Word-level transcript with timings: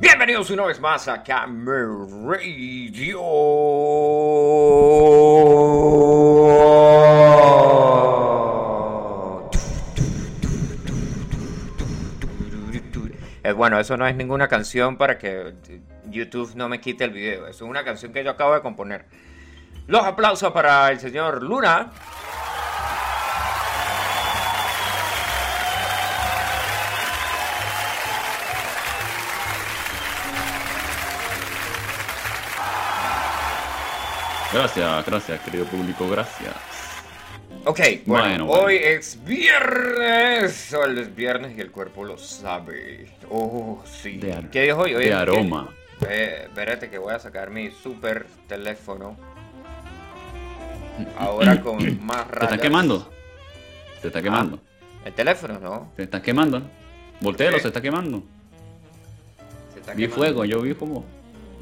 Bienvenidos 0.00 0.50
una 0.50 0.64
vez 0.64 0.80
más 0.80 1.06
a 1.06 1.22
Camera 1.22 1.86
Radio. 2.24 3.20
Eh, 13.44 13.52
Bueno, 13.52 13.78
eso 13.78 13.96
no 13.96 14.08
es 14.08 14.16
ninguna 14.16 14.48
canción 14.48 14.96
para 14.96 15.18
que 15.18 15.54
YouTube 16.06 16.56
no 16.56 16.68
me 16.68 16.80
quite 16.80 17.04
el 17.04 17.10
video. 17.12 17.46
Es 17.46 17.62
una 17.62 17.84
canción 17.84 18.12
que 18.12 18.24
yo 18.24 18.32
acabo 18.32 18.54
de 18.54 18.60
componer. 18.60 19.06
Los 19.86 20.04
aplausos 20.04 20.52
para 20.52 20.90
el 20.90 20.98
señor 20.98 21.44
Luna. 21.44 21.92
Gracias, 34.52 35.06
gracias, 35.06 35.40
querido 35.40 35.64
público, 35.66 36.08
gracias. 36.08 36.54
Ok, 37.64 37.78
bueno, 38.06 38.46
Bueno, 38.46 38.46
hoy 38.50 38.78
bueno. 38.78 38.86
es 38.98 39.24
viernes. 39.24 40.74
Hoy 40.74 40.98
es 41.00 41.14
viernes 41.14 41.56
y 41.56 41.60
el 41.60 41.70
cuerpo 41.70 42.04
lo 42.04 42.18
sabe. 42.18 43.06
Oh, 43.30 43.82
sí. 43.86 44.16
De 44.18 44.48
¿Qué 44.50 44.62
día 44.62 44.72
es 44.72 44.78
hoy? 44.78 44.94
Hoy 44.94 45.04
de 45.04 45.14
aroma. 45.14 45.68
Eh, 46.08 46.42
espérate 46.44 46.90
que 46.90 46.98
voy 46.98 47.14
a 47.14 47.18
sacar 47.18 47.50
mi 47.50 47.70
super 47.70 48.26
teléfono. 48.48 49.16
Ahora 51.18 51.60
con 51.60 51.76
más 52.04 52.26
¿Te 52.26 52.32
rayas. 52.34 52.42
estás 52.52 52.60
quemando? 52.60 53.10
¿Te 54.00 54.08
está 54.08 54.20
quemando? 54.22 54.58
El 55.04 55.12
teléfono, 55.12 55.58
¿no? 55.60 55.92
¿Te 55.96 56.02
estás 56.02 56.20
quemando? 56.20 56.62
Voltealo, 57.20 57.56
Sí. 57.58 57.62
se 57.62 57.68
está 57.68 57.80
quemando. 57.80 58.22
Se 59.72 59.80
está 59.80 59.92
Vi 59.94 60.02
quemando. 60.02 60.16
fuego, 60.16 60.44
yo 60.44 60.60
vi 60.60 60.74
fuego. 60.74 61.04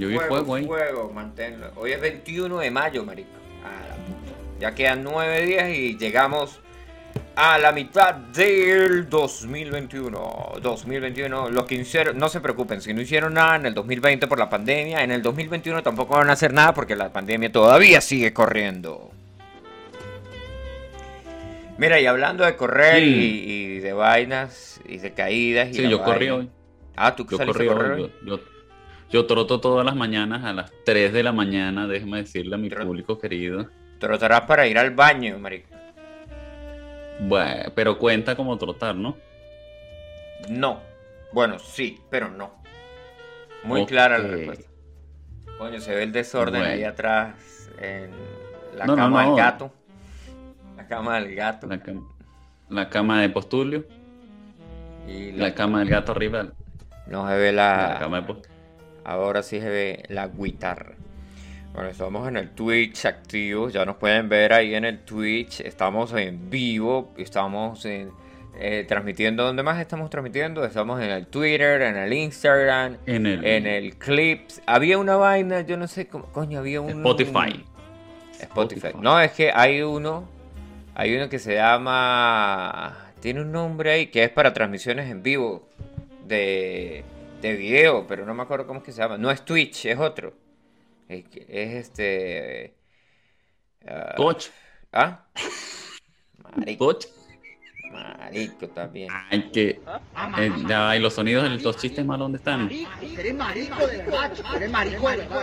Yo 0.01 0.09
vi 0.09 0.19
fuego 0.19 0.55
ahí. 0.55 0.65
Fuego, 0.67 1.13
manténlo. 1.15 1.71
Hoy 1.77 1.93
es 1.93 2.01
21 2.01 2.59
de 2.59 2.71
mayo, 2.71 3.05
marico. 3.05 3.29
Ah, 3.65 3.87
la 3.89 3.95
puta. 3.97 4.39
Ya 4.59 4.75
quedan 4.75 5.05
nueve 5.05 5.43
días 5.43 5.69
y 5.71 5.97
llegamos 5.99 6.61
a 7.37 7.59
la 7.59 7.73
mitad 7.73 8.15
del 8.15 9.09
2021. 9.09 10.53
2021, 10.63 11.51
los 11.51 11.65
que 11.67 11.75
hicieron, 11.77 12.19
no 12.19 12.29
se 12.29 12.41
preocupen, 12.41 12.81
si 12.81 12.93
no 12.95 13.01
hicieron 13.01 13.35
nada 13.35 13.57
en 13.57 13.67
el 13.67 13.75
2020 13.75 14.27
por 14.27 14.39
la 14.39 14.49
pandemia, 14.51 15.03
en 15.05 15.11
el 15.11 15.23
2021 15.23 15.83
tampoco 15.83 16.15
van 16.17 16.31
a 16.31 16.33
hacer 16.33 16.53
nada 16.53 16.73
porque 16.75 16.97
la 16.97 17.13
pandemia 17.13 17.53
todavía 17.53 18.01
sigue 18.01 18.33
corriendo. 18.33 19.11
Mira, 21.79 21.99
y 21.99 22.07
hablando 22.07 22.45
de 22.45 22.57
correr 22.57 22.97
Sí. 23.03 23.05
y, 23.47 23.53
y 23.53 23.79
de 23.81 23.93
vainas 23.95 24.81
y 24.87 24.99
de 24.99 25.13
caídas 25.15 25.69
y 25.71 25.75
Sí, 25.75 25.89
yo 25.89 26.03
corrí 26.03 26.29
hoy. 26.29 26.51
Ah, 26.97 27.17
tú 27.17 27.27
Yo 27.27 27.39
saliste 27.39 27.65
corrí 27.67 27.69
a 27.69 27.73
correr 27.73 27.93
hoy. 27.93 28.03
hoy? 28.03 28.13
Yo, 28.27 28.37
yo, 28.37 28.43
yo 29.11 29.27
troto 29.27 29.61
todas 29.61 29.85
las 29.85 29.97
mañanas 29.97 30.45
a 30.45 30.53
las 30.53 30.73
3 30.85 31.13
de 31.13 31.23
la 31.23 31.33
mañana, 31.33 31.87
déjeme 31.87 32.19
decirle 32.19 32.55
a 32.55 32.59
mi 32.59 32.71
público 32.71 33.19
querido. 33.19 33.69
Trotarás 33.99 34.43
para 34.43 34.67
ir 34.67 34.79
al 34.79 34.91
baño, 34.93 35.39
marico. 35.39 35.69
Bueno, 37.21 37.71
pero 37.75 37.99
cuenta 37.99 38.35
como 38.35 38.57
trotar, 38.57 38.95
¿no? 38.95 39.17
No. 40.49 40.81
Bueno, 41.33 41.59
sí, 41.59 42.01
pero 42.11 42.31
no. 42.31 42.61
Muy 43.63 43.85
clara 43.85 44.19
la 44.19 44.29
respuesta. 44.29 44.69
Coño, 45.59 45.81
se 45.81 45.95
ve 45.95 46.05
el 46.05 46.13
desorden 46.13 46.61
Bueno. 46.61 46.75
ahí 46.75 46.85
atrás 46.85 47.35
en 47.79 48.11
la 48.77 48.87
No, 48.87 48.97
no, 48.97 49.03
cama 49.03 49.25
del 49.27 49.37
gato. 49.37 49.73
La 50.77 50.87
cama 50.87 51.21
del 51.21 51.35
gato. 51.35 51.67
La, 51.67 51.83
cam- 51.83 52.09
la 52.71 52.89
cama 52.89 53.21
de 53.21 53.29
postulio, 53.29 53.85
y 55.07 55.33
la 55.33 55.49
la, 55.49 55.55
cama 55.55 55.81
del 55.81 55.91
gato 55.91 56.13
arriba, 56.13 56.47
no 57.07 57.29
se 57.29 57.37
ve 57.37 57.53
la 57.53 57.91
la. 57.93 57.99
cama 57.99 58.21
de 58.23 58.27
post- 58.27 58.47
Ahora 59.05 59.43
sí 59.43 59.61
se 59.61 59.69
ve 59.69 60.03
la 60.09 60.29
guitarra. 60.29 60.95
Bueno, 61.73 61.89
estamos 61.89 62.27
en 62.29 62.37
el 62.37 62.51
Twitch 62.51 63.07
activo. 63.07 63.71
Ya 63.71 63.85
nos 63.85 63.97
pueden 63.97 64.29
ver 64.29 64.53
ahí 64.53 64.75
en 64.75 64.85
el 64.85 65.01
Twitch. 65.01 65.61
Estamos 65.61 66.13
en 66.15 66.51
vivo. 66.51 67.13
Estamos 67.17 67.85
en, 67.85 68.11
eh, 68.59 68.85
transmitiendo. 68.89 69.45
¿Dónde 69.45 69.63
más 69.63 69.81
estamos 69.81 70.11
transmitiendo? 70.11 70.65
Estamos 70.65 71.01
en 71.01 71.11
el 71.11 71.27
Twitter, 71.29 71.83
en 71.83 71.97
el 71.97 72.13
Instagram, 72.13 72.97
en 73.07 73.27
el, 73.27 73.45
en 73.45 73.67
el 73.67 73.97
Clips. 73.97 74.61
Había 74.67 74.99
una 74.99 75.17
vaina, 75.17 75.61
yo 75.61 75.77
no 75.77 75.87
sé 75.87 76.09
cómo. 76.09 76.27
Coño, 76.27 76.59
había 76.59 76.81
un. 76.81 76.91
Spotify. 76.91 77.65
Spotify. 78.41 78.89
Spotify. 78.89 78.89
No, 79.01 79.21
es 79.21 79.33
que 79.33 79.53
hay 79.55 79.83
uno. 79.83 80.29
Hay 80.95 81.15
uno 81.15 81.29
que 81.29 81.39
se 81.39 81.55
llama. 81.55 82.97
Tiene 83.21 83.43
un 83.43 83.53
nombre 83.53 83.93
ahí 83.93 84.07
que 84.09 84.25
es 84.25 84.31
para 84.31 84.53
transmisiones 84.53 85.09
en 85.11 85.23
vivo 85.23 85.69
de, 86.27 87.05
de 87.41 87.57
video, 87.57 88.07
pero 88.07 88.25
no 88.27 88.35
me 88.35 88.43
acuerdo 88.43 88.67
cómo 88.67 88.81
es 88.81 88.85
que 88.85 88.93
se 88.93 89.01
llama. 89.01 89.17
No 89.19 89.31
es 89.31 89.45
Twitch, 89.45 89.87
es 89.87 89.99
otro. 89.99 90.35
Es, 91.09 91.25
este. 91.49 92.75
ah, 93.87 94.15
Touch, 94.17 94.47
¿Ah? 94.93 95.27
Marico, 96.57 96.95
touch. 96.97 97.07
marico 97.93 98.69
también. 98.69 99.09
Ay, 99.31 99.51
que. 99.51 99.81
eh, 100.39 100.53
ya 100.69 100.97
y 100.97 101.01
los 101.01 101.15
sonidos 101.15 101.45
de 101.45 101.51
los 101.63 101.77
chistes 101.77 102.05
malos, 102.05 102.27
¿dónde 102.27 102.39
están? 102.39 102.71
Eres 102.71 103.35
marico 103.35 103.87
de 103.87 103.99
chico, 104.35 104.57
eres 104.57 104.71
marico 104.71 105.11
de 105.11 105.17
verdad. 105.17 105.43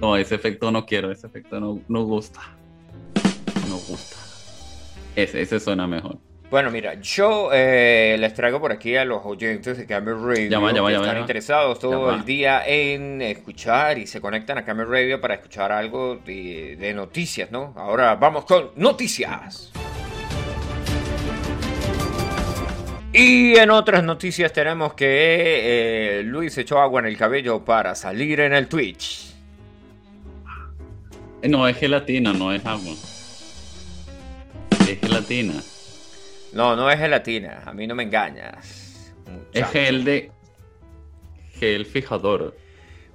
No, 0.00 0.16
ese 0.16 0.34
efecto 0.34 0.70
no 0.70 0.84
quiero, 0.84 1.10
ese 1.10 1.26
efecto 1.26 1.58
no, 1.60 1.80
no 1.88 2.02
gusta. 2.04 2.40
No 3.68 3.76
gusta. 3.76 4.16
Ese, 5.16 5.40
ese 5.42 5.60
suena 5.60 5.86
mejor. 5.86 6.18
Bueno, 6.50 6.70
mira, 6.70 6.94
yo 7.00 7.50
eh, 7.52 8.16
les 8.18 8.32
traigo 8.34 8.60
por 8.60 8.70
aquí 8.70 8.94
a 8.96 9.04
los 9.04 9.24
oyentes 9.24 9.76
de 9.76 9.86
Camera 9.86 10.16
Radio 10.16 10.50
que 10.86 10.92
están 10.94 11.18
interesados 11.22 11.78
todo 11.80 12.14
el 12.14 12.24
día 12.24 12.62
en 12.66 13.22
escuchar 13.22 13.98
y 13.98 14.06
se 14.06 14.20
conectan 14.20 14.58
a 14.58 14.64
Camera 14.64 14.88
Radio 14.88 15.20
para 15.20 15.34
escuchar 15.34 15.72
algo 15.72 16.16
de, 16.24 16.76
de 16.78 16.94
noticias, 16.94 17.50
¿no? 17.50 17.72
Ahora 17.76 18.14
vamos 18.14 18.44
con 18.44 18.70
noticias. 18.76 19.72
Y 23.12 23.56
en 23.56 23.70
otras 23.70 24.04
noticias 24.04 24.52
tenemos 24.52 24.94
que 24.94 26.18
eh, 26.18 26.22
Luis 26.24 26.56
echó 26.58 26.80
agua 26.80 27.00
en 27.00 27.06
el 27.06 27.16
cabello 27.16 27.64
para 27.64 27.94
salir 27.94 28.40
en 28.40 28.52
el 28.52 28.68
Twitch. 28.68 29.32
Eh, 31.42 31.48
No, 31.48 31.66
es 31.66 31.76
gelatina, 31.78 32.32
no 32.32 32.52
es 32.52 32.64
agua. 32.66 32.92
Es 34.88 35.00
gelatina. 35.00 35.54
No, 36.54 36.76
no 36.76 36.90
es 36.90 36.98
gelatina, 36.98 37.62
a 37.66 37.72
mí 37.72 37.86
no 37.86 37.94
me 37.94 38.04
engañas. 38.04 39.12
Es 39.52 39.66
gel 39.70 40.04
de. 40.04 40.30
Gel 41.58 41.86
fijador. 41.86 42.56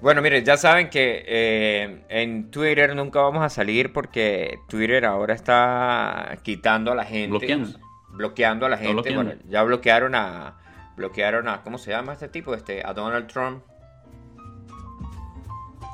Bueno, 0.02 0.22
miren, 0.22 0.46
ya 0.46 0.56
saben 0.56 0.90
que 0.90 1.24
eh, 1.28 2.04
en 2.08 2.52
Twitter 2.52 2.96
nunca 2.96 3.22
vamos 3.22 3.44
a 3.44 3.50
salir 3.50 3.92
porque 3.92 4.60
Twitter 4.70 5.06
ahora 5.06 5.34
está 5.34 6.38
quitando 6.44 6.92
a 6.92 6.96
la 6.96 7.04
gente. 7.06 7.30
Bloqueando. 7.30 7.80
Bloqueando 8.10 8.66
a 8.66 8.70
la 8.70 8.78
gente. 8.78 8.94
bloqueando. 8.94 9.24
Bueno, 9.24 9.42
ya 9.50 9.64
bloquearon 9.64 10.16
a. 10.16 10.58
Bloquearon 10.96 11.48
a. 11.50 11.62
¿Cómo 11.64 11.78
se 11.78 11.92
llama 11.92 12.14
este 12.14 12.30
tipo? 12.30 12.54
Este, 12.54 12.82
a 12.86 12.94
Donald 12.94 13.28
Trump. 13.28 13.64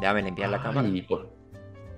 Ya 0.02 0.14
me 0.14 0.22
limpian 0.22 0.52
la 0.52 0.62
cámara. 0.62 0.88
Por- 1.08 1.30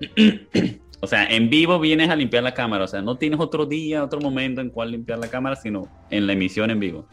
o 1.00 1.06
sea, 1.06 1.24
en 1.26 1.48
vivo 1.50 1.78
vienes 1.78 2.10
a 2.10 2.16
limpiar 2.16 2.42
la 2.42 2.54
cámara. 2.54 2.84
O 2.84 2.88
sea, 2.88 3.00
no 3.02 3.16
tienes 3.16 3.38
otro 3.40 3.66
día, 3.66 4.02
otro 4.02 4.20
momento 4.20 4.60
en 4.60 4.70
cual 4.70 4.90
limpiar 4.90 5.18
la 5.18 5.28
cámara, 5.28 5.56
sino 5.56 5.88
en 6.10 6.26
la 6.26 6.32
emisión 6.32 6.70
en 6.70 6.80
vivo. 6.80 7.06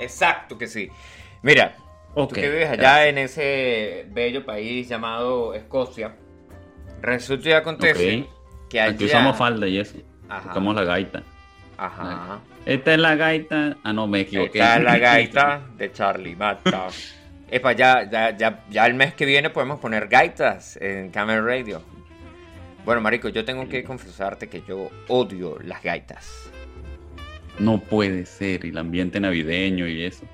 Exacto 0.00 0.56
que 0.58 0.66
sí. 0.66 0.88
Mira, 1.42 1.76
tú 2.14 2.28
que 2.28 2.40
vives 2.42 2.68
allá 2.70 2.76
gracias. 2.76 3.08
en 3.08 3.18
ese 3.18 4.06
bello 4.10 4.44
país 4.44 4.88
llamado 4.88 5.54
Escocia, 5.54 6.14
resulta 7.02 7.48
y 7.48 7.52
acontece 7.52 8.20
Ok. 8.22 8.68
que 8.68 8.80
allá. 8.80 8.92
Aquí 8.94 9.04
usamos 9.04 9.36
falda 9.36 9.66
y 9.68 9.78
eso. 9.78 9.96
Ajá. 10.28 10.50
Usamos 10.50 10.74
la 10.74 10.84
gaita. 10.84 11.22
Ajá. 11.76 12.40
Esta 12.66 12.92
es 12.94 12.98
la 13.00 13.14
gaita. 13.16 13.76
Ah, 13.82 13.92
no, 13.92 14.06
me 14.06 14.20
equivoqué. 14.20 14.58
Esta 14.58 14.76
es 14.76 14.84
la 14.84 14.98
gaita 14.98 15.62
de 15.76 15.92
Charlie 15.92 16.36
Mata. 16.36 16.88
Epa, 17.50 17.72
ya, 17.72 18.08
ya, 18.08 18.36
ya, 18.36 18.64
ya 18.70 18.86
el 18.86 18.94
mes 18.94 19.14
que 19.14 19.24
viene 19.24 19.50
podemos 19.50 19.80
poner 19.80 20.06
gaitas 20.08 20.76
en 20.80 21.10
Camera 21.10 21.40
Radio. 21.42 21.82
Bueno, 22.84 23.00
marico, 23.00 23.28
yo 23.28 23.44
tengo 23.44 23.68
que 23.68 23.84
confesarte 23.84 24.48
que 24.48 24.62
yo 24.66 24.90
odio 25.08 25.58
las 25.62 25.82
gaitas. 25.82 26.50
No 27.58 27.78
puede 27.78 28.24
ser. 28.26 28.64
Y 28.64 28.68
el 28.70 28.78
ambiente 28.78 29.20
navideño 29.20 29.86
y 29.86 30.04
eso. 30.04 30.24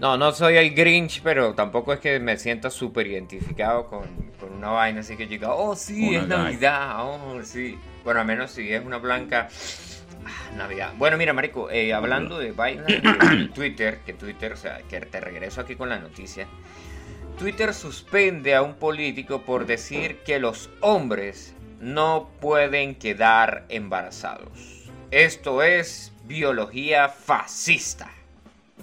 No, 0.00 0.16
no 0.16 0.32
soy 0.32 0.56
el 0.56 0.74
Grinch, 0.74 1.22
pero 1.22 1.54
tampoco 1.54 1.92
es 1.92 2.00
que 2.00 2.18
me 2.18 2.36
sienta 2.36 2.70
súper 2.70 3.06
identificado 3.06 3.86
con, 3.86 4.02
con 4.40 4.52
una 4.52 4.70
vaina 4.70 5.00
así 5.00 5.16
que 5.16 5.26
diga, 5.26 5.54
oh 5.54 5.76
sí, 5.76 6.08
Una 6.08 6.18
es 6.18 6.28
gaita. 6.28 6.42
Navidad, 6.42 6.96
oh 7.06 7.40
sí. 7.42 7.78
Bueno, 8.02 8.20
al 8.20 8.26
menos 8.26 8.50
si 8.50 8.72
es 8.72 8.84
una 8.84 8.98
blanca, 8.98 9.48
ah, 10.26 10.56
Navidad. 10.56 10.92
Bueno, 10.98 11.16
mira, 11.16 11.32
marico, 11.32 11.70
eh, 11.70 11.92
hablando 11.92 12.38
de 12.38 12.50
vainas 12.50 12.86
de 12.86 13.50
Twitter, 13.54 14.00
que 14.04 14.12
Twitter, 14.12 14.52
o 14.52 14.56
sea, 14.56 14.82
que 14.88 15.00
te 15.00 15.20
regreso 15.20 15.60
aquí 15.60 15.76
con 15.76 15.88
la 15.88 15.98
noticia. 16.00 16.48
Twitter 17.38 17.72
suspende 17.72 18.54
a 18.56 18.62
un 18.62 18.74
político 18.74 19.42
por 19.42 19.66
decir 19.66 20.18
que 20.24 20.38
los 20.40 20.68
hombres 20.80 21.54
no 21.82 22.30
pueden 22.40 22.94
quedar 22.94 23.64
embarazados. 23.68 24.88
Esto 25.10 25.62
es 25.62 26.12
biología 26.24 27.08
fascista. 27.10 28.10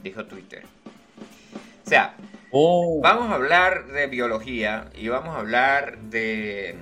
dijo 0.03 0.25
Twitter. 0.25 0.63
O 1.85 1.89
sea, 1.89 2.15
Oh, 2.51 2.99
vamos 3.03 3.29
a 3.31 3.35
hablar 3.35 3.85
de 3.87 4.07
biología 4.07 4.89
y 4.95 5.07
vamos 5.07 5.35
a 5.35 5.39
hablar 5.39 5.99
de 5.99 6.75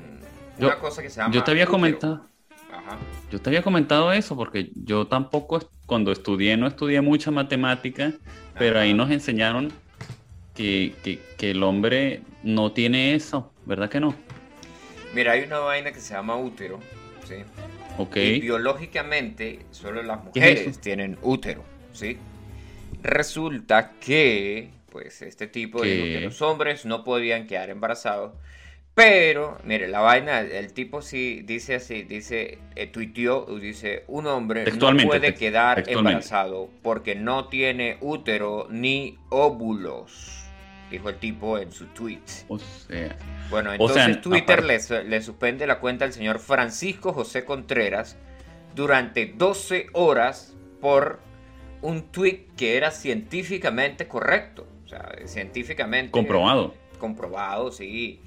una 0.57 0.69
Yo- 0.75 0.79
cosa 0.79 1.01
que 1.01 1.09
se 1.09 1.19
llama... 1.19 1.33
yo 1.33 1.43
te 1.43 1.51
había 1.51 1.63
útero. 1.63 1.71
comentado, 1.73 2.25
Ajá. 2.71 2.97
yo 3.29 3.41
te 3.41 3.49
había 3.49 3.61
comentado 3.61 4.13
eso 4.13 4.35
porque 4.37 4.69
yo 4.75 5.07
tampoco 5.07 5.69
cuando 5.85 6.13
estudié 6.13 6.55
no 6.55 6.67
estudié 6.67 7.01
mucha 7.01 7.31
matemática, 7.31 8.13
pero 8.57 8.79
ahí 8.79 8.93
nos 8.93 9.11
enseñaron 9.11 9.73
que, 10.55 10.95
que, 11.03 11.19
que 11.37 11.51
el 11.51 11.61
hombre 11.63 12.21
no 12.43 12.71
tiene 12.71 13.13
eso, 13.13 13.51
¿verdad 13.65 13.89
que 13.89 13.99
no? 13.99 14.15
Mira, 15.13 15.33
hay 15.33 15.43
una 15.43 15.59
vaina 15.59 15.91
que 15.91 15.99
se 15.99 16.13
llama 16.13 16.35
útero, 16.35 16.79
¿sí? 17.27 17.35
Ok. 17.97 18.17
Y 18.17 18.39
biológicamente, 18.39 19.59
solo 19.71 20.03
las 20.03 20.19
¿Qué 20.33 20.39
es 20.39 20.59
mujeres 20.59 20.79
tienen 20.79 21.17
útero, 21.21 21.63
¿sí? 21.93 22.17
Resulta 23.01 23.91
que, 23.99 24.69
pues, 24.91 25.21
este 25.21 25.47
tipo 25.47 25.81
dijo 25.81 26.03
¿Qué? 26.03 26.13
que 26.13 26.21
los 26.21 26.41
hombres 26.41 26.85
no 26.85 27.03
podían 27.03 27.47
quedar 27.47 27.69
embarazados. 27.69 28.33
Pero, 28.97 29.59
mire, 29.63 29.87
la 29.87 29.99
vaina, 29.99 30.41
el 30.41 30.73
tipo 30.73 31.03
sí 31.03 31.43
dice 31.45 31.75
así, 31.75 32.01
dice, 32.01 32.57
eh, 32.75 32.87
tuiteó, 32.87 33.45
dice, 33.59 34.03
un 34.07 34.25
hombre 34.25 34.65
no 34.71 34.97
puede 35.05 35.35
quedar 35.35 35.83
embarazado 35.85 36.71
porque 36.81 37.13
no 37.13 37.47
tiene 37.47 37.97
útero 38.01 38.65
ni 38.71 39.19
óvulos, 39.29 40.46
dijo 40.91 41.09
el 41.09 41.17
tipo 41.17 41.57
en 41.57 41.71
su 41.71 41.85
tweet. 41.87 42.19
O 42.47 42.57
sea, 42.59 43.15
Bueno, 43.49 43.71
O 43.79 43.89
sea, 43.89 44.05
entonces 44.05 44.21
Twitter 44.21 44.63
le, 44.63 44.79
su- 44.79 44.93
le 45.03 45.21
suspende 45.21 45.67
la 45.67 45.79
cuenta 45.79 46.05
al 46.05 46.13
señor 46.13 46.39
Francisco 46.39 47.13
José 47.13 47.45
Contreras 47.45 48.17
durante 48.75 49.25
12 49.25 49.87
horas 49.93 50.55
por 50.81 51.19
un 51.81 52.03
tweet 52.11 52.45
que 52.55 52.77
era 52.77 52.91
científicamente 52.91 54.07
correcto. 54.07 54.67
O 54.85 54.89
sea, 54.89 55.11
científicamente 55.25 56.11
comprobado. 56.11 56.73
comprobado, 56.99 57.71
sí. 57.71 58.21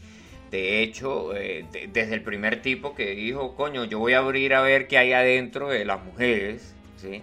De 0.50 0.82
hecho, 0.82 1.34
eh, 1.36 1.64
de- 1.72 1.86
desde 1.92 2.14
el 2.14 2.22
primer 2.22 2.60
tipo 2.60 2.94
que 2.94 3.10
dijo, 3.12 3.54
coño, 3.54 3.84
yo 3.84 3.98
voy 3.98 4.12
a 4.14 4.18
abrir 4.18 4.52
a 4.54 4.60
ver 4.62 4.88
qué 4.88 4.98
hay 4.98 5.12
adentro 5.12 5.68
de 5.68 5.84
las 5.84 6.04
mujeres, 6.04 6.74
¿sí? 6.96 7.22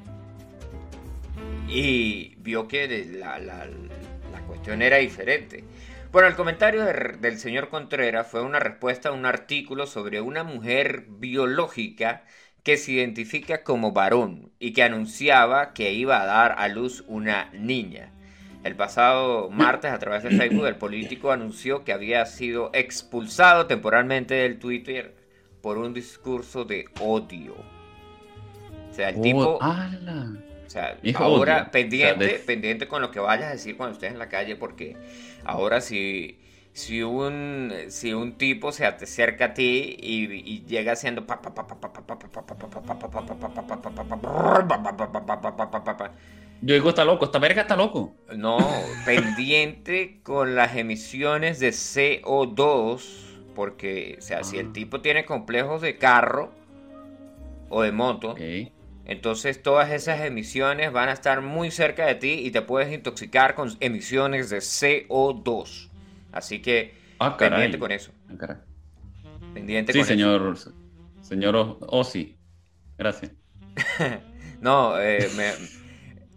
Y 1.67 2.35
vio 2.37 2.67
que 2.67 2.87
la 3.19 3.67
cuestión 4.67 4.81
era 4.81 4.97
diferente. 4.97 5.63
Bueno, 6.11 6.27
el 6.27 6.35
comentario 6.35 6.83
de- 6.83 7.17
del 7.21 7.39
señor 7.39 7.69
Contreras 7.69 8.27
fue 8.27 8.41
una 8.41 8.59
respuesta 8.59 9.09
a 9.09 9.11
un 9.13 9.25
artículo 9.25 9.87
sobre 9.87 10.19
una 10.19 10.43
mujer 10.43 11.05
biológica 11.07 12.23
que 12.63 12.75
se 12.75 12.91
identifica 12.91 13.63
como 13.63 13.93
varón 13.93 14.51
y 14.59 14.73
que 14.73 14.83
anunciaba 14.83 15.73
que 15.73 15.93
iba 15.93 16.21
a 16.21 16.25
dar 16.25 16.55
a 16.57 16.67
luz 16.67 17.05
una 17.07 17.49
niña. 17.53 18.11
El 18.65 18.75
pasado 18.75 19.49
martes, 19.49 19.91
a 19.91 19.99
través 19.99 20.23
de 20.23 20.31
Facebook, 20.31 20.65
el 20.65 20.75
político 20.75 21.31
anunció 21.31 21.85
que 21.85 21.93
había 21.93 22.25
sido 22.25 22.69
expulsado 22.73 23.67
temporalmente 23.67 24.33
del 24.33 24.59
Twitter 24.59 25.15
por 25.61 25.77
un 25.77 25.93
discurso 25.93 26.65
de 26.65 26.89
odio. 26.99 27.55
O 28.89 28.93
sea, 28.93 29.09
el 29.09 29.21
tipo, 29.21 29.59
Oh, 29.61 29.63
¡ala! 29.63 30.46
O 30.67 30.69
sea, 30.69 30.99
Hijo 31.01 31.23
ahora 31.23 31.63
odio. 31.63 31.71
pendiente, 31.71 32.25
o 32.25 32.29
sea, 32.29 32.37
de... 32.37 32.39
pendiente 32.39 32.87
con 32.87 33.01
lo 33.01 33.11
que 33.11 33.19
vayas 33.19 33.47
a 33.49 33.51
decir 33.53 33.77
cuando 33.77 33.93
estés 33.95 34.11
en 34.11 34.19
la 34.19 34.29
calle, 34.29 34.55
porque 34.57 34.97
ahora 35.43 35.81
si, 35.81 36.39
si, 36.73 37.03
un, 37.03 37.73
si 37.89 38.13
un 38.13 38.37
tipo 38.37 38.71
se 38.71 38.85
acerca 38.85 39.45
a 39.45 39.53
ti 39.53 39.97
y, 39.99 40.25
y 40.33 40.65
llega 40.65 40.91
haciendo 40.93 41.25
yo 46.61 46.73
digo, 46.73 46.89
está 46.89 47.05
loco, 47.05 47.25
esta 47.25 47.39
verga 47.39 47.61
está 47.63 47.75
loco. 47.75 48.15
No, 48.35 48.57
pendiente 49.05 50.21
con 50.23 50.55
las 50.55 50.75
emisiones 50.75 51.59
de 51.59 51.69
CO2, 51.69 53.39
porque, 53.55 54.15
o 54.19 54.21
sea, 54.21 54.41
Ajá. 54.41 54.43
si 54.43 54.57
el 54.57 54.71
tipo 54.73 55.01
tiene 55.01 55.25
complejos 55.25 55.81
de 55.81 55.97
carro 55.97 56.51
o 57.69 57.83
de 57.83 57.91
moto, 57.91 58.31
okay 58.31 58.71
entonces 59.07 59.63
todas 59.63 59.89
esas 59.91 60.21
emisiones 60.21 60.91
van 60.91 61.09
a 61.09 61.13
estar 61.13 61.41
muy 61.41 61.71
cerca 61.71 62.05
de 62.05 62.15
ti 62.15 62.41
y 62.45 62.51
te 62.51 62.61
puedes 62.61 62.93
intoxicar 62.93 63.55
con 63.55 63.75
emisiones 63.79 64.49
de 64.49 64.57
CO2. 64.59 65.89
Así 66.31 66.61
que, 66.61 66.93
Ah, 67.19 67.35
caray. 67.37 67.51
pendiente 67.51 67.79
con 67.79 67.91
eso. 67.91 68.11
Ah, 68.29 68.33
caray. 68.37 68.57
Pendiente 69.53 69.91
Sí, 69.93 69.99
con 69.99 70.07
señor. 70.07 70.57
Señor 71.21 71.55
O- 71.55 71.79
Ozzy. 71.87 72.37
Gracias. 72.97 73.31
eso. 73.31 74.19
No, 74.61 74.99
eh, 74.99 75.29
me- 75.37 75.53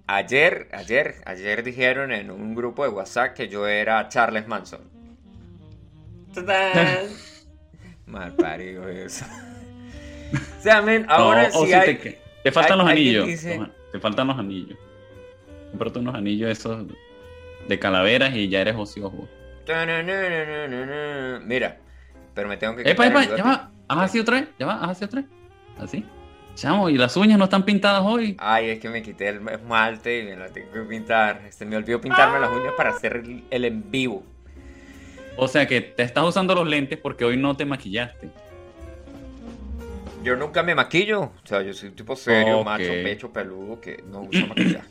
ayer, 0.06 0.68
ayer, 0.72 1.22
ayer 1.24 1.62
dijeron 1.62 2.12
en 2.12 2.30
un 2.30 2.54
grupo 2.54 2.82
de 2.84 2.90
WhatsApp 2.90 3.32
que 3.34 3.48
yo 3.48 3.66
era 3.66 4.08
Charles 4.10 4.46
Manson. 4.46 4.80
¡Tadán! 6.34 7.08
Mal 8.06 8.32
parido 8.36 8.88
eso. 8.88 9.24
O 10.32 10.62
sea, 10.62 10.84
ahora 11.08 11.48
No, 11.48 11.64
sí 11.64 11.72
hay... 11.72 11.96
te, 11.96 12.20
te 12.42 12.52
faltan 12.52 12.78
los 12.78 12.88
anillos. 12.88 13.26
dice- 13.26 13.60
Te 13.92 13.98
faltan 14.00 14.26
los 14.28 14.38
anillos. 14.38 14.78
Cómprate 15.70 15.98
unos 15.98 16.14
anillos 16.14 16.50
esos 16.50 16.84
de 17.68 17.78
calaveras 17.78 18.34
y 18.34 18.48
ya 18.48 18.60
eres 18.60 18.74
Osbourne. 18.76 19.28
Mira, 21.44 21.78
pero 22.34 22.48
me 22.48 22.56
tengo 22.56 22.76
que 22.76 22.82
Epa, 22.90 23.06
epa, 23.06 23.24
ya 23.36 23.44
va. 23.44 23.70
Haz 23.88 23.98
así 24.02 24.18
otra 24.20 24.40
vez. 24.40 24.48
Ya 24.58 24.66
va, 24.66 24.74
haz 24.82 24.90
así 24.90 25.04
otra 25.04 25.20
vez. 25.22 25.30
Así. 25.78 26.04
Chamo, 26.54 26.90
y 26.90 26.96
las 26.98 27.16
uñas 27.16 27.38
no 27.38 27.44
están 27.44 27.64
pintadas 27.64 28.02
hoy. 28.04 28.36
Ay, 28.38 28.70
es 28.70 28.80
que 28.80 28.88
me 28.88 29.02
quité 29.02 29.28
el 29.28 29.48
esmalte 29.48 30.20
y 30.20 30.24
me 30.24 30.36
la 30.36 30.48
tengo 30.48 30.72
que 30.72 30.80
pintar. 30.80 31.40
Se 31.50 31.64
me 31.64 31.76
olvidó 31.76 32.00
pintarme 32.00 32.38
las 32.40 32.50
uñas 32.50 32.74
para 32.76 32.90
hacer 32.90 33.22
el 33.50 33.64
en 33.64 33.90
vivo. 33.90 34.24
O 35.36 35.48
sea 35.48 35.66
que 35.66 35.80
te 35.80 36.02
estás 36.02 36.24
usando 36.24 36.54
los 36.54 36.66
lentes 36.68 36.98
porque 36.98 37.24
hoy 37.24 37.36
no 37.36 37.56
te 37.56 37.64
maquillaste. 37.64 38.30
Yo 40.22 40.36
nunca 40.36 40.62
me 40.62 40.74
maquillo. 40.74 41.22
O 41.22 41.32
sea, 41.44 41.62
yo 41.62 41.72
soy 41.72 41.90
un 41.90 41.96
tipo 41.96 42.14
serio, 42.14 42.62
macho, 42.62 42.92
pecho, 43.02 43.32
peludo, 43.32 43.80
que 43.80 44.02
no 44.06 44.22
usa 44.22 44.46
maquillaje. 44.48 44.88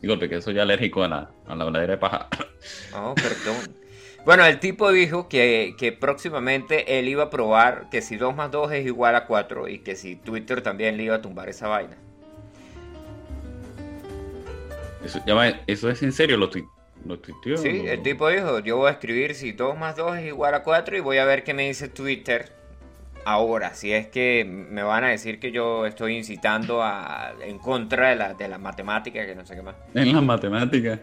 Disculpe, 0.00 0.28
que 0.28 0.42
soy 0.42 0.58
alérgico 0.58 1.02
a 1.02 1.08
la, 1.08 1.30
a 1.46 1.54
la 1.54 1.86
de 1.86 1.96
paja. 1.96 2.28
Oh, 2.94 3.14
perdón. 3.14 3.56
Bueno, 4.26 4.44
el 4.44 4.58
tipo 4.58 4.90
dijo 4.90 5.28
que, 5.28 5.74
que 5.78 5.92
próximamente 5.92 6.98
él 6.98 7.08
iba 7.08 7.24
a 7.24 7.30
probar 7.30 7.88
que 7.90 8.02
si 8.02 8.16
2 8.16 8.34
más 8.34 8.50
2 8.50 8.72
es 8.72 8.86
igual 8.86 9.16
a 9.16 9.26
4 9.26 9.68
y 9.68 9.78
que 9.78 9.96
si 9.96 10.16
Twitter 10.16 10.62
también 10.62 10.96
le 10.96 11.04
iba 11.04 11.16
a 11.16 11.22
tumbar 11.22 11.48
esa 11.48 11.68
vaina. 11.68 11.96
Eso, 15.04 15.20
ya 15.26 15.34
va, 15.34 15.48
eso 15.66 15.90
es 15.90 16.02
en 16.02 16.12
serio, 16.12 16.36
lo. 16.36 16.50
Sí, 16.50 17.84
el 17.86 18.02
tipo 18.02 18.28
dijo, 18.30 18.60
yo 18.60 18.78
voy 18.78 18.88
a 18.88 18.92
escribir 18.92 19.34
si 19.34 19.52
2 19.52 19.78
más 19.78 19.96
2 19.96 20.18
es 20.18 20.26
igual 20.26 20.54
a 20.54 20.62
4 20.62 20.96
y 20.96 21.00
voy 21.00 21.18
a 21.18 21.26
ver 21.26 21.44
qué 21.44 21.52
me 21.52 21.66
dice 21.66 21.88
Twitter 21.88 22.63
ahora. 23.24 23.74
Si 23.74 23.92
es 23.92 24.06
que 24.08 24.44
me 24.44 24.82
van 24.82 25.04
a 25.04 25.08
decir 25.08 25.38
que 25.40 25.52
yo 25.52 25.86
estoy 25.86 26.16
incitando 26.16 26.82
a, 26.82 27.32
en 27.42 27.58
contra 27.58 28.10
de 28.10 28.16
la, 28.16 28.34
de 28.34 28.48
la 28.48 28.58
matemática, 28.58 29.24
que 29.26 29.34
no 29.34 29.44
sé 29.46 29.54
qué 29.54 29.62
más. 29.62 29.74
En 29.94 30.12
las 30.12 30.22
matemáticas. 30.22 31.00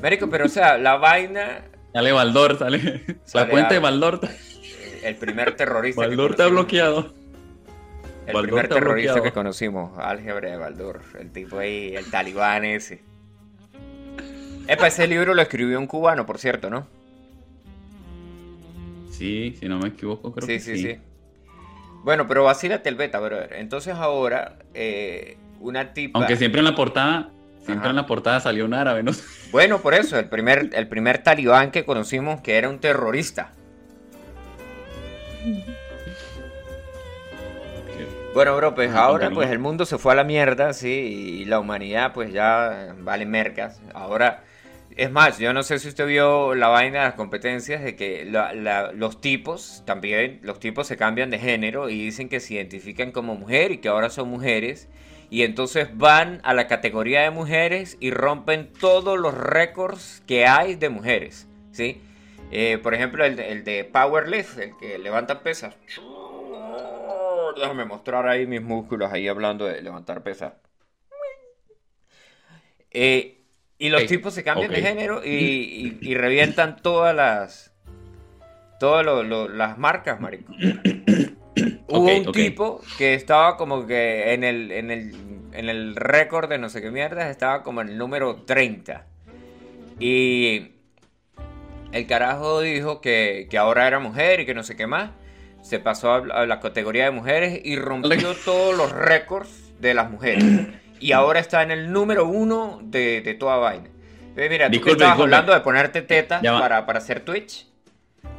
Médico, 0.00 0.28
pero 0.28 0.44
o 0.46 0.48
sea, 0.48 0.76
la 0.78 0.96
vaina, 0.96 1.62
Sale 1.92 2.12
Baldor, 2.12 2.58
sale. 2.58 3.04
Sale 3.24 3.46
la 3.46 3.50
cuenta 3.50 3.74
de. 3.74 3.80
Baldor. 3.80 4.20
el 5.02 5.16
primer 5.16 5.56
terrorista 5.56 6.02
que 6.02 6.08
Baldor 6.08 6.32
está 6.32 6.44
conocimos. 6.44 6.66
bloqueado. 6.66 7.14
El 8.26 8.34
Baldor 8.34 8.42
primer 8.42 8.68
terrorista 8.68 9.12
bloqueado. 9.14 9.22
que 9.22 9.32
conocimos, 9.32 9.98
álgebra 9.98 10.50
de 10.50 10.56
Baldor, 10.58 11.00
el 11.18 11.30
tipo 11.32 11.58
ahí, 11.58 11.94
el 11.96 12.10
talibán 12.10 12.64
ese. 12.64 13.00
Epa, 14.68 14.88
ese 14.88 15.06
libro 15.06 15.32
lo 15.32 15.40
escribió 15.42 15.78
un 15.78 15.86
cubano, 15.86 16.26
por 16.26 16.38
cierto, 16.38 16.68
¿no? 16.68 16.86
Sí, 19.16 19.54
si 19.58 19.68
no 19.68 19.78
me 19.78 19.88
equivoco, 19.88 20.32
creo 20.32 20.46
sí, 20.46 20.54
que 20.54 20.60
sí, 20.60 20.76
sí. 20.76 20.82
sí. 20.82 20.98
Bueno, 22.04 22.26
pero 22.28 22.44
vacílate 22.44 22.88
el 22.88 22.94
beta, 22.94 23.18
brother. 23.18 23.54
Entonces 23.54 23.94
ahora, 23.94 24.58
eh, 24.74 25.38
una 25.60 25.92
tipa... 25.92 26.18
Aunque 26.18 26.36
siempre 26.36 26.60
en 26.60 26.66
la 26.66 26.74
portada, 26.74 27.30
siempre 27.64 27.86
Ajá. 27.86 27.90
en 27.90 27.96
la 27.96 28.06
portada 28.06 28.40
salió 28.40 28.64
un 28.64 28.74
árabe, 28.74 29.02
¿no? 29.02 29.12
Bueno, 29.52 29.80
por 29.80 29.94
eso, 29.94 30.18
el 30.18 30.28
primer, 30.28 30.70
el 30.72 30.86
primer 30.86 31.18
talibán 31.22 31.70
que 31.70 31.84
conocimos 31.84 32.40
que 32.42 32.58
era 32.58 32.68
un 32.68 32.78
terrorista. 32.78 33.52
Bueno, 38.34 38.54
bro, 38.54 38.74
pues 38.74 38.90
Ah, 38.92 39.04
ahora 39.04 39.30
pues 39.30 39.50
el 39.50 39.58
mundo 39.58 39.86
se 39.86 39.96
fue 39.96 40.12
a 40.12 40.14
la 40.16 40.24
mierda, 40.24 40.74
sí, 40.74 40.90
y 41.40 41.44
la 41.46 41.58
humanidad 41.58 42.12
pues 42.12 42.32
ya 42.32 42.94
vale 42.98 43.24
mercas. 43.24 43.80
Ahora, 43.94 44.44
es 44.96 45.10
más, 45.10 45.38
yo 45.38 45.52
no 45.52 45.62
sé 45.62 45.78
si 45.78 45.88
usted 45.88 46.06
vio 46.06 46.54
la 46.54 46.68
vaina 46.68 47.00
de 47.00 47.04
las 47.06 47.14
competencias 47.14 47.82
de 47.82 47.96
que 47.96 48.24
los 48.94 49.20
tipos, 49.20 49.82
también 49.86 50.40
los 50.42 50.58
tipos 50.60 50.86
se 50.86 50.96
cambian 50.96 51.30
de 51.30 51.38
género 51.38 51.88
y 51.90 52.02
dicen 52.02 52.28
que 52.28 52.40
se 52.40 52.54
identifican 52.54 53.12
como 53.12 53.34
mujer 53.34 53.72
y 53.72 53.78
que 53.78 53.88
ahora 53.88 54.08
son 54.10 54.28
mujeres. 54.30 54.88
Y 55.28 55.42
entonces 55.42 55.88
van 55.96 56.40
a 56.44 56.54
la 56.54 56.66
categoría 56.68 57.22
de 57.22 57.30
mujeres 57.30 57.96
y 58.00 58.10
rompen 58.12 58.72
todos 58.72 59.18
los 59.18 59.34
récords 59.34 60.22
que 60.26 60.46
hay 60.46 60.76
de 60.76 60.88
mujeres, 60.88 61.48
¿sí? 61.72 62.00
Eh, 62.52 62.78
por 62.82 62.94
ejemplo, 62.94 63.24
el, 63.24 63.34
de- 63.36 63.50
el 63.52 63.64
de 63.64 63.84
Powerlift, 63.84 64.58
el 64.58 64.76
que 64.78 64.98
levanta 64.98 65.42
pesas. 65.42 65.74
Déjame 67.56 67.84
mostrar 67.84 68.28
ahí 68.28 68.46
mis 68.46 68.62
músculos 68.62 69.10
ahí 69.12 69.26
hablando 69.28 69.64
de 69.64 69.82
levantar 69.82 70.22
pesas. 70.22 70.52
Eh, 72.90 73.35
y 73.78 73.88
los 73.90 74.02
tipos 74.06 74.34
se 74.34 74.42
cambian 74.44 74.70
de 74.70 74.76
género 74.88 75.24
y, 75.24 75.28
y- 75.30 75.98
y 76.00 76.14
revientan 76.14 76.76
todas 76.82 77.14
las. 77.14 77.72
Todas 78.80 79.04
lo- 79.04 79.22
lo- 79.22 79.48
las 79.48 79.78
marcas, 79.78 80.20
marico. 80.20 80.52
Hubo 81.88 82.04
un 82.18 82.32
tipo 82.32 82.82
que 82.98 83.14
estaba 83.14 83.56
como 83.56 83.86
que 83.86 84.34
en 84.34 84.44
el, 84.44 84.70
en 84.72 84.90
el, 84.90 85.14
en 85.52 85.68
el 85.70 85.96
récord 85.96 86.48
de 86.48 86.58
no 86.58 86.68
sé 86.68 86.82
qué 86.82 86.90
mierda, 86.90 87.30
estaba 87.30 87.62
como 87.62 87.80
en 87.80 87.88
el 87.88 87.96
número 87.98 88.42
30. 88.42 89.06
Y 89.98 90.72
el 91.92 92.06
carajo 92.06 92.60
dijo 92.60 93.00
que, 93.00 93.46
que 93.50 93.56
ahora 93.56 93.86
era 93.86 93.98
mujer 93.98 94.40
y 94.40 94.46
que 94.46 94.52
no 94.54 94.62
sé 94.62 94.76
qué 94.76 94.86
más. 94.86 95.10
Se 95.62 95.78
pasó 95.78 96.12
a, 96.12 96.16
a 96.18 96.46
la 96.46 96.60
categoría 96.60 97.04
de 97.04 97.10
mujeres 97.12 97.60
y 97.64 97.76
rompió 97.76 98.34
todos 98.44 98.76
los 98.76 98.92
récords 98.92 99.72
de 99.80 99.94
las 99.94 100.10
mujeres. 100.10 100.44
Y 101.00 101.12
ahora 101.12 101.40
está 101.40 101.62
en 101.62 101.70
el 101.70 101.92
número 101.92 102.26
uno 102.26 102.80
de, 102.82 103.20
de 103.20 103.34
toda 103.34 103.56
vaina. 103.56 103.88
Entonces, 104.20 104.50
mira, 104.50 104.66
tú 104.66 104.70
que 104.72 104.76
Disculpe, 104.78 104.92
estabas 104.92 105.16
disculpe. 105.16 105.34
hablando 105.36 105.54
de 105.54 105.60
ponerte 105.60 106.02
tetas 106.02 106.42
para, 106.42 106.86
para 106.86 106.98
hacer 106.98 107.20
Twitch. 107.20 107.66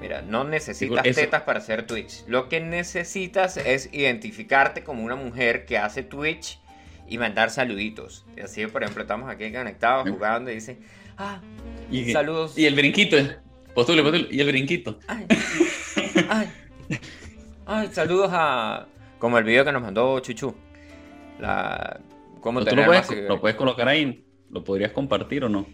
Mira, 0.01 0.21
no 0.21 0.43
necesitas 0.43 0.79
Disculpe, 1.03 1.09
eso- 1.09 1.21
tetas 1.21 1.41
para 1.43 1.59
hacer 1.59 1.87
Twitch. 1.87 2.23
Lo 2.27 2.49
que 2.49 2.59
necesitas 2.59 3.57
es 3.57 3.89
identificarte 3.93 4.83
como 4.83 5.03
una 5.03 5.15
mujer 5.15 5.65
que 5.65 5.77
hace 5.77 6.03
Twitch 6.03 6.59
y 7.07 7.17
mandar 7.17 7.49
saluditos. 7.49 8.25
Y 8.35 8.41
así, 8.41 8.65
por 8.67 8.83
ejemplo, 8.83 9.01
estamos 9.03 9.29
aquí 9.29 9.51
conectados 9.51 10.09
jugando 10.09 10.51
y 10.51 10.55
dicen, 10.55 10.79
ah, 11.17 11.39
Y, 11.89 12.11
Saludos. 12.11 12.57
Y 12.57 12.65
el 12.65 12.75
brinquito. 12.75 13.17
Postule, 13.73 14.03
postule. 14.03 14.27
Y 14.29 14.39
el 14.41 14.47
brinquito. 14.47 14.99
ay, 15.07 15.25
ay, 16.29 16.49
ay, 17.65 17.89
saludos 17.91 18.29
a... 18.33 18.87
Como 19.19 19.37
el 19.39 19.43
video 19.45 19.63
que 19.65 19.71
nos 19.71 19.81
mandó 19.81 20.19
Chuchu. 20.19 20.53
La... 21.39 21.99
¿Cómo 22.41 22.63
¿Tú 22.63 22.75
lo 22.75 22.85
puedes, 22.85 23.09
lo 23.27 23.57
colocar 23.57 23.87
ahí? 23.87 24.23
¿Lo 24.49 24.63
podrías 24.63 24.91
compartir 24.91 25.43
o 25.43 25.49
no? 25.49 25.65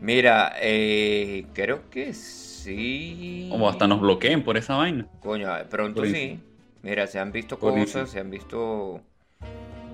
Mira, 0.00 0.54
eh, 0.60 1.46
creo 1.54 1.88
que 1.90 2.12
sí. 2.14 3.48
O 3.52 3.68
hasta 3.68 3.86
nos 3.86 4.00
bloqueen 4.00 4.42
por 4.42 4.56
esa 4.56 4.76
vaina. 4.76 5.06
Coño, 5.20 5.48
pronto 5.70 6.00
Por 6.02 6.10
sí. 6.10 6.38
Mira, 6.82 7.06
se 7.06 7.18
han 7.18 7.32
visto 7.32 7.58
Por 7.58 7.72
cosas, 7.72 8.10
se 8.10 8.20
han 8.20 8.30
visto... 8.30 9.00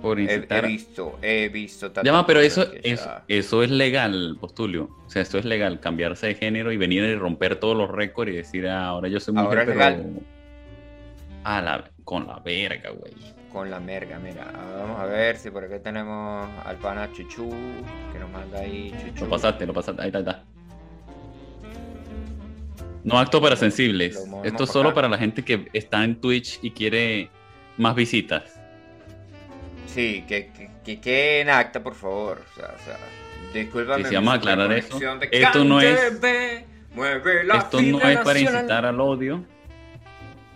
Por 0.03 0.19
He, 0.19 0.23
he 0.23 0.35
incitar. 0.37 0.67
visto, 0.67 1.19
he 1.21 1.49
visto... 1.51 1.93
Ya 2.03 2.13
va, 2.13 2.27
pero 2.27 2.41
eso, 2.41 2.71
que 2.71 2.81
eso, 2.85 3.05
ya- 3.05 3.25
eso 3.29 3.63
es 3.63 3.71
legal, 3.71 4.37
Postulio. 4.41 4.89
O 5.07 5.11
sea, 5.11 5.21
esto 5.23 5.37
es 5.39 5.45
legal, 5.45 5.79
cambiarse 5.79 6.29
de 6.29 6.35
género 6.37 6.73
y 6.73 6.77
venir 6.79 7.05
y 7.05 7.15
romper 7.17 7.57
todos 7.57 7.77
los 7.77 7.91
récords 7.91 8.33
y 8.33 8.37
decir, 8.37 8.67
ah, 8.67 8.87
ahora 8.89 9.09
yo 9.09 9.21
soy 9.21 9.35
mujer, 9.35 9.49
Ahora 9.49 9.63
es 9.63 9.67
pero... 9.69 9.79
legal. 9.79 10.21
A 11.45 11.61
la, 11.63 11.91
con 12.11 12.27
la 12.27 12.41
verga, 12.41 12.91
güey. 12.91 13.13
Con 13.53 13.71
la 13.71 13.79
merga, 13.79 14.19
mira. 14.19 14.51
Vamos 14.81 14.99
a 14.99 15.05
ver 15.07 15.37
si 15.37 15.49
por 15.49 15.63
aquí 15.63 15.75
tenemos 15.81 16.49
al 16.67 16.77
pana 16.79 17.09
Chuchu, 17.13 17.49
que 18.13 18.19
nos 18.19 18.29
manda 18.33 18.59
ahí 18.59 18.93
Chuchu. 19.01 19.25
Lo 19.27 19.31
pasaste, 19.31 19.65
lo 19.65 19.73
pasaste. 19.73 20.03
Ahí 20.03 20.09
está, 20.09 20.19
ahí 20.19 20.25
está. 20.25 20.45
No 23.05 23.17
acto 23.17 23.41
para 23.41 23.55
sensibles. 23.55 24.21
Esto 24.43 24.65
es 24.65 24.71
solo 24.71 24.89
acá. 24.89 24.97
para 24.97 25.09
la 25.09 25.19
gente 25.19 25.45
que 25.45 25.69
está 25.73 26.03
en 26.03 26.21
Twitch 26.21 26.59
y 26.63 26.73
quiere 26.73 27.31
más 27.79 27.95
visitas. 27.95 28.43
Sí, 29.87 30.25
que, 30.27 30.51
que, 30.85 31.01
que 31.01 31.41
en 31.41 31.49
acta, 31.49 31.81
por 31.81 31.95
favor. 31.95 32.43
O 32.51 32.55
sea, 32.57 32.75
o 32.77 32.85
sea, 32.85 32.97
discúlpame. 33.55 34.03
Mi 34.09 34.15
vamos 34.17 34.35
a 34.35 34.37
aclarar 34.37 34.73
eso. 34.73 34.99
Esto 35.31 35.65
no 35.65 35.81
es- 35.81 36.13
Esto 37.55 37.83
no 37.83 38.01
es 38.01 38.19
para 38.19 38.39
incitar 38.41 38.85
al 38.85 39.01
odio. 39.01 39.45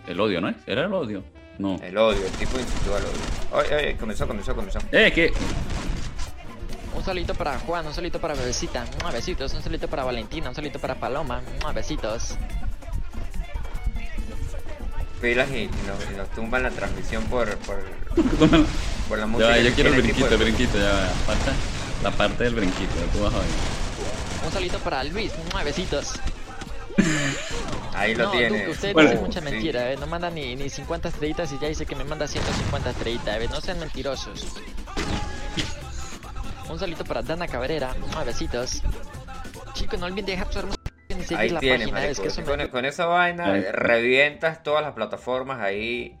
El 0.05 0.19
odio, 0.19 0.41
¿no 0.41 0.49
es? 0.49 0.57
¿Era 0.67 0.83
el 0.83 0.93
odio? 0.93 1.23
No. 1.57 1.77
El 1.81 1.97
odio, 1.97 2.25
el 2.25 2.31
tipo 2.33 2.59
incitó 2.59 2.95
al 2.95 3.03
odio. 3.03 3.69
Ay, 3.77 3.85
ay, 3.87 3.95
comenzó, 3.95 4.27
comenzó, 4.27 4.55
comenzó. 4.55 4.79
Eh, 4.91 5.11
que 5.13 5.31
Un 6.95 7.03
solito 7.03 7.33
para 7.33 7.57
Juan, 7.59 7.85
un 7.87 7.93
solito 7.93 8.19
para 8.19 8.33
Bebecita, 8.33 8.85
un 9.05 9.11
besitos, 9.11 9.53
un 9.53 9.63
solito 9.63 9.87
para 9.87 10.03
Valentina, 10.03 10.49
un 10.49 10.55
solito 10.55 10.79
para 10.79 10.95
Paloma, 10.95 11.41
un 11.65 11.73
besitos. 11.73 12.35
Pilas 15.21 15.49
y, 15.49 15.63
y 15.63 15.69
nos, 15.87 16.11
y 16.13 16.17
nos 16.17 16.29
tumban 16.31 16.63
la 16.63 16.71
transmisión 16.71 17.23
por, 17.25 17.55
por, 17.59 17.77
por 19.09 19.17
la 19.17 19.23
Ya, 19.23 19.27
música. 19.27 19.49
va, 19.49 19.57
yo 19.59 19.73
quiero 19.73 19.89
el 19.93 20.01
brinquito, 20.01 20.25
el 20.27 20.37
de- 20.39 20.43
brinquito, 20.45 20.77
ya 20.77 20.91
va. 20.91 21.07
Falta 21.25 21.51
la 22.03 22.11
parte 22.11 22.43
del 22.43 22.55
brinquito, 22.55 22.93
tú 23.13 23.23
vas 23.23 23.33
a 23.33 23.37
ver. 23.37 23.47
Un 24.45 24.51
solito 24.51 24.77
para 24.79 25.03
Luis, 25.05 25.31
un 25.53 25.63
besitos. 25.63 26.13
Ahí 27.93 28.13
lo 28.15 28.25
no, 28.25 28.31
tiene. 28.31 28.67
Usted 28.69 28.93
Bueno, 28.93 29.09
dice 29.11 29.21
mucha 29.21 29.39
sí. 29.39 29.45
mentira, 29.45 29.91
eh, 29.91 29.97
no 29.97 30.05
manda 30.07 30.29
ni, 30.29 30.55
ni 30.55 30.69
50 30.69 31.09
estrellitas 31.09 31.51
y 31.53 31.59
ya 31.59 31.67
dice 31.67 31.85
que 31.85 31.95
me 31.95 32.03
manda 32.03 32.27
150 32.27 32.89
estrellitas, 32.89 33.41
eh, 33.41 33.47
no 33.49 33.61
sean 33.61 33.79
mentirosos. 33.79 34.45
Un 36.69 36.79
solito 36.79 37.03
para 37.05 37.21
Dana 37.21 37.47
Cabrera, 37.47 37.95
un 38.01 38.25
besitos. 38.25 38.81
Chicos, 39.73 39.99
no 39.99 40.07
olviden 40.07 40.25
dejar 40.25 40.51
su 40.51 40.59
hermoso 40.59 40.79
y 41.09 41.13
seguir 41.23 41.37
Ahí 41.37 41.49
la 41.49 41.59
tienes, 41.59 41.79
página, 41.81 41.99
marico. 42.01 42.11
es 42.11 42.19
que 42.19 42.41
eso 42.41 42.43
con, 42.49 42.57
me... 42.57 42.69
con 42.69 42.85
esa 42.85 43.05
vaina 43.05 43.53
Ahí. 43.53 43.61
revientas 43.71 44.63
todas 44.63 44.81
las 44.83 44.93
plataformas 44.93 45.61
ahí 45.61 46.17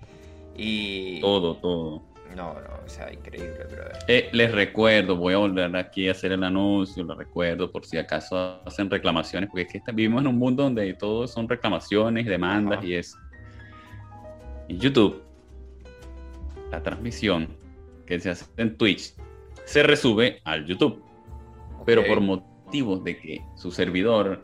y... 0.55 1.19
Todo, 1.21 1.55
todo. 1.57 2.03
No, 2.35 2.53
no, 2.53 2.74
o 2.85 2.89
sea, 2.89 3.11
increíble, 3.11 3.57
brother. 3.69 3.97
Eh, 4.07 4.29
les 4.31 4.51
recuerdo, 4.51 5.15
voy 5.15 5.33
a 5.33 5.37
volver 5.37 5.75
aquí 5.75 6.07
a 6.07 6.11
hacer 6.11 6.31
el 6.31 6.43
anuncio, 6.43 7.03
les 7.03 7.17
recuerdo 7.17 7.71
por 7.71 7.85
si 7.85 7.97
acaso 7.97 8.61
hacen 8.65 8.89
reclamaciones, 8.89 9.49
porque 9.49 9.63
es 9.63 9.83
que 9.83 9.91
vivimos 9.91 10.21
en 10.21 10.27
un 10.27 10.37
mundo 10.37 10.63
donde 10.63 10.93
todo 10.93 11.27
son 11.27 11.49
reclamaciones, 11.49 12.25
demandas 12.25 12.77
Ajá. 12.79 12.87
y 12.87 12.93
es. 12.95 13.17
En 14.67 14.79
YouTube, 14.79 15.21
la 16.71 16.81
transmisión 16.81 17.55
que 18.05 18.19
se 18.19 18.29
hace 18.31 18.45
en 18.57 18.77
Twitch 18.77 19.13
se 19.65 19.83
resube 19.83 20.39
al 20.43 20.65
YouTube, 20.65 21.03
pero 21.85 22.01
Ok. 22.01 22.07
por 22.07 22.21
motivos 22.21 23.03
de 23.03 23.17
que 23.17 23.41
su 23.55 23.71
servidor 23.71 24.43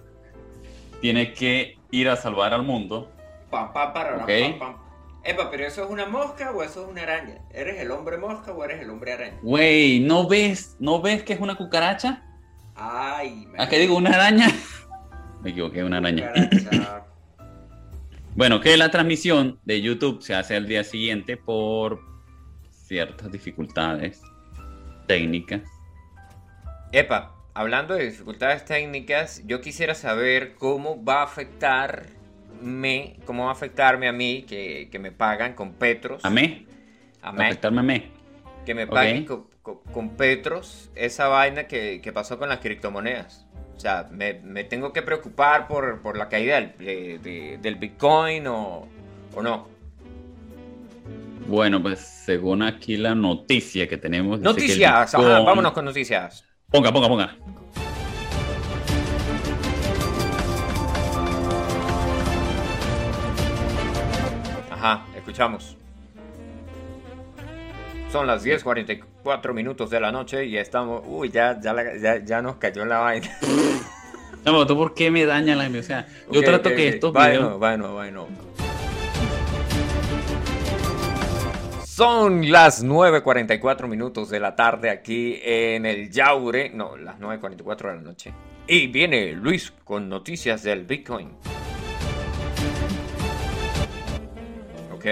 tiene 1.00 1.34
que 1.34 1.78
ir 1.92 2.10
a 2.10 2.16
salvar 2.16 2.54
al 2.54 2.64
mundo, 2.64 3.12
Pam, 3.50 3.74
pam, 3.74 3.94
parará, 3.94 4.24
Ok. 4.24 4.30
pam, 4.30 4.60
pam. 4.60 4.91
Epa, 5.24 5.52
pero 5.52 5.66
¿eso 5.66 5.84
es 5.84 5.90
una 5.90 6.06
mosca 6.08 6.52
o 6.52 6.64
eso 6.64 6.84
es 6.84 6.90
una 6.90 7.04
araña? 7.04 7.38
¿Eres 7.52 7.80
el 7.80 7.92
hombre 7.92 8.18
mosca 8.18 8.52
o 8.52 8.64
eres 8.64 8.82
el 8.82 8.90
hombre 8.90 9.14
araña? 9.14 9.38
güey, 9.44 10.00
¿no 10.00 10.28
ves, 10.28 10.76
¿no 10.80 11.02
ves 11.02 11.24
que 11.24 11.34
es 11.34 11.40
una 11.40 11.56
cucaracha? 11.56 12.24
Ay, 12.76 13.48
¿A 13.58 13.70
qué 13.70 13.78
digo 13.78 13.96
una 13.96 14.12
araña? 14.12 14.48
Me 15.42 15.52
equivoqué, 15.52 15.84
una 15.84 15.98
araña. 15.98 16.32
Cucaracha. 16.32 17.06
Bueno, 18.34 18.62
que 18.62 18.78
la 18.78 18.90
transmisión 18.90 19.60
de 19.66 19.82
YouTube 19.82 20.22
se 20.22 20.34
hace 20.34 20.56
al 20.56 20.66
día 20.66 20.86
siguiente 20.86 21.36
por 21.36 22.00
ciertas 22.72 23.30
dificultades 23.30 24.22
técnicas. 25.06 25.64
Epa, 26.94 27.36
hablando 27.54 27.94
de 27.94 28.06
dificultades 28.06 28.64
técnicas, 28.64 29.42
yo 29.46 29.60
quisiera 29.60 29.96
saber 29.96 30.56
cómo 30.56 31.04
va 31.04 31.24
a 31.24 31.28
afectarme, 32.62 33.16
cómo 33.26 33.44
va 33.46 33.50
a 33.50 33.54
afectarme 33.54 34.08
a 34.08 34.12
mí, 34.14 34.44
que, 34.48 34.90
que 34.92 35.00
me 35.00 35.12
pagan 35.12 35.54
con 35.54 35.74
Petros. 35.74 36.24
A 36.24 36.30
mí, 36.30 36.66
A 37.22 37.32
mí. 37.32 37.44
afectarme 37.44 37.80
a 37.80 37.84
mí. 37.84 38.04
Que 38.66 38.76
me 38.76 38.88
paguen 38.88 39.26
con, 39.26 39.48
con- 39.62 39.80
con 39.92 40.10
Petros 40.12 40.92
esa 40.96 41.28
vaina 41.28 41.68
que, 41.68 42.00
que 42.02 42.12
pasó 42.14 42.38
con 42.38 42.50
las 42.50 42.60
criptomonedas. 42.60 43.48
O 43.76 43.80
sea, 43.80 44.08
me, 44.12 44.36
me 44.44 44.64
tengo 44.64 44.94
que 44.94 45.02
preocupar 45.02 45.68
por, 45.68 46.02
por 46.02 46.16
la 46.18 46.30
caída 46.30 46.56
del, 46.62 46.78
de- 46.78 47.20
de- 47.20 47.58
del 47.60 47.76
Bitcoin 47.76 48.46
o, 48.48 48.88
o 49.36 49.42
no. 49.42 49.68
Bueno, 51.48 51.82
pues 51.82 52.00
según 52.00 52.62
aquí 52.62 52.98
la 52.98 53.16
noticia 53.16 53.88
que 53.88 53.98
tenemos. 53.98 54.40
Noticias, 54.40 55.16
ajá, 55.16 55.40
vámonos 55.42 55.72
con 55.74 55.86
noticias. 55.86 56.46
Ponga, 56.70 56.94
ponga, 56.94 57.08
ponga. 57.08 57.38
Ajá, 64.82 65.06
escuchamos. 65.16 65.78
Son 68.12 68.26
las 68.28 68.44
10.44 68.44 69.54
minutos 69.54 69.90
de 69.90 70.00
la 70.00 70.12
noche 70.12 70.46
y 70.46 70.58
estamos... 70.58 71.04
Uy, 71.06 71.30
ya, 71.30 71.60
ya, 71.62 71.72
la- 71.72 71.96
ya, 71.98 72.18
ya 72.24 72.42
nos 72.42 72.56
cayó 72.58 72.84
la 72.86 73.00
vaina. 73.00 73.30
No, 74.44 74.54
pero 74.54 74.66
¿tú 74.66 74.76
por 74.76 74.96
qué 74.96 75.12
me 75.12 75.24
daña 75.24 75.56
la 75.56 75.70
O 75.80 75.84
sea, 75.84 76.08
yo 76.32 76.42
trato 76.42 76.70
que 76.70 76.88
ok. 76.88 76.94
estos 76.96 77.14
Bueno, 77.14 77.40
videos. 77.42 77.60
bueno, 77.60 77.94
bueno. 77.94 78.28
Son 81.86 82.50
las 82.52 82.84
9.44 82.84 83.88
minutos 83.88 84.32
de 84.32 84.40
la 84.40 84.56
tarde 84.56 84.90
aquí 84.90 85.40
en 85.44 85.86
el 85.86 86.10
Yaure. 86.10 86.72
No, 86.72 86.98
las 86.98 87.20
9.44 87.20 87.78
de 87.78 87.96
la 87.98 88.02
noche. 88.02 88.34
Y 88.66 88.88
viene 88.88 89.34
Luis 89.34 89.72
con 89.84 90.10
noticias 90.10 90.64
del 90.64 90.86
Bitcoin. 90.86 91.30
Ok. 95.02 95.08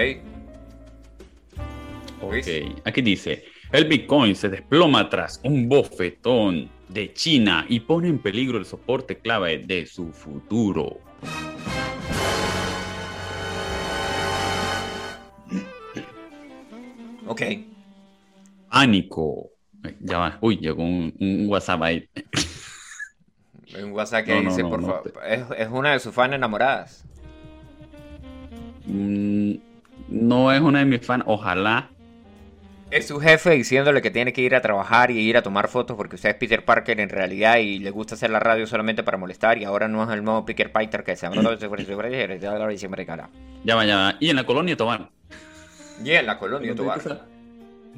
Ok, 2.22 2.46
aquí 2.84 3.02
dice: 3.02 3.44
el 3.72 3.86
Bitcoin 3.86 4.36
se 4.36 4.48
desploma 4.48 5.08
tras 5.08 5.40
un 5.42 5.68
bofetón 5.68 6.70
de 6.88 7.12
China 7.12 7.66
y 7.68 7.80
pone 7.80 8.08
en 8.08 8.20
peligro 8.20 8.58
el 8.58 8.64
soporte 8.64 9.18
clave 9.18 9.58
de 9.58 9.86
su 9.86 10.12
futuro. 10.12 11.00
Ok. 17.26 17.42
Pánico. 18.70 19.50
Ya 20.00 20.18
va. 20.18 20.38
Uy, 20.40 20.58
llegó 20.58 20.84
un, 20.84 21.12
un 21.18 21.48
WhatsApp 21.48 21.82
ahí. 21.82 22.08
Un 23.82 23.92
WhatsApp 23.92 24.24
que 24.24 24.34
No, 24.34 24.42
no, 24.42 24.50
dice, 24.50 24.62
no, 24.62 24.70
por 24.70 24.82
favor. 24.82 25.12
Es, 25.26 25.44
es 25.56 25.68
una 25.68 25.92
de 25.92 26.00
sus 26.00 26.14
fans 26.14 26.34
enamoradas. 26.34 27.04
Mm, 28.84 29.54
No 30.10 30.52
es 30.52 30.60
una 30.60 30.80
de 30.80 30.84
mis 30.84 31.00
fans. 31.04 31.24
Ojalá. 31.26 31.88
Es 32.90 33.06
su 33.06 33.20
jefe 33.20 33.50
diciéndole 33.50 34.02
que 34.02 34.10
tiene 34.10 34.32
que 34.32 34.40
ir 34.42 34.52
a 34.56 34.60
trabajar 34.60 35.12
y 35.12 35.18
ir 35.20 35.36
a 35.36 35.42
tomar 35.42 35.68
fotos 35.68 35.96
porque 35.96 36.16
usted 36.16 36.30
es 36.30 36.34
Peter 36.34 36.64
Parker 36.64 36.98
en 36.98 37.08
realidad 37.08 37.58
y 37.58 37.78
le 37.78 37.90
gusta 37.92 38.16
hacer 38.16 38.30
la 38.30 38.40
radio 38.40 38.66
solamente 38.66 39.04
para 39.04 39.16
molestar 39.16 39.58
y 39.58 39.64
ahora 39.64 39.86
no 39.86 40.02
es 40.02 40.10
el 40.10 40.24
nuevo 40.24 40.44
Peter 40.44 40.72
Parker 40.72 41.04
que 41.04 41.14
se 41.14 41.22
llama 41.22 41.36
Ya 43.62 43.76
va, 43.76 43.84
ya 43.86 43.96
va. 43.96 44.14
Y 44.18 44.30
en 44.30 44.34
la 44.36 44.44
colonia 44.44 44.76
Tobar. 44.76 45.08
Y 46.04 46.10
en 46.10 46.26
la 46.26 46.36
colonia 46.38 46.74
Tobar. 46.74 47.00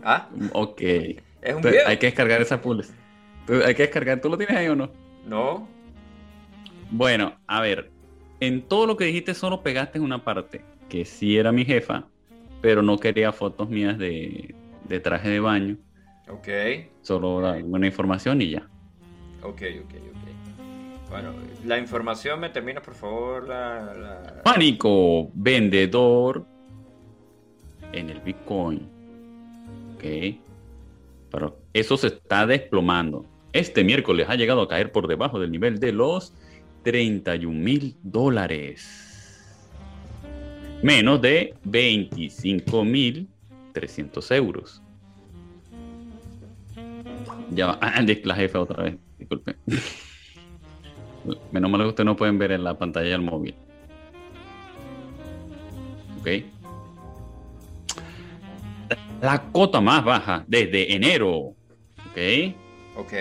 ¿Ah? 0.05 0.29
Ok. 0.53 0.81
Es 0.83 1.15
un 1.15 1.19
Entonces, 1.43 1.73
video. 1.73 1.89
hay 1.89 1.97
que 1.97 2.07
descargar 2.09 2.43
esa. 2.43 2.61
Tú- 2.61 3.63
Hay 3.65 3.75
que 3.75 3.83
descargar. 3.85 4.21
¿Tú 4.21 4.29
lo 4.29 4.37
tienes 4.37 4.55
ahí 4.57 4.69
o 4.69 4.77
no? 4.77 4.91
No. 5.27 5.67
Bueno, 6.91 7.35
a 7.47 7.61
ver. 7.63 7.91
En 8.41 8.61
todo 8.63 8.87
lo 8.87 8.97
que 8.99 9.05
dijiste 9.07 9.33
solo 9.35 9.63
pegaste 9.63 9.97
en 9.99 10.05
una 10.05 10.23
parte. 10.23 10.63
Que 10.93 11.07
sí 11.07 11.39
era 11.39 11.53
mi 11.53 11.65
jefa. 11.65 12.05
Pero 12.61 12.83
no 12.83 12.99
quería 12.99 13.33
fotos 13.33 13.71
mías 13.71 13.97
de, 13.97 14.55
de 14.87 15.01
traje 15.01 15.31
de 15.31 15.41
baño. 15.41 15.79
Ok. 16.29 16.49
Solo 17.01 17.47
alguna 17.47 17.87
información 17.87 18.43
y 18.43 18.51
ya. 18.51 18.69
Ok, 19.43 19.63
ok, 19.85 19.95
ok. 19.95 21.09
Bueno, 21.11 21.33
la 21.65 21.79
información 21.79 22.41
me 22.41 22.51
termina, 22.51 22.83
por 22.83 22.93
favor, 22.95 23.49
la... 23.49 23.95
la- 23.95 24.43
Pánico 24.45 25.31
vendedor 25.35 26.45
en 27.93 28.11
el 28.11 28.21
Bitcoin. 28.21 28.87
Ok. 29.95 30.05
Pero 31.31 31.59
eso 31.73 31.97
se 31.97 32.09
está 32.09 32.47
desplomando. 32.47 33.25
Este 33.55 33.83
miércoles 33.83 34.27
ha 34.29 34.37
llegado 34.37 34.61
a 34.61 34.69
caer 34.69 34.93
por 34.93 35.09
debajo 35.09 35.41
del 35.41 35.51
nivel 35.53 35.81
de 35.81 35.93
los 35.93 36.35
31 36.83 37.59
mil 37.59 37.97
dólares. 38.03 39.09
Menos 40.83 41.23
de 41.23 41.55
25 41.65 42.85
mil 42.85 43.29
300 43.73 44.31
euros. 44.33 44.83
Ya 47.51 47.67
va. 47.67 47.79
Ah, 47.81 48.03
la 48.25 48.35
jefa 48.35 48.61
otra 48.61 48.83
vez. 48.83 48.97
Disculpe. 49.19 49.57
Menos 51.53 51.71
mal 51.71 51.83
que 51.83 51.89
ustedes 51.89 52.07
no 52.07 52.17
pueden 52.17 52.39
ver 52.39 52.53
en 52.53 52.65
la 52.65 52.77
pantalla 52.77 53.11
del 53.11 53.21
móvil. 53.21 53.55
Ok. 56.21 56.29
La 59.21 59.43
cota 59.53 59.81
más 59.81 60.05
baja 60.05 60.45
desde 60.49 60.95
enero. 60.95 61.55
Ok. 62.11 62.55
Ok. 62.97 63.13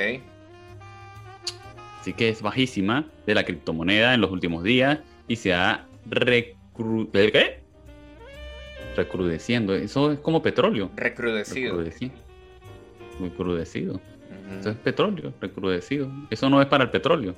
Así 2.00 2.14
que 2.14 2.30
es 2.30 2.42
bajísima 2.42 3.06
de 3.28 3.36
la 3.36 3.44
criptomoneda 3.44 4.16
en 4.16 4.22
los 4.22 4.32
últimos 4.32 4.64
días 4.64 5.00
y 5.28 5.36
se 5.36 5.54
ha 5.54 5.86
recru... 6.82 7.10
¿el 7.14 7.32
¿qué? 7.32 7.60
recrudeciendo. 8.96 9.74
Eso 9.74 10.12
es 10.12 10.20
como 10.20 10.42
petróleo. 10.42 10.90
Recrudecido. 10.96 11.82
Recrudeci- 11.82 12.12
Muy 13.20 13.30
crudecido. 13.30 13.94
Ujú. 13.96 14.60
Eso 14.60 14.70
es 14.72 14.76
petróleo, 14.78 15.34
recrudecido. 15.40 16.10
Eso 16.30 16.50
no 16.50 16.62
es 16.62 16.68
para 16.68 16.84
el 16.84 16.90
petróleo. 16.92 17.36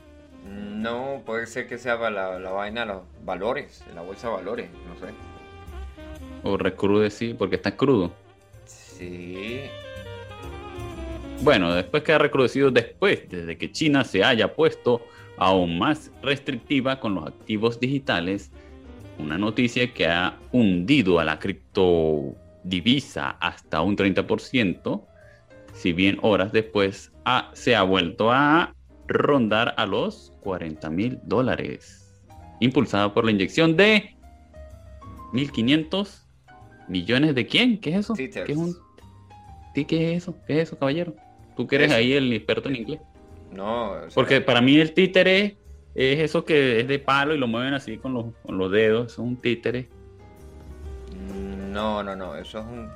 No, 0.49 1.21
puede 1.25 1.45
ser 1.47 1.67
que 1.67 1.77
sea 1.77 1.97
para 1.97 2.09
la, 2.11 2.39
la 2.39 2.51
vaina 2.51 2.81
de 2.81 2.87
los 2.87 3.01
valores, 3.23 3.83
la 3.93 4.01
bolsa 4.01 4.27
de 4.29 4.33
valores, 4.33 4.69
no 4.87 5.07
sé. 5.07 5.13
O 6.43 6.57
recrudecido 6.57 7.37
porque 7.37 7.55
está 7.55 7.75
crudo. 7.75 8.11
Sí. 8.65 9.61
Bueno, 11.41 11.73
después 11.73 12.03
queda 12.03 12.17
recrudecido 12.17 12.71
después, 12.71 13.29
desde 13.29 13.57
que 13.57 13.71
China 13.71 14.03
se 14.03 14.23
haya 14.23 14.53
puesto 14.53 15.05
aún 15.37 15.77
más 15.79 16.11
restrictiva 16.21 16.99
con 16.99 17.15
los 17.15 17.27
activos 17.27 17.79
digitales, 17.79 18.51
una 19.19 19.37
noticia 19.37 19.93
que 19.93 20.07
ha 20.07 20.37
hundido 20.51 21.19
a 21.19 21.23
la 21.25 21.39
criptodivisa 21.39 23.31
hasta 23.39 23.81
un 23.81 23.95
30%, 23.95 25.05
si 25.73 25.93
bien 25.93 26.17
horas 26.21 26.51
después 26.51 27.11
ha- 27.25 27.51
se 27.53 27.75
ha 27.75 27.83
vuelto 27.83 28.31
a 28.31 28.73
rondar 29.07 29.73
a 29.77 29.85
los 29.85 30.33
40 30.41 30.89
mil 30.89 31.19
dólares, 31.23 32.11
impulsada 32.59 33.13
por 33.13 33.25
la 33.25 33.31
inyección 33.31 33.75
de 33.75 34.15
1.500 35.33 36.27
millones 36.87 37.35
de 37.35 37.47
quién? 37.47 37.79
¿Qué 37.79 37.91
es 37.91 37.97
eso? 37.97 38.13
¿Qué 38.13 38.25
es 38.47 38.57
un 38.57 38.75
¿Sí, 39.75 39.85
¿Qué 39.85 40.11
es 40.13 40.17
eso? 40.23 40.35
¿Qué 40.45 40.61
es 40.61 40.67
eso, 40.67 40.77
caballero? 40.77 41.15
Tú 41.55 41.65
que 41.65 41.77
eres 41.77 41.91
ahí 41.91 42.13
el 42.13 42.31
experto 42.31 42.69
en 42.69 42.75
inglés. 42.75 42.99
No, 43.51 43.91
o 43.91 43.99
sea, 44.01 44.09
Porque 44.13 44.39
para 44.41 44.61
mí 44.61 44.75
el 44.77 44.93
títere 44.93 45.57
es 45.95 46.19
eso 46.19 46.43
que 46.43 46.79
es 46.79 46.87
de 46.87 46.99
palo 46.99 47.35
y 47.35 47.37
lo 47.37 47.47
mueven 47.47 47.73
así 47.73 47.97
con 47.97 48.13
los, 48.13 48.25
con 48.43 48.57
los 48.57 48.71
dedos. 48.71 49.13
Eso 49.13 49.21
es 49.21 49.27
un 49.27 49.37
títere. 49.37 49.89
No, 51.71 52.03
no, 52.03 52.15
no, 52.15 52.35
eso 52.35 52.59
es 52.59 52.65
un. 52.65 52.89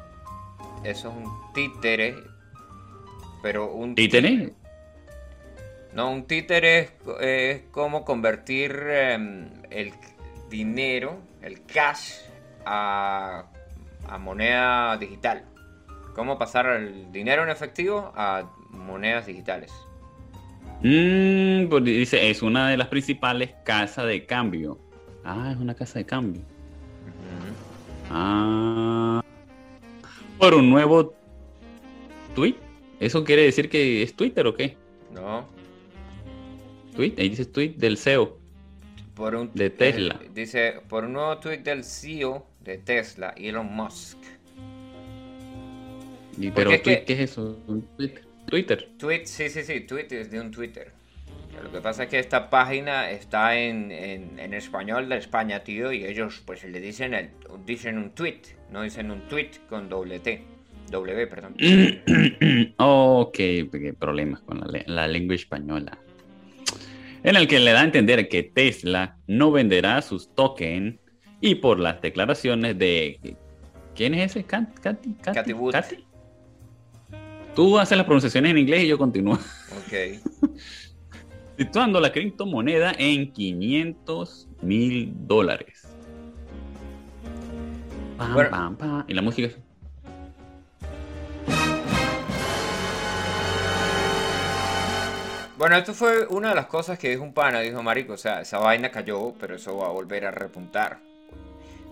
Eso 0.83 1.09
es 1.09 1.15
un 1.15 1.53
títere. 1.53 2.15
Pero 3.41 3.71
un. 3.71 3.95
¿Títere? 3.95 4.53
No, 5.93 6.11
un 6.11 6.25
títere 6.25 6.79
es, 6.79 6.91
es 7.21 7.61
como 7.71 8.03
convertir 8.05 8.71
em, 8.71 9.49
el 9.69 9.93
dinero, 10.49 11.19
el 11.41 11.65
cash, 11.65 12.13
a, 12.65 13.45
a 14.07 14.17
moneda 14.17 14.97
digital. 14.97 15.45
Cómo 16.13 16.37
pasar 16.37 16.67
el 16.67 17.11
dinero 17.11 17.43
en 17.43 17.49
efectivo 17.49 18.11
a 18.15 18.51
monedas 18.69 19.25
digitales. 19.27 19.71
Mm, 20.83 21.67
pues 21.69 21.83
dice, 21.83 22.29
es 22.29 22.41
una 22.41 22.69
de 22.69 22.77
las 22.77 22.87
principales 22.87 23.51
casas 23.63 24.05
de 24.07 24.25
cambio. 24.25 24.79
Ah, 25.23 25.49
es 25.51 25.57
una 25.57 25.73
casa 25.73 25.99
de 25.99 26.05
cambio. 26.05 26.41
Ah. 28.09 29.21
Por 30.39 30.53
un 30.53 30.69
nuevo 30.69 31.13
tweet. 32.35 32.55
¿Eso 32.99 33.23
quiere 33.23 33.43
decir 33.43 33.69
que 33.69 34.01
es 34.03 34.15
Twitter 34.15 34.45
o 34.47 34.55
qué? 34.55 34.75
No, 35.13 35.45
Tweet, 36.95 37.13
ahí 37.17 37.29
dice 37.29 37.45
tweet 37.45 37.73
del 37.77 37.97
CEO. 37.97 38.37
por 39.13 39.35
un 39.35 39.51
De 39.53 39.69
Tesla. 39.69 40.19
eh, 40.21 40.29
dice 40.33 40.81
por 40.87 41.05
un 41.05 41.13
nuevo 41.13 41.37
tweet 41.39 41.59
del 41.59 41.83
CEO 41.83 42.45
de 42.63 42.77
Tesla, 42.77 43.33
Elon 43.37 43.65
Musk. 43.71 44.17
Y, 46.39 46.51
pero 46.51 46.69
tweet, 46.69 46.81
que- 46.81 47.03
¿qué 47.05 47.13
es 47.13 47.31
eso? 47.31 47.57
Un 47.67 47.81
Twitter. 47.97 48.23
Twitter. 48.47 48.89
Tweet, 48.97 49.25
sí, 49.25 49.49
sí, 49.49 49.63
sí, 49.63 49.81
tweet 49.81 50.07
es 50.11 50.31
de 50.31 50.39
un 50.39 50.51
Twitter. 50.51 50.91
Lo 51.63 51.71
que 51.71 51.81
pasa 51.81 52.03
es 52.03 52.09
que 52.09 52.19
esta 52.19 52.49
página 52.49 53.09
está 53.09 53.57
en, 53.57 53.91
en, 53.91 54.39
en 54.39 54.53
español 54.53 55.09
de 55.09 55.17
España, 55.17 55.63
tío, 55.63 55.91
y 55.91 56.05
ellos 56.05 56.41
pues 56.45 56.63
le 56.63 56.79
dicen 56.79 57.13
el, 57.15 57.31
dicen 57.65 57.97
un 57.97 58.11
tweet, 58.11 58.41
no 58.71 58.83
dicen 58.83 59.09
un 59.09 59.21
tweet 59.27 59.49
con 59.67 59.89
doble 59.89 60.19
T, 60.19 60.43
W, 60.91 61.27
perdón. 61.27 61.55
ok, 62.77 63.33
qué 63.35 63.95
problemas 63.99 64.41
con 64.41 64.59
la, 64.59 64.83
la 64.85 65.07
lengua 65.07 65.35
española. 65.35 65.97
En 67.23 67.35
el 67.35 67.47
que 67.47 67.59
le 67.59 67.71
da 67.71 67.81
a 67.81 67.83
entender 67.83 68.29
que 68.29 68.43
Tesla 68.43 69.17
no 69.25 69.51
venderá 69.51 70.01
sus 70.03 70.33
tokens 70.35 70.95
y 71.41 71.55
por 71.55 71.79
las 71.79 72.01
declaraciones 72.01 72.77
de... 72.77 73.35
¿Quién 73.95 74.13
es 74.13 74.31
ese? 74.31 74.45
Kat- 74.45 74.79
Katy, 74.79 75.13
Katy, 75.15 75.35
Katy 75.39 75.53
Wood. 75.53 75.71
Katy. 75.73 76.05
Tú 77.57 77.79
haces 77.79 77.97
las 77.97 78.05
pronunciaciones 78.05 78.51
en 78.51 78.59
inglés 78.59 78.83
y 78.83 78.87
yo 78.87 78.99
continúo. 78.99 79.33
Ok. 79.33 80.51
Situando 81.57 81.99
la 81.99 82.11
criptomoneda 82.11 82.93
en 82.99 83.33
500 83.33 84.47
mil 84.61 85.11
dólares. 85.25 85.87
Pam, 88.15 88.33
Bueno. 88.35 88.49
pam, 88.51 88.75
pam. 88.77 89.05
Y 89.07 89.13
la 89.15 89.23
música. 89.23 89.49
Bueno, 95.57 95.75
esto 95.77 95.95
fue 95.95 96.27
una 96.27 96.49
de 96.49 96.55
las 96.55 96.67
cosas 96.67 96.99
que 96.99 97.09
dijo 97.09 97.23
un 97.23 97.33
pana, 97.33 97.61
dijo 97.61 97.81
Marico, 97.81 98.13
o 98.13 98.17
sea, 98.17 98.41
esa 98.41 98.59
vaina 98.59 98.91
cayó, 98.91 99.33
pero 99.39 99.55
eso 99.55 99.75
va 99.77 99.87
a 99.87 99.91
volver 99.91 100.25
a 100.25 100.31
repuntar. 100.31 100.99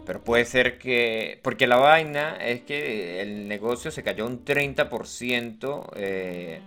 Pero 0.05 0.23
puede 0.23 0.45
ser 0.45 0.77
que... 0.77 1.39
Porque 1.41 1.67
la 1.67 1.77
vaina 1.77 2.37
es 2.37 2.61
que 2.61 3.21
el 3.21 3.47
negocio 3.47 3.89
se 3.89 4.03
cayó 4.03 4.27
un 4.27 4.45
30% 4.45 5.89
eh, 5.95 6.59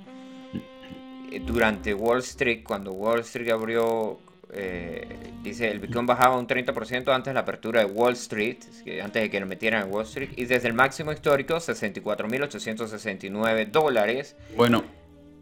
durante 1.46 1.94
Wall 1.94 2.18
Street, 2.18 2.64
cuando 2.64 2.90
Wall 2.92 3.20
Street 3.20 3.50
abrió... 3.50 4.18
eh, 4.52 5.06
dice, 5.42 5.70
el 5.70 5.78
Bitcoin 5.78 6.06
bajaba 6.06 6.36
un 6.36 6.48
30% 6.48 7.14
antes 7.14 7.30
de 7.30 7.34
la 7.34 7.40
apertura 7.40 7.84
de 7.84 7.86
Wall 7.86 8.14
Street, 8.14 8.58
antes 9.02 9.22
de 9.22 9.30
que 9.30 9.38
lo 9.38 9.46
metieran 9.46 9.86
en 9.86 9.92
Wall 9.92 10.04
Street, 10.04 10.30
y 10.36 10.46
desde 10.46 10.66
el 10.66 10.74
máximo 10.74 11.12
histórico, 11.12 11.54
64.869 11.56 13.70
dólares. 13.70 14.34
Bueno, 14.56 14.82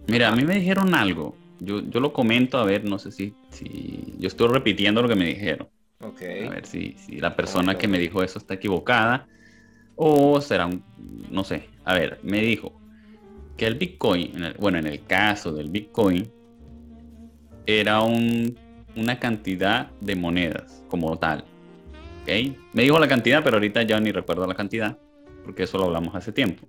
mira, 0.07 0.29
a 0.29 0.37
mí 0.37 0.45
me 0.45 0.57
dijeron 0.57 0.95
algo. 0.95 1.35
Yo, 1.61 1.81
yo 1.81 2.01
lo 2.01 2.13
comento, 2.13 2.59
a 2.59 2.67
ver, 2.67 2.85
no 2.85 2.99
sé 2.99 3.11
si, 3.11 3.33
si... 3.49 4.15
Yo 4.19 4.29
estoy 4.29 4.49
repitiendo 4.49 5.01
lo 5.01 5.09
que 5.09 5.15
me 5.15 5.25
dijeron. 5.25 5.67
Ok. 6.01 6.23
A 6.47 6.51
ver 6.51 6.67
si, 6.67 6.93
si 6.99 7.17
la 7.21 7.35
persona 7.37 7.77
que 7.79 7.89
me 7.89 7.99
dijo 7.99 8.23
eso 8.23 8.39
está 8.39 8.55
equivocada 8.55 9.27
o 9.95 10.41
será 10.41 10.67
un... 10.67 10.83
No 11.31 11.43
sé. 11.45 11.69
A 11.85 11.95
ver, 11.95 12.21
me 12.23 12.41
dijo 12.41 12.79
que 13.57 13.67
el 13.67 13.77
Bitcoin, 13.77 14.37
en 14.37 14.45
el- 14.45 14.55
bueno, 14.55 14.79
en 14.79 14.87
el 14.87 15.05
caso 15.05 15.53
del 15.53 15.71
Bitcoin, 15.71 16.31
era 17.67 18.01
un- 18.03 18.57
una 18.97 19.19
cantidad 19.19 19.91
de 20.01 20.17
monedas 20.17 20.83
como 20.89 21.17
tal. 21.19 21.45
¿ok? 22.23 22.57
Me 22.73 22.83
dijo 22.83 22.99
la 22.99 23.09
cantidad, 23.09 23.43
pero 23.43 23.57
ahorita 23.57 23.83
ya 23.83 23.99
ni 24.01 24.13
recuerdo 24.13 24.47
la 24.47 24.55
cantidad, 24.55 24.99
porque 25.45 25.63
eso 25.65 25.79
lo 25.79 25.85
hablamos 25.85 26.15
hace 26.15 26.33
tiempo. 26.33 26.67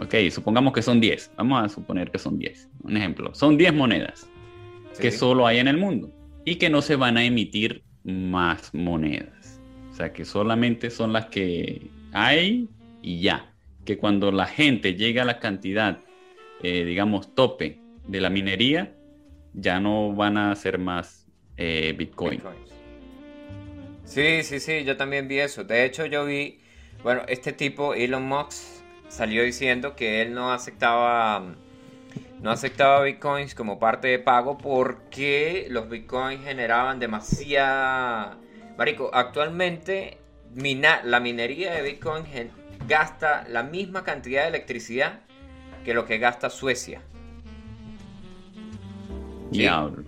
Ok, 0.00 0.14
supongamos 0.30 0.72
que 0.72 0.82
son 0.82 1.00
10. 1.00 1.30
Vamos 1.36 1.64
a 1.64 1.68
suponer 1.68 2.10
que 2.10 2.18
son 2.18 2.38
10. 2.38 2.68
Un 2.82 2.96
ejemplo, 2.96 3.34
son 3.34 3.56
10 3.56 3.72
monedas 3.72 4.28
que 5.00 5.10
solo 5.12 5.46
hay 5.46 5.58
en 5.58 5.68
el 5.68 5.76
mundo 5.78 6.12
y 6.44 6.56
que 6.56 6.68
no 6.68 6.82
se 6.82 6.96
van 6.96 7.16
a 7.16 7.24
emitir 7.24 7.84
más 8.04 8.74
monedas. 8.74 9.60
O 9.90 9.94
sea, 9.94 10.12
que 10.12 10.24
solamente 10.24 10.90
son 10.90 11.12
las 11.12 11.26
que 11.26 11.90
hay 12.12 12.68
y 13.02 13.20
ya. 13.20 13.52
Que 13.84 13.98
cuando 13.98 14.30
la 14.30 14.46
gente 14.46 14.94
llega 14.94 15.22
a 15.22 15.24
la 15.24 15.38
cantidad, 15.38 16.00
eh, 16.62 16.84
digamos, 16.84 17.34
tope 17.34 17.78
de 18.06 18.20
la 18.20 18.30
minería, 18.30 18.94
ya 19.54 19.80
no 19.80 20.14
van 20.14 20.36
a 20.36 20.54
ser 20.54 20.78
más 20.78 21.26
eh, 21.56 21.94
Bitcoin. 21.96 22.38
Bitcoins. 22.38 22.72
Sí, 24.04 24.42
sí, 24.42 24.60
sí, 24.60 24.84
yo 24.84 24.96
también 24.96 25.28
vi 25.28 25.40
eso. 25.40 25.64
De 25.64 25.84
hecho, 25.84 26.06
yo 26.06 26.24
vi, 26.24 26.60
bueno, 27.02 27.22
este 27.28 27.52
tipo, 27.52 27.94
Elon 27.94 28.26
Musk, 28.26 28.82
salió 29.08 29.42
diciendo 29.42 29.94
que 29.94 30.22
él 30.22 30.34
no 30.34 30.52
aceptaba, 30.52 31.54
no 32.40 32.50
aceptaba 32.50 33.02
bitcoins 33.02 33.54
como 33.54 33.78
parte 33.78 34.08
de 34.08 34.18
pago 34.18 34.58
porque 34.58 35.66
los 35.70 35.88
bitcoins 35.88 36.44
generaban 36.44 36.98
demasiada... 37.00 38.38
Marico, 38.76 39.10
actualmente 39.12 40.18
mina- 40.54 41.02
la 41.04 41.20
minería 41.20 41.72
de 41.74 41.82
bitcoin 41.82 42.24
gen- 42.26 42.50
gasta 42.88 43.44
la 43.48 43.62
misma 43.62 44.02
cantidad 44.02 44.42
de 44.42 44.48
electricidad 44.48 45.20
que 45.84 45.94
lo 45.94 46.04
que 46.06 46.18
gasta 46.18 46.50
Suecia. 46.50 47.02
Sí. 49.52 49.58
Diablo. 49.58 50.04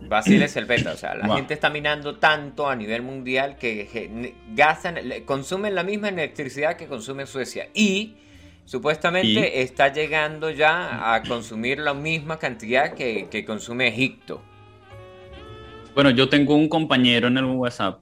Basile 0.00 0.44
es 0.46 0.56
el 0.56 0.64
beta, 0.66 0.92
o 0.92 0.96
sea, 0.96 1.14
la 1.16 1.26
Wow. 1.26 1.36
gente 1.36 1.54
está 1.54 1.68
minando 1.70 2.16
tanto 2.18 2.68
a 2.68 2.76
nivel 2.76 3.02
mundial 3.02 3.56
que 3.56 4.34
gastan, 4.54 4.96
consumen 5.26 5.74
la 5.74 5.82
misma 5.82 6.08
electricidad 6.08 6.76
que 6.76 6.86
consume 6.86 7.26
Suecia 7.26 7.68
y 7.74 8.16
supuestamente 8.68 9.30
¿Y? 9.30 9.60
está 9.62 9.90
llegando 9.90 10.50
ya 10.50 11.14
a 11.14 11.22
consumir 11.22 11.78
la 11.78 11.94
misma 11.94 12.38
cantidad 12.38 12.92
que, 12.92 13.28
que 13.30 13.42
consume 13.46 13.88
Egipto. 13.88 14.42
Bueno, 15.94 16.10
yo 16.10 16.28
tengo 16.28 16.54
un 16.54 16.68
compañero 16.68 17.28
en 17.28 17.38
el 17.38 17.46
WhatsApp 17.46 18.00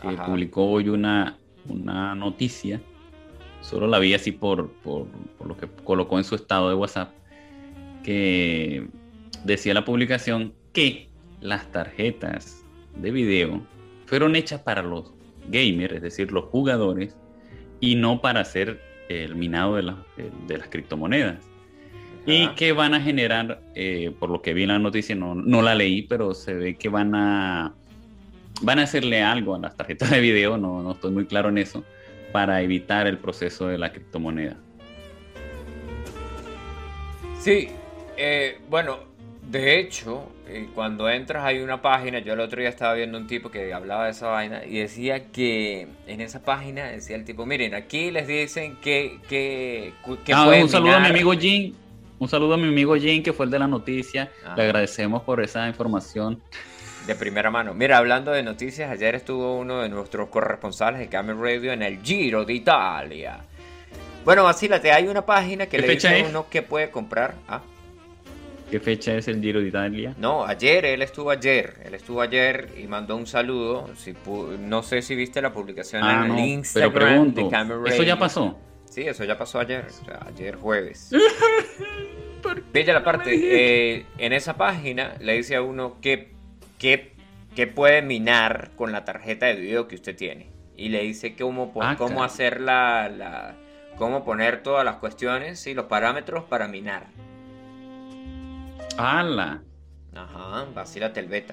que 0.00 0.08
Ajá. 0.08 0.26
publicó 0.26 0.68
hoy 0.68 0.88
una, 0.88 1.38
una 1.68 2.16
noticia. 2.16 2.80
Solo 3.60 3.86
la 3.86 4.00
vi 4.00 4.12
así 4.12 4.32
por, 4.32 4.72
por, 4.82 5.06
por 5.38 5.46
lo 5.46 5.56
que 5.56 5.68
colocó 5.84 6.18
en 6.18 6.24
su 6.24 6.34
estado 6.34 6.68
de 6.68 6.74
WhatsApp. 6.74 7.12
Que 8.02 8.88
decía 9.44 9.72
la 9.72 9.84
publicación 9.84 10.52
que 10.72 11.10
las 11.40 11.70
tarjetas 11.70 12.64
de 12.96 13.12
video 13.12 13.62
fueron 14.06 14.34
hechas 14.34 14.60
para 14.62 14.82
los 14.82 15.12
gamers, 15.46 15.94
es 15.94 16.02
decir, 16.02 16.32
los 16.32 16.46
jugadores, 16.46 17.16
y 17.78 17.94
no 17.94 18.20
para 18.20 18.40
hacer 18.40 18.91
el 19.12 19.34
minado 19.36 19.76
de, 19.76 19.82
la- 19.82 20.04
de- 20.46 20.58
las 20.58 20.68
criptomonedas. 20.68 21.38
Y 22.24 22.48
que 22.50 22.72
van 22.72 22.94
a 22.94 23.00
generar, 23.00 23.60
eh, 23.74 24.12
por 24.18 24.30
lo 24.30 24.42
que 24.42 24.54
vi 24.54 24.62
en 24.62 24.68
la 24.68 24.78
noticia, 24.78 25.14
no, 25.16 25.34
no 25.34 25.60
la 25.60 25.74
leí, 25.74 26.02
pero 26.02 26.34
se 26.34 26.54
ve 26.54 26.76
que 26.76 26.88
van 26.88 27.14
a 27.14 27.74
van 28.60 28.78
a 28.78 28.82
hacerle 28.82 29.22
algo 29.22 29.56
a 29.56 29.58
las 29.58 29.76
tarjetas 29.76 30.10
de 30.10 30.20
video, 30.20 30.56
no, 30.56 30.82
no 30.82 30.92
estoy 30.92 31.10
muy 31.10 31.26
claro 31.26 31.48
en 31.48 31.58
eso, 31.58 31.84
para 32.30 32.62
evitar 32.62 33.08
el 33.08 33.18
proceso 33.18 33.66
de 33.66 33.76
la 33.76 33.90
criptomoneda. 33.92 34.56
Sí, 37.40 37.70
eh, 38.16 38.60
bueno, 38.70 38.98
de 39.50 39.80
hecho, 39.80 40.30
cuando 40.74 41.08
entras 41.08 41.44
hay 41.44 41.60
una 41.60 41.80
página, 41.82 42.18
yo 42.20 42.32
el 42.34 42.40
otro 42.40 42.60
día 42.60 42.68
estaba 42.68 42.94
viendo 42.94 43.18
un 43.18 43.26
tipo 43.26 43.50
que 43.50 43.72
hablaba 43.72 44.06
de 44.06 44.10
esa 44.12 44.28
vaina 44.28 44.64
y 44.64 44.78
decía 44.78 45.26
que 45.30 45.86
en 46.06 46.20
esa 46.20 46.42
página 46.42 46.86
decía 46.86 47.16
el 47.16 47.24
tipo, 47.24 47.44
miren, 47.46 47.74
aquí 47.74 48.10
les 48.10 48.26
dicen 48.26 48.76
que, 48.82 49.18
que, 49.28 49.92
que 50.24 50.32
Ah, 50.32 50.46
un 50.48 50.68
saludo 50.68 50.92
a 50.92 51.00
mi 51.00 51.06
minar". 51.06 51.10
amigo 51.10 51.32
Jim, 51.32 51.74
un 52.18 52.28
saludo 52.28 52.54
a 52.54 52.56
mi 52.56 52.68
amigo 52.68 52.94
Jim, 52.96 53.22
que 53.22 53.32
fue 53.32 53.46
el 53.46 53.50
de 53.50 53.58
la 53.58 53.66
noticia. 53.66 54.30
Ajá. 54.44 54.56
Le 54.56 54.62
agradecemos 54.64 55.22
por 55.22 55.42
esa 55.42 55.66
información. 55.68 56.40
De 57.06 57.16
primera 57.16 57.50
mano. 57.50 57.74
Mira, 57.74 57.98
hablando 57.98 58.30
de 58.30 58.44
noticias, 58.44 58.88
ayer 58.88 59.16
estuvo 59.16 59.58
uno 59.58 59.80
de 59.82 59.88
nuestros 59.88 60.28
corresponsales 60.28 61.00
de 61.00 61.08
Camel 61.08 61.36
Radio 61.36 61.72
en 61.72 61.82
el 61.82 62.00
Giro 62.00 62.44
de 62.44 62.54
Italia. 62.54 63.38
Bueno, 64.24 64.44
vacílate, 64.44 64.92
hay 64.92 65.08
una 65.08 65.26
página 65.26 65.66
que 65.66 65.78
¿Qué 65.78 65.86
le 65.86 65.94
dice 65.94 66.22
a 66.22 66.28
uno 66.28 66.46
que 66.48 66.62
puede 66.62 66.90
comprar. 66.92 67.34
Ah, 67.48 67.60
¿Qué 68.72 68.80
fecha 68.80 69.14
es 69.14 69.28
el 69.28 69.40
Giro 69.42 69.60
de 69.60 69.68
Italia? 69.68 70.14
no, 70.18 70.44
ayer, 70.46 70.84
él 70.86 71.02
estuvo 71.02 71.30
ayer. 71.30 71.74
Él 71.84 71.94
estuvo 71.94 72.22
ayer 72.22 72.70
y 72.82 72.86
mandó 72.86 73.16
un 73.16 73.26
saludo. 73.26 73.90
Si 73.96 74.14
no 74.60 74.82
sé 74.82 75.02
si 75.02 75.14
viste 75.14 75.42
la 75.42 75.52
publicación 75.52 76.02
Ah, 76.02 76.12
en 76.12 76.18
no, 76.20 76.24
el 76.24 76.30
pero 76.32 76.46
Instagram 76.46 76.92
pregunto, 76.94 77.44
de 77.44 77.50
Camel 77.50 77.78
Radio. 77.80 77.92
¿eso 77.92 78.02
ya 78.02 78.18
pasó? 78.18 78.58
Sí, 78.88 79.02
eso 79.02 79.24
ya 79.24 79.36
pasó 79.38 79.60
ayer, 79.60 79.84
o 79.86 80.04
sea, 80.04 80.20
ayer 80.26 80.56
jueves. 80.56 81.10
Bella 82.72 82.94
la 82.94 83.04
parte, 83.04 83.30
eh, 83.34 84.06
en 84.18 84.32
esa 84.32 84.56
página 84.56 85.14
le 85.20 85.34
dice 85.34 85.54
a 85.56 85.62
uno 85.62 85.98
que, 86.00 86.32
que, 86.78 87.12
que 87.54 87.66
puede 87.66 88.02
minar 88.02 88.70
con 88.76 88.90
la 88.90 89.04
tarjeta 89.04 89.46
de 89.46 89.54
video 89.56 89.86
que 89.86 89.94
usted 89.96 90.16
tiene. 90.16 90.48
Y 90.76 90.88
le 90.88 91.02
dice 91.02 91.36
cómo, 91.36 91.72
Ah, 91.80 91.94
cómo 91.98 92.24
hacer 92.24 92.60
la, 92.60 93.08
la- 93.08 93.54
cómo 93.96 94.24
poner 94.24 94.62
todas 94.62 94.84
las 94.84 94.96
cuestiones 94.96 95.66
y 95.66 95.74
los 95.74 95.84
parámetros 95.86 96.44
para 96.44 96.66
minar. 96.68 97.06
¡Hala! 98.98 99.62
Ajá, 100.14 100.66
vacílate 100.74 101.20
el. 101.20 101.44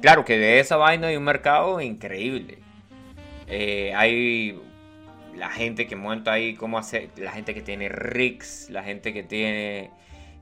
Claro 0.00 0.24
que 0.24 0.38
de 0.38 0.60
esa 0.60 0.76
vaina 0.76 1.08
hay 1.08 1.16
un 1.16 1.24
mercado 1.24 1.80
increíble. 1.80 2.58
Eh, 3.46 3.92
hay 3.94 4.60
la 5.36 5.50
gente 5.50 5.86
que 5.86 5.96
monta 5.96 6.32
ahí 6.32 6.54
cómo 6.54 6.78
hacer, 6.78 7.10
la 7.16 7.32
gente 7.32 7.54
que 7.54 7.62
tiene 7.62 7.88
rigs, 7.88 8.68
la 8.70 8.82
gente 8.82 9.12
que 9.12 9.22
tiene 9.22 9.90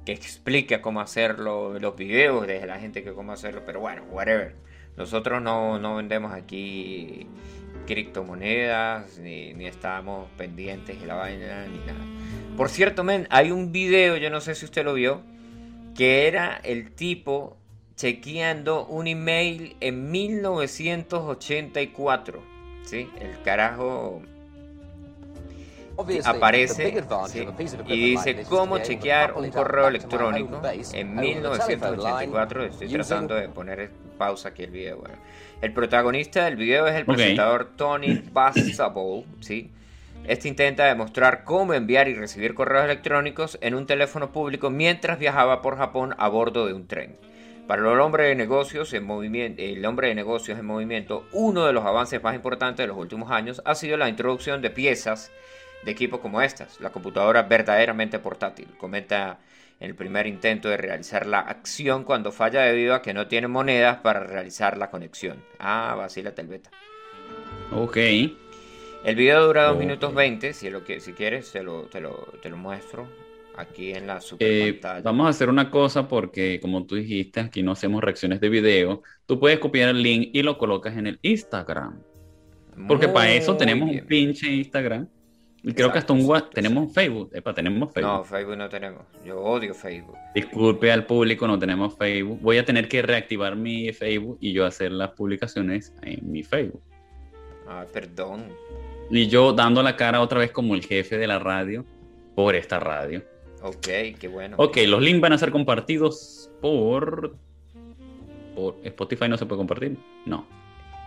que 0.05 0.13
explica 0.13 0.81
cómo 0.81 1.01
hacerlo, 1.01 1.79
los 1.79 1.97
videos 1.97 2.47
de 2.47 2.67
la 2.67 2.79
gente 2.79 3.03
que 3.03 3.13
cómo 3.13 3.33
hacerlo, 3.33 3.63
pero 3.67 3.81
bueno, 3.81 4.03
whatever. 4.11 4.57
Nosotros 4.97 5.43
no, 5.43 5.79
no 5.79 5.97
vendemos 5.97 6.33
aquí 6.33 7.27
criptomonedas, 7.87 9.19
ni, 9.19 9.53
ni 9.55 9.67
estamos 9.67 10.29
pendientes 10.37 11.01
de 11.01 11.07
la 11.07 11.15
vaina, 11.15 11.67
ni 11.67 11.79
nada. 11.79 12.05
Por 12.57 12.69
cierto, 12.69 13.05
men, 13.05 13.27
hay 13.31 13.51
un 13.51 13.73
video, 13.73 14.17
yo 14.17 14.31
no 14.31 14.41
sé 14.41 14.55
si 14.55 14.65
usted 14.65 14.85
lo 14.85 14.95
vio, 14.95 15.23
que 16.01 16.27
era 16.27 16.59
el 16.65 16.91
tipo 16.93 17.57
chequeando 17.95 18.87
un 18.87 19.07
email 19.07 19.77
en 19.81 20.11
1984. 20.11 22.43
¿Sí? 22.85 23.07
El 23.21 23.43
carajo 23.43 24.23
aparece 26.25 27.05
sí, 27.29 27.47
y 27.87 28.13
dice 28.13 28.47
cómo 28.49 28.79
chequear 28.79 29.35
un 29.35 29.51
correo 29.51 29.89
electrónico 29.89 30.63
en 30.95 31.17
1984. 31.17 32.65
Estoy 32.65 32.89
tratando 32.89 33.35
de 33.35 33.51
poner 33.51 33.91
pausa 34.17 34.49
aquí 34.49 34.63
el 34.63 34.71
video. 34.71 35.01
Bueno, 35.01 35.17
el 35.61 35.75
protagonista 35.75 36.47
del 36.47 36.57
video 36.57 36.87
es 36.87 36.95
el 36.95 37.05
presentador 37.05 37.73
Tony 37.77 38.23
Bassable, 38.33 39.27
¿sí? 39.41 39.71
Este 40.25 40.49
intenta 40.49 40.85
demostrar 40.85 41.45
cómo 41.45 41.75
enviar 41.75 42.09
y 42.09 42.15
recibir 42.15 42.55
correos 42.55 42.85
electrónicos 42.85 43.59
en 43.63 43.75
un 43.75 43.87
teléfono 43.87 44.33
público 44.33 44.71
mientras 44.71 45.19
viajaba 45.19 45.61
por 45.63 45.77
Japón 45.77 46.15
a 46.19 46.29
bordo 46.29 46.67
de 46.67 46.75
un 46.75 46.87
tren. 46.87 47.17
Para 47.67 47.83
el 47.83 48.01
hombre 48.01 48.25
de 48.25 48.35
negocios 48.35 48.93
en 48.95 49.05
movimiento, 49.05 49.63
el 49.63 49.85
hombre 49.87 50.09
de 50.09 50.15
negocios 50.15 50.59
en 50.59 50.67
movimiento, 50.67 51.25
uno 51.33 51.67
de 51.67 51.73
los 51.73 51.85
avances 51.85 52.23
más 52.23 52.35
importantes 52.35 52.83
de 52.83 52.89
los 52.89 52.97
últimos 52.97 53.31
años 53.31 53.63
ha 53.65 53.75
sido 53.75 53.97
la 53.97 54.09
introducción 54.09 54.61
de 54.61 54.71
piezas 54.71 55.31
de 55.85 55.93
equipo 55.93 56.21
como 56.21 56.43
estas, 56.43 56.81
la 56.81 56.91
computadora 56.91 57.43
verdaderamente 57.45 58.19
portátil. 58.19 58.69
Comenta 58.77 59.39
en 59.79 59.89
el 59.89 59.95
primer 59.95 60.27
intento 60.27 60.69
de 60.69 60.77
realizar 60.77 61.27
la 61.27 61.41
acción 61.41 62.05
cuando 62.05 62.33
falla 62.33 62.63
debido 62.63 62.95
a 62.95 63.03
que 63.03 63.15
no 63.15 63.29
tiene 63.29 63.49
monedas 63.49 63.99
para 63.99 64.21
realizar 64.21 64.77
la 64.77 64.91
conexión. 64.91 65.43
Ah, 65.59 65.95
vacílate 65.97 66.43
el 66.43 66.49
beta. 66.49 66.71
Ok. 67.73 67.97
El 69.05 69.15
video 69.17 69.47
dura 69.47 69.65
2 69.67 69.75
Ok. 69.75 69.81
minutos 69.81 70.15
20, 70.15 70.53
si, 70.53 70.71
lo 70.71 70.85
que, 70.85 71.01
si 71.01 71.13
quieres 71.13 71.51
te 71.53 71.63
lo, 71.63 71.83
te, 71.85 72.01
lo, 72.01 72.29
te 72.43 72.51
lo 72.51 72.57
muestro 72.57 73.09
aquí 73.57 73.93
en 73.93 74.07
la 74.07 74.21
super 74.21 74.47
Eh, 74.49 74.81
vamos 75.03 75.27
a 75.27 75.31
hacer 75.31 75.49
una 75.49 75.71
cosa 75.71 76.07
porque, 76.07 76.61
como 76.61 76.85
tú 76.87 76.97
dijiste, 76.97 77.41
aquí 77.41 77.63
no 77.63 77.73
hacemos 77.73 78.03
reacciones 78.03 78.41
de 78.41 78.49
video. 78.49 79.03
Tú 79.27 79.41
puedes 79.41 79.59
copiar 79.59 79.89
el 79.91 80.03
link 80.03 80.31
y 80.33 80.43
lo 80.43 80.59
colocas 80.59 80.97
en 80.97 81.07
el 81.07 81.19
Instagram. 81.23 82.01
Porque 82.89 83.09
para 83.09 83.33
eso 83.33 83.57
tenemos 83.57 83.89
bien. 83.91 84.03
un 84.03 84.07
pinche 84.07 84.51
Instagram. 84.53 85.09
Y 85.63 85.75
creo 85.75 85.93
que 85.93 85.99
hasta 85.99 86.15
un 86.15 86.21
Exacto, 86.21 86.33
WhatsApp. 86.33 86.55
Tenemos 86.55 86.85
un 86.85 86.95
Facebook. 86.95 87.31
Epa, 87.35 87.53
tenemos 87.53 87.93
Facebook. 87.93 88.13
No, 88.13 88.25
Facebook 88.25 88.57
no 88.57 88.69
tenemos. 88.71 89.03
Yo 89.27 89.39
odio 89.41 89.75
Facebook. 89.75 90.17
Disculpe 90.35 90.91
al 90.91 91.05
público, 91.05 91.47
no 91.47 91.59
tenemos 91.59 91.99
Facebook. 91.99 92.39
Voy 92.41 92.57
a 92.57 92.65
tener 92.65 92.89
que 92.89 93.03
reactivar 93.03 93.57
mi 93.57 93.93
Facebook 93.93 94.39
y 94.41 94.55
yo 94.55 94.65
hacer 94.65 94.93
las 94.93 95.11
publicaciones 95.11 95.93
en 96.03 96.31
mi 96.33 96.43
Facebook. 96.43 96.83
Ah, 97.69 97.85
perdón. 97.93 98.45
Y 99.11 99.27
yo 99.27 99.53
dando 99.53 99.83
la 99.83 99.97
cara 99.97 100.21
otra 100.21 100.39
vez 100.39 100.53
como 100.53 100.75
el 100.75 100.85
jefe 100.85 101.19
de 101.19 101.27
la 101.27 101.39
radio 101.39 101.85
por 102.35 102.55
esta 102.55 102.79
radio. 102.79 103.23
Ok, 103.63 103.89
qué 104.19 104.29
bueno. 104.29 104.57
Ok, 104.59 104.79
los 104.87 105.03
links 105.03 105.21
van 105.21 105.33
a 105.33 105.39
ser 105.39 105.51
compartidos 105.51 106.51
por... 106.61 107.35
por 108.55 108.77
Spotify 108.85 109.29
no 109.29 109.37
se 109.37 109.47
puede 109.47 109.59
compartir. 109.59 109.97
No. 110.27 110.47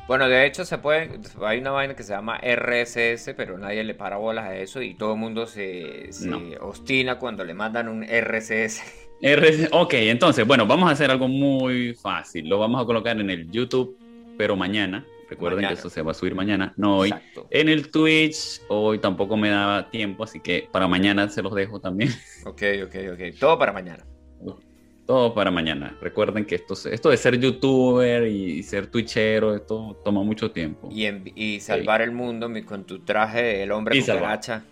Bueno, 0.08 0.28
de 0.28 0.46
hecho 0.46 0.66
se 0.66 0.78
puede, 0.80 1.12
hay 1.42 1.60
una 1.60 1.72
vaina 1.72 1.96
que 1.96 2.04
se 2.04 2.12
llama 2.12 2.38
RSS, 2.38 3.34
pero 3.38 3.58
nadie 3.58 3.86
le 3.86 3.94
para 3.94 4.18
bolas 4.18 4.46
a 4.46 4.58
eso 4.58 4.82
y 4.82 4.96
todo 4.96 5.13
el 5.13 5.20
mundo 5.20 5.48
se, 5.48 6.12
se 6.12 6.28
No. 6.28 6.42
obstina 6.60 7.18
cuando 7.18 7.46
le 7.46 7.54
mandan 7.54 7.88
un 7.88 8.04
RSS. 8.04 8.82
RS 9.22 9.70
ok, 9.72 9.94
entonces, 9.94 10.46
bueno, 10.46 10.68
vamos 10.68 10.89
a 10.89 10.92
hacer 10.92 11.10
algo 11.10 11.30
muy 11.30 11.94
fácil. 11.94 12.50
Lo 12.50 12.60
vamos 12.60 12.82
a 12.82 12.86
colocar 12.86 13.18
en 13.18 13.30
el 13.30 13.50
YouTube, 13.50 13.98
pero 14.38 14.58
mañana. 14.58 15.06
Recuerden 15.34 15.58
Mañana. 15.58 15.74
que 15.76 15.80
eso 15.80 15.89
se 15.89 16.02
va 16.02 16.12
a 16.12 16.13
subir 16.13 16.36
mañana, 16.36 16.74
no 16.78 16.98
hoy. 16.98 17.10
Exacto. 17.10 17.48
En 17.50 17.69
el 17.69 17.89
Twitch, 17.89 18.62
hoy 18.69 19.00
tampoco 19.00 19.36
me 19.38 19.50
daba 19.50 19.89
tiempo, 19.89 20.24
así 20.24 20.39
que 20.39 20.67
para 20.72 20.88
mañana 20.88 21.28
se 21.30 21.41
los 21.41 21.54
dejo 21.56 21.80
también. 21.80 22.10
Ok, 22.46 22.62
ok, 22.86 22.96
ok. 23.13 23.39
Todo 23.39 23.58
para 23.58 23.72
mañana. 23.74 24.04
Todo 25.06 25.34
para 25.34 25.52
mañana. 25.52 25.98
Recuerden 26.02 26.46
que 26.46 26.56
esto, 26.56 26.76
esto 26.89 27.10
de 27.10 27.17
ser 27.17 27.38
youtuber 27.38 28.26
y 28.28 28.63
ser 28.63 28.88
twitchero, 28.88 29.54
esto 29.54 30.00
toma 30.06 30.24
mucho 30.24 30.52
tiempo. 30.52 30.88
Y, 30.91 31.06
en- 31.06 31.30
y 31.36 31.60
salvar 31.60 32.02
el 32.02 32.12
mundo 32.12 32.48
mi- 32.48 32.62
con 32.63 32.86
tu 32.86 33.00
traje 33.00 33.41
del 33.43 33.72
hombre 33.74 33.98
Y 33.98 34.02
salvar. 34.02 34.24
cucaracha. 34.39 34.63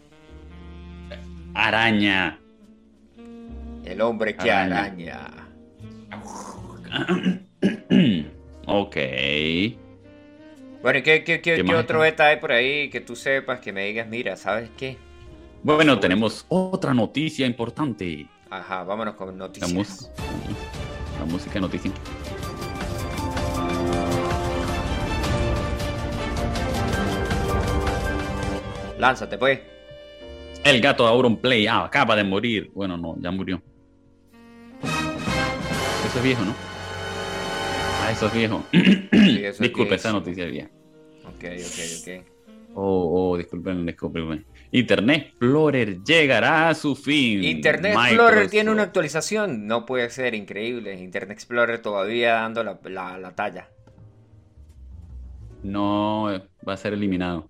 Araña. 1.54 2.40
El 3.84 4.00
hombre 4.02 4.36
que 4.38 4.50
Araña. 4.50 4.86
araña. 4.86 5.48
ok. 8.68 8.96
Bueno, 10.82 11.00
¿y 11.00 11.04
qué, 11.04 11.24
qué, 11.24 11.42
qué- 11.42 11.56
¿Qué 11.56 11.56
qué 11.58 11.64
más 11.64 11.84
otro 11.84 12.00
beta 12.00 12.28
hay 12.28 12.38
por 12.38 12.52
ahí 12.52 12.90
que 12.90 13.02
tú 13.02 13.16
sepas, 13.16 13.60
que 13.60 13.72
me 13.72 13.86
digas, 13.86 14.08
mira, 14.08 14.36
¿sabes 14.36 14.70
qué? 14.78 14.98
Bueno, 15.64 16.00
tenemos 16.00 16.46
otra 16.50 16.94
noticia 16.94 17.46
importante. 17.46 18.28
Ajá, 18.50 18.84
vámonos 18.84 19.14
con 19.16 19.38
noticias. 19.38 20.12
la 21.20 21.26
música 21.26 21.60
noticia. 21.60 21.92
Lánzate, 28.98 29.38
pues. 29.38 29.60
El 30.64 30.80
gato 30.80 31.04
de 31.04 31.10
Auronplay 31.10 31.66
ah, 31.68 31.86
acaba 31.86 32.16
de 32.16 32.24
morir. 32.24 32.72
Bueno, 32.74 32.98
no, 32.98 33.16
ya 33.20 33.32
murió. 33.32 33.62
Eso 34.84 36.18
es 36.18 36.24
viejo, 36.24 36.44
¿no? 36.44 36.54
Ah, 38.04 38.12
eso 38.12 38.28
es 38.28 38.34
viejo. 38.34 38.64
Sí, 39.42 39.46
eso 39.48 39.54
es 39.64 39.70
Disculpe, 39.70 39.96
esa 39.96 40.12
noticia 40.12 40.46
vieja. 40.46 40.70
Ok, 41.26 41.44
ok, 41.44 41.80
ok. 42.02 42.26
Oh, 42.76 43.32
oh, 43.32 43.38
disculpen, 43.38 43.86
disculpen. 43.86 44.46
Internet 44.72 45.26
Explorer 45.30 46.04
llegará 46.04 46.70
a 46.70 46.76
su 46.76 46.96
fin. 46.96 47.44
Internet 47.44 47.94
Explorer 47.96 48.30
Microsoft. 48.30 48.52
tiene 48.52 48.70
una 48.72 48.84
actualización. 48.84 49.66
No 49.68 49.86
puede 49.86 50.10
ser 50.12 50.36
increíble. 50.36 50.94
Internet 50.94 51.32
Explorer 51.38 51.82
todavía 51.82 52.34
dando 52.36 52.64
la, 52.64 52.80
la- 52.86 53.18
la 53.18 53.32
talla. 53.36 53.68
No, 55.64 56.34
eh, 56.34 56.42
va 56.68 56.74
a 56.74 56.78
ser 56.78 56.94
eliminado. 56.94 57.50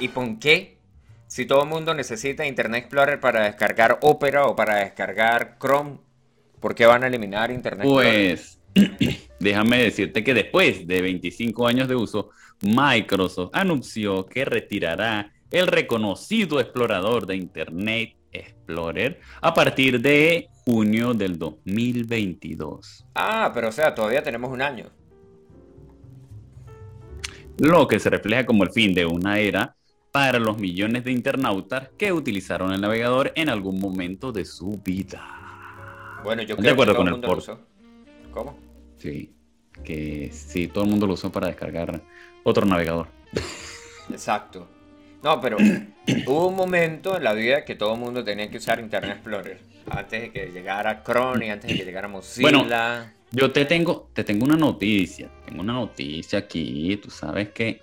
¿Y 0.00 0.08
por 0.08 0.38
qué? 0.38 0.78
Si 1.26 1.46
todo 1.46 1.62
el 1.62 1.68
mundo 1.68 1.94
necesita 1.94 2.46
Internet 2.46 2.84
Explorer 2.84 3.20
para 3.20 3.44
descargar 3.44 3.98
Opera 4.02 4.46
o 4.46 4.56
para 4.56 4.76
descargar 4.78 5.56
Chrome, 5.60 5.98
¿por 6.64 6.74
qué 6.74 6.86
van 6.86 7.04
a 7.04 7.08
eliminar 7.08 7.50
Internet 7.50 7.84
Explorer? 7.84 8.40
Pues, 8.72 9.28
déjame 9.38 9.82
decirte 9.82 10.24
que 10.24 10.32
después 10.32 10.86
de 10.86 11.02
25 11.02 11.66
años 11.66 11.88
de 11.88 11.94
uso, 11.94 12.30
Microsoft 12.62 13.50
anunció 13.52 14.24
que 14.24 14.46
retirará 14.46 15.30
el 15.50 15.66
reconocido 15.66 16.60
explorador 16.60 17.26
de 17.26 17.36
Internet 17.36 18.16
Explorer 18.32 19.20
a 19.42 19.52
partir 19.52 20.00
de 20.00 20.48
junio 20.64 21.12
del 21.12 21.38
2022. 21.38 23.08
Ah, 23.14 23.50
pero 23.52 23.68
o 23.68 23.72
sea, 23.72 23.94
todavía 23.94 24.22
tenemos 24.22 24.50
un 24.50 24.62
año. 24.62 24.86
Lo 27.58 27.86
que 27.86 28.00
se 28.00 28.08
refleja 28.08 28.46
como 28.46 28.64
el 28.64 28.70
fin 28.70 28.94
de 28.94 29.04
una 29.04 29.38
era 29.38 29.76
para 30.10 30.38
los 30.38 30.56
millones 30.56 31.04
de 31.04 31.12
internautas 31.12 31.90
que 31.98 32.10
utilizaron 32.10 32.72
el 32.72 32.80
navegador 32.80 33.32
en 33.36 33.50
algún 33.50 33.78
momento 33.78 34.32
de 34.32 34.46
su 34.46 34.80
vida. 34.82 35.43
Bueno, 36.24 36.42
yo 36.42 36.56
De 36.56 36.62
creo 36.62 36.72
acuerdo 36.72 36.92
que 36.92 36.96
todo 36.96 37.04
con 37.04 37.06
el 37.06 37.12
mundo 37.12 37.28
lo 37.28 37.38
usó. 37.38 37.60
¿Cómo? 38.32 38.58
Sí, 38.96 39.32
que 39.84 40.30
sí, 40.32 40.68
todo 40.68 40.84
el 40.84 40.90
mundo 40.90 41.06
lo 41.06 41.14
usó 41.14 41.30
para 41.30 41.46
descargar 41.48 42.00
otro 42.42 42.66
navegador. 42.66 43.08
Exacto. 44.10 44.68
No, 45.22 45.40
pero 45.40 45.56
hubo 46.26 46.48
un 46.48 46.56
momento 46.56 47.16
en 47.16 47.24
la 47.24 47.32
vida 47.32 47.64
que 47.64 47.74
todo 47.74 47.94
el 47.94 48.00
mundo 48.00 48.24
tenía 48.24 48.50
que 48.50 48.58
usar 48.58 48.80
Internet 48.80 49.12
Explorer. 49.16 49.58
Antes 49.90 50.22
de 50.22 50.30
que 50.32 50.46
llegara 50.46 51.02
Chrome 51.04 51.46
y 51.46 51.50
antes 51.50 51.70
de 51.70 51.76
que 51.78 51.84
llegara 51.84 52.08
Mozilla. 52.08 53.12
Yo 53.30 53.50
te 53.50 53.64
tengo, 53.64 54.08
te 54.12 54.22
tengo 54.22 54.44
una 54.44 54.56
noticia, 54.56 55.28
tengo 55.44 55.60
una 55.60 55.72
noticia 55.72 56.38
aquí, 56.38 56.96
tú 57.02 57.10
sabes 57.10 57.48
que 57.50 57.80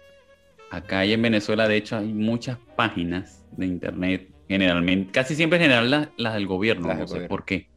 acá 0.70 1.06
y 1.06 1.12
en 1.12 1.22
Venezuela 1.22 1.68
de 1.68 1.76
hecho 1.76 1.98
hay 1.98 2.14
muchas 2.14 2.58
páginas 2.78 3.44
de 3.52 3.66
internet, 3.66 4.30
generalmente, 4.48 5.12
casi 5.12 5.36
siempre 5.36 5.58
en 5.58 5.64
general 5.64 5.92
las, 5.92 6.08
las 6.16 6.34
del 6.36 6.48
gobierno, 6.48 6.88
Las 6.88 6.96
no 6.96 7.00
del 7.02 7.08
sé 7.10 7.14
gobierno. 7.16 7.30
por 7.30 7.44
qué. 7.46 7.68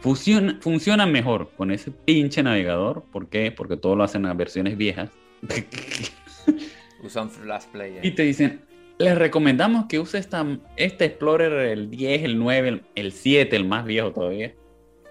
Funciona, 0.00 0.58
funcionan 0.60 1.12
mejor 1.12 1.50
con 1.56 1.70
ese 1.70 1.90
pinche 1.90 2.42
navegador, 2.42 3.04
¿por 3.12 3.28
qué? 3.28 3.52
Porque 3.52 3.76
todo 3.76 3.96
lo 3.96 4.04
hacen 4.04 4.24
a 4.26 4.34
versiones 4.34 4.76
viejas. 4.76 5.10
Usan 7.02 7.30
Flash 7.30 7.64
Player. 7.72 8.04
y 8.04 8.10
te 8.12 8.22
dicen, 8.22 8.62
les 8.98 9.16
recomendamos 9.16 9.86
que 9.86 9.98
use 9.98 10.18
esta, 10.18 10.46
este 10.76 11.06
Explorer 11.06 11.52
el 11.52 11.90
10, 11.90 12.24
el 12.24 12.38
9, 12.38 12.68
el, 12.68 12.82
el 12.94 13.12
7, 13.12 13.56
el 13.56 13.64
más 13.66 13.84
viejo 13.84 14.12
todavía. 14.12 14.54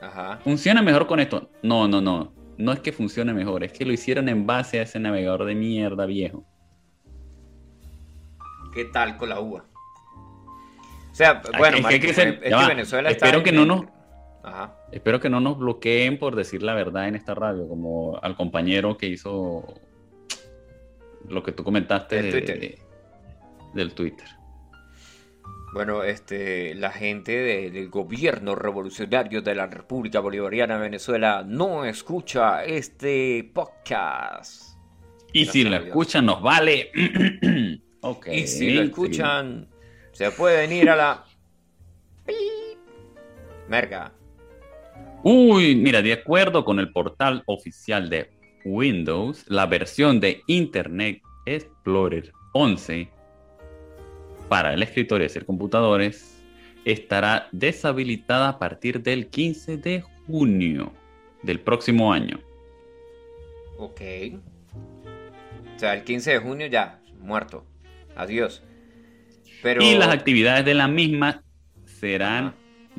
Ajá. 0.01 0.39
¿Funciona 0.43 0.81
mejor 0.81 1.07
con 1.07 1.19
esto? 1.19 1.49
No, 1.63 1.87
no, 1.87 1.99
no. 2.01 2.31
No 2.57 2.73
es 2.73 2.79
que 2.79 2.91
funcione 2.91 3.33
mejor, 3.33 3.63
es 3.63 3.71
que 3.71 3.85
lo 3.85 3.93
hicieron 3.93 4.27
en 4.29 4.45
base 4.45 4.79
a 4.79 4.83
ese 4.83 4.99
navegador 4.99 5.45
de 5.45 5.55
mierda 5.55 6.05
viejo. 6.05 6.45
¿Qué 8.73 8.85
tal 8.85 9.17
con 9.17 9.29
la 9.29 9.39
uva? 9.39 9.65
O 11.11 11.15
sea, 11.15 11.41
bueno, 11.57 11.77
es 11.89 11.99
que 11.99 12.09
es 12.09 12.53
va. 12.53 12.67
Venezuela 12.67 13.09
está 13.09 13.25
Espero 13.25 13.39
en- 13.39 13.43
que 13.45 13.51
no 13.51 13.65
nos- 13.65 13.85
Ajá. 14.43 14.75
Espero 14.91 15.19
que 15.19 15.29
no 15.29 15.39
nos 15.41 15.57
bloqueen 15.57 16.17
por 16.17 16.35
decir 16.35 16.63
la 16.63 16.73
verdad 16.73 17.07
en 17.07 17.15
esta 17.15 17.35
radio, 17.35 17.67
como 17.67 18.17
al 18.21 18.35
compañero 18.35 18.97
que 18.97 19.07
hizo 19.07 19.65
lo 21.27 21.43
que 21.43 21.51
tú 21.51 21.63
comentaste 21.63 22.15
Del 22.21 22.25
de- 22.25 22.31
Twitter. 22.31 22.59
de- 22.59 22.79
del 23.73 23.93
Twitter. 23.93 24.27
Bueno, 25.73 26.01
este, 26.03 26.73
la 26.73 26.89
gente 26.89 27.31
de- 27.31 27.69
del 27.69 27.89
gobierno 27.89 28.55
revolucionario 28.55 29.41
de 29.43 29.53
la 29.53 29.67
República 29.67 30.19
Bolivariana 30.19 30.75
de 30.77 30.81
Venezuela 30.81 31.43
no 31.45 31.85
escucha 31.85 32.63
este 32.63 33.51
podcast. 33.53 34.69
Y 35.31 35.43
Gracias 35.43 35.53
si 35.53 35.63
lo 35.69 35.75
escuchan, 35.75 36.25
nos 36.25 36.41
vale. 36.41 36.89
ok. 38.01 38.27
Y 38.31 38.47
si 38.47 38.71
lo 38.71 38.81
escuchan, 38.81 39.67
se 40.11 40.31
puede 40.31 40.65
venir 40.67 40.89
a 40.89 40.95
la... 40.95 41.23
Merga. 43.67 44.11
Uy, 45.23 45.75
mira, 45.75 46.01
de 46.01 46.13
acuerdo 46.13 46.63
con 46.63 46.79
el 46.79 46.93
portal 46.93 47.43
oficial 47.45 48.09
de 48.09 48.29
Windows, 48.63 49.43
la 49.49 49.65
versión 49.65 50.21
de 50.21 50.43
Internet 50.47 51.21
Explorer 51.45 52.31
11 52.53 53.09
para 54.47 54.73
el 54.73 54.81
escritorio, 54.81 55.25
es 55.25 55.33
decir, 55.33 55.45
computadores, 55.45 56.41
estará 56.85 57.49
deshabilitada 57.51 58.47
a 58.47 58.59
partir 58.59 59.03
del 59.03 59.27
15 59.27 59.77
de 59.77 60.03
junio 60.25 60.93
del 61.43 61.59
próximo 61.59 62.13
año. 62.13 62.39
Ok. 63.77 64.01
O 65.75 65.79
sea, 65.79 65.95
el 65.95 66.03
15 66.05 66.31
de 66.31 66.39
junio 66.39 66.67
ya, 66.67 67.01
muerto. 67.19 67.65
Adiós. 68.15 68.63
Pero... 69.61 69.83
Y 69.83 69.95
las 69.95 70.09
actividades 70.09 70.63
de 70.63 70.73
la 70.73 70.87
misma 70.87 71.43
serán 71.83 72.45
Ajá. 72.45 72.55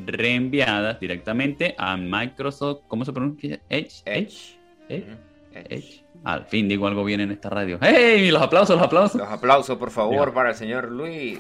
Reenviadas 0.07 1.01
directamente 1.01 1.75
a 1.79 1.97
Microsoft, 1.97 2.83
¿cómo 2.89 3.05
se 3.05 3.13
pronuncia? 3.13 3.61
Edge. 3.69 4.03
Edge. 4.05 4.57
Edge. 4.89 6.05
Al 6.25 6.45
fin 6.47 6.69
digo 6.69 6.87
algo 6.87 7.05
bien 7.05 7.21
en 7.21 7.31
esta 7.31 7.49
radio. 7.49 7.79
¡Hey! 7.81 8.31
Los 8.31 8.43
aplausos, 8.43 8.77
los 8.77 8.87
aplausos. 8.87 9.21
Los 9.21 9.31
aplausos, 9.31 9.79
por 9.79 9.91
favor, 9.91 10.35
para 10.35 10.51
el 10.51 10.55
señor 10.55 10.91
Luis. 10.91 11.39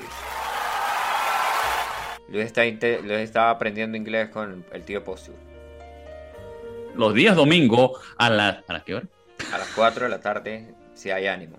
Luis 2.28 2.46
está, 2.46 2.64
Luis 2.64 3.18
está 3.18 3.50
aprendiendo 3.50 3.96
inglés 3.96 4.30
con 4.30 4.64
el 4.72 4.82
tío 4.84 5.04
Postio. 5.04 5.34
Los 6.94 7.14
días 7.14 7.36
domingo 7.36 7.98
a 8.16 8.30
las... 8.30 8.58
¿A 8.68 8.72
las 8.72 8.84
qué 8.84 8.94
hora? 8.94 9.06
A 9.52 9.58
las 9.58 9.68
4 9.74 10.04
de 10.04 10.10
la 10.10 10.20
tarde, 10.20 10.74
si 10.94 11.10
hay 11.10 11.26
ánimo. 11.26 11.58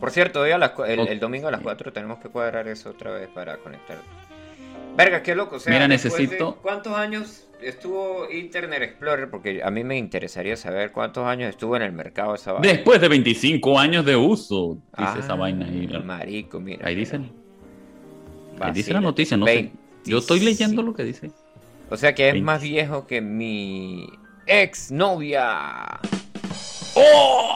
Por 0.00 0.10
cierto, 0.10 0.40
hoy 0.40 0.50
a 0.50 0.58
las 0.58 0.72
el, 0.86 1.00
el 1.08 1.20
domingo 1.20 1.48
a 1.48 1.50
las 1.50 1.60
4 1.60 1.92
tenemos 1.92 2.18
que 2.18 2.28
cuadrar 2.28 2.68
eso 2.68 2.90
otra 2.90 3.12
vez 3.12 3.28
para 3.28 3.56
conectar. 3.58 3.98
Verga, 4.96 5.22
qué 5.22 5.34
loco. 5.34 5.56
O 5.56 5.60
sea, 5.60 5.72
Mira, 5.72 5.86
de- 5.86 5.94
necesito- 5.94 6.56
¿Cuántos 6.62 6.94
años 6.94 7.44
estuvo 7.60 8.30
Internet 8.30 8.82
Explorer? 8.82 9.30
Porque 9.30 9.62
a 9.62 9.70
mí 9.70 9.84
me 9.84 9.96
interesaría 9.98 10.56
saber 10.56 10.92
cuántos 10.92 11.24
años 11.26 11.50
estuvo 11.50 11.76
en 11.76 11.82
el 11.82 11.92
mercado 11.92 12.34
esa 12.34 12.52
vaina. 12.52 12.68
Después 12.68 13.00
de 13.00 13.08
25 13.08 13.78
años 13.78 14.04
de 14.04 14.16
uso, 14.16 14.78
dice 14.96 15.10
Ah, 15.14 15.16
esa 15.18 15.34
vaina 15.34 15.66
ahí. 15.66 15.88
Marico, 16.04 16.60
mira. 16.60 16.86
Ahí 16.86 16.94
dicen. 16.94 17.30
Ahí 18.60 18.72
dice 18.72 18.92
la 18.92 19.00
noticia, 19.00 19.36
no 19.36 19.46
sé. 19.46 19.70
Yo 20.04 20.18
estoy 20.18 20.38
25. 20.38 20.64
leyendo 20.64 20.82
lo 20.82 20.94
que 20.94 21.04
dice. 21.04 21.30
O 21.90 21.96
sea 21.96 22.14
que 22.14 22.28
es 22.28 22.32
20. 22.34 22.44
más 22.46 22.62
viejo 22.62 23.06
que 23.06 23.20
mi 23.20 24.06
ex 24.46 24.90
novia. 24.90 26.00
¡Oh! 26.94 27.50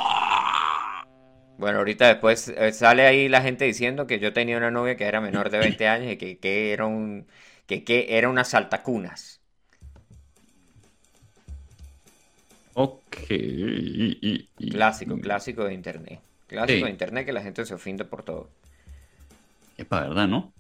Bueno, 1.61 1.79
ahorita 1.79 2.09
después 2.09 2.49
eh, 2.49 2.73
sale 2.73 3.07
ahí 3.07 3.29
la 3.29 3.43
gente 3.43 3.65
diciendo 3.67 4.07
que 4.07 4.19
yo 4.19 4.33
tenía 4.33 4.57
una 4.57 4.71
novia 4.71 4.97
que 4.97 5.05
era 5.05 5.21
menor 5.21 5.51
de 5.51 5.59
20 5.59 5.89
años 5.89 6.13
y 6.13 6.17
que, 6.17 6.39
que 6.39 6.73
era 6.73 6.87
un 6.87 7.27
que, 7.67 7.85
que 7.85 8.17
era 8.19 8.29
una 8.29 8.45
saltacunas. 8.45 9.43
Ok. 12.75 13.27
y- 13.31 14.49
y- 14.59 14.71
Clásico, 14.71 15.21
clásico 15.21 15.65
de 15.65 15.75
internet. 15.75 16.23
Clásico 16.47 16.85
Sí. 16.85 16.87
de 16.87 16.93
internet 16.93 17.27
que 17.27 17.33
la 17.35 17.43
gente 17.43 17.67
se 17.67 17.75
ofende 17.75 18.07
por 18.07 18.23
todo. 18.23 18.49
Es 19.77 19.85
para 19.87 20.07
verdad, 20.09 20.29
¿no? 20.29 20.55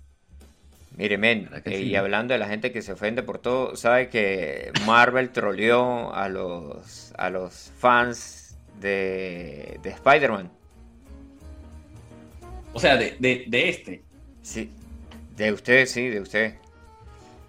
Mire, 0.96 1.18
men, 1.18 1.50
¿Verdad 1.50 1.62
que 1.62 1.72
eh, 1.72 1.82
sí? 1.82 1.90
y 1.90 1.94
hablando 1.96 2.32
de 2.34 2.38
la 2.38 2.48
gente 2.48 2.72
que 2.72 2.82
se 2.82 2.92
ofende 2.92 3.22
por 3.22 3.38
todo, 3.38 3.76
¿sabe 3.76 4.08
que 4.10 4.72
Marvel 4.74 5.30
troleó 5.30 6.12
a 6.12 6.28
los, 6.28 7.12
a 7.16 7.30
los 7.30 7.72
fans 7.78 8.58
de, 8.80 9.78
de 9.82 9.90
Spider-Man? 9.90 10.50
O 12.72 12.80
sea, 12.80 12.96
de, 12.96 13.16
de, 13.18 13.44
de 13.46 13.68
este. 13.68 14.02
Sí, 14.42 14.70
de 15.37 15.52
usted, 15.52 15.87
sí, 15.87 16.09
de 16.09 16.20
usted. 16.20 16.54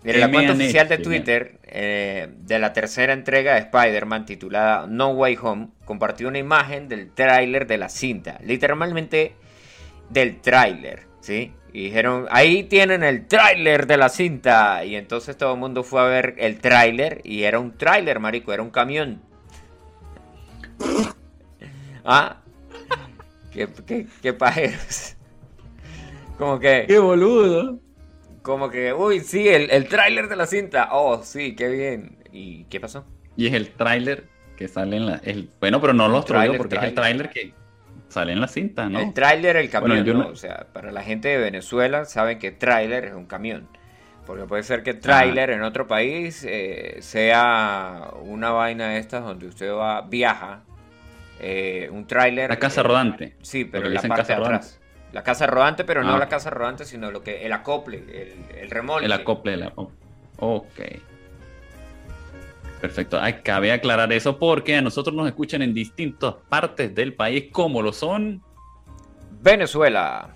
Mire, 0.04 0.16
¿Qué 0.16 0.26
la 0.26 0.32
cuenta 0.32 0.54
oficial 0.54 0.88
de 0.88 0.98
Twitter 0.98 1.60
eh, 1.64 2.28
de 2.40 2.58
la 2.58 2.74
tercera 2.74 3.14
entrega 3.14 3.54
de 3.54 3.60
Spider-Man 3.60 4.26
titulada 4.26 4.88
No 4.88 5.10
Way 5.10 5.38
Home 5.42 5.68
compartió 5.86 6.28
una 6.28 6.40
imagen 6.40 6.88
del 6.88 7.12
tráiler 7.12 7.68
de 7.68 7.78
la 7.78 7.88
cinta, 7.88 8.40
literalmente 8.44 9.36
del 10.10 10.42
tráiler, 10.42 11.04
¿sí? 11.20 11.54
Y 11.74 11.86
dijeron, 11.86 12.28
ahí 12.32 12.64
tienen 12.64 13.04
el 13.04 13.28
tráiler 13.28 13.88
de 13.88 13.98
la 13.98 14.10
cinta. 14.10 14.84
Y 14.84 14.96
entonces 14.96 15.38
todo 15.38 15.54
el 15.54 15.60
mundo 15.60 15.84
fue 15.84 16.02
a 16.02 16.06
ver 16.06 16.36
el 16.38 16.60
tráiler 16.60 17.22
y 17.24 17.44
era 17.44 17.60
un 17.60 17.78
tráiler, 17.78 18.20
marico, 18.20 18.52
era 18.52 18.64
un 18.64 18.72
camión. 18.72 19.22
¿Ah? 22.04 22.38
¿Qué, 23.52 23.68
qué, 23.86 24.08
qué 24.22 24.34
pajeros? 24.34 25.16
Como 26.38 26.60
que... 26.60 26.86
¡Qué 26.88 27.00
boludo! 27.00 27.80
Como 28.42 28.70
que, 28.70 28.94
uy, 28.94 29.20
sí, 29.20 29.48
el, 29.48 29.70
el 29.70 29.88
tráiler 29.88 30.28
de 30.28 30.36
la 30.36 30.48
cinta. 30.48 30.90
Oh, 30.92 31.22
sí, 31.24 31.56
qué 31.56 31.68
bien. 31.70 32.18
¿Y 32.32 32.64
qué 32.66 32.80
pasó? 32.80 33.06
Y 33.38 33.48
es 33.48 33.54
el 33.54 33.70
tráiler 33.72 34.28
que 34.58 34.68
sale 34.68 34.98
en 34.98 35.06
la... 35.06 35.16
El, 35.24 35.50
bueno, 35.60 35.80
pero 35.80 35.94
no 35.94 36.08
los 36.08 36.26
Tráiler, 36.26 36.58
troleo 36.58 36.58
porque 36.58 36.78
es 36.78 36.84
el 36.84 36.94
tráiler 36.96 37.30
que 37.30 37.54
sale 38.10 38.34
en 38.34 38.42
la 38.42 38.48
cinta, 38.48 38.90
¿no? 38.90 39.00
El 39.00 39.14
tráiler, 39.14 39.58
el 39.58 39.70
camión, 39.70 39.90
Bueno, 39.92 40.06
yo 40.06 40.14
¿no? 40.14 40.24
no- 40.24 40.30
O 40.30 40.36
sea, 40.36 40.68
para 40.74 40.92
la 40.92 41.04
gente 41.04 41.30
de 41.30 41.38
Venezuela 41.38 42.06
saben 42.06 42.40
que 42.40 42.52
tráiler 42.52 43.06
es 43.06 43.14
un 43.14 43.26
camión. 43.26 43.68
Porque 44.26 44.46
puede 44.46 44.64
ser 44.64 44.82
que 44.84 44.94
tráiler 44.94 45.50
en 45.50 45.62
otro 45.64 45.88
país 45.88 46.46
eh, 46.48 46.98
sea 47.02 48.12
una 48.24 48.52
vaina 48.52 48.90
de 48.90 48.98
estas 49.00 49.24
donde 49.24 49.48
usted 49.48 49.72
va, 49.74 50.02
viaja. 50.02 50.64
Eh, 51.44 51.90
un 51.92 52.06
tráiler. 52.06 52.50
La 52.50 52.60
casa 52.60 52.82
eh, 52.82 52.84
rodante. 52.84 53.36
Sí, 53.42 53.66
pero 53.66 53.90
la 53.90 54.00
parte 54.02 54.16
casa 54.16 54.34
de 54.34 54.40
rodante. 54.40 54.56
atrás. 54.58 54.80
La 55.12 55.24
casa 55.24 55.48
rodante, 55.48 55.84
pero 55.84 56.04
no 56.04 56.16
Ah. 56.16 56.20
la 56.20 56.30
casa 56.30 56.50
rodante, 56.52 56.86
sino 56.86 57.10
lo 57.12 57.22
que 57.24 57.46
el 57.46 57.52
acople, 57.52 57.98
el, 57.98 58.58
el 58.58 58.70
remolque. 58.70 59.06
El 59.06 59.12
acople 59.12 59.58
la... 59.58 59.74
oh, 59.76 59.92
Ok. 60.38 60.80
Perfecto. 62.80 63.20
Ay, 63.22 63.42
cabe 63.44 63.72
aclarar 63.72 64.12
eso 64.14 64.40
porque 64.40 64.76
a 64.76 64.82
nosotros 64.82 65.16
nos 65.16 65.28
escuchan 65.28 65.62
en 65.62 65.74
distintas 65.74 66.36
partes 66.50 66.94
del 66.96 67.14
país, 67.14 67.46
como 67.52 67.82
lo 67.82 67.92
son... 67.94 68.42
Venezuela. 69.42 70.30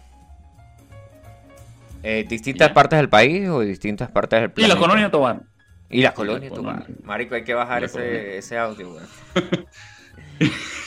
Eh, 2.04 2.26
¿Distintas 2.28 2.72
partes 2.72 2.98
del 2.98 3.10
país 3.10 3.48
o 3.50 3.62
distintas 3.62 4.12
partes 4.12 4.41
del 4.41 4.50
Y 4.50 4.54
planeta? 4.54 4.76
la 4.76 4.80
colonia 4.82 5.10
Tobar. 5.12 5.41
Y 5.89 6.02
la 6.02 6.13
colonia 6.13 6.50
Tobar. 6.52 6.86
Marico, 7.04 7.34
hay 7.36 7.44
que 7.44 7.54
bajar 7.54 7.84
ese, 7.84 8.38
ese 8.38 8.58
audio. 8.58 8.98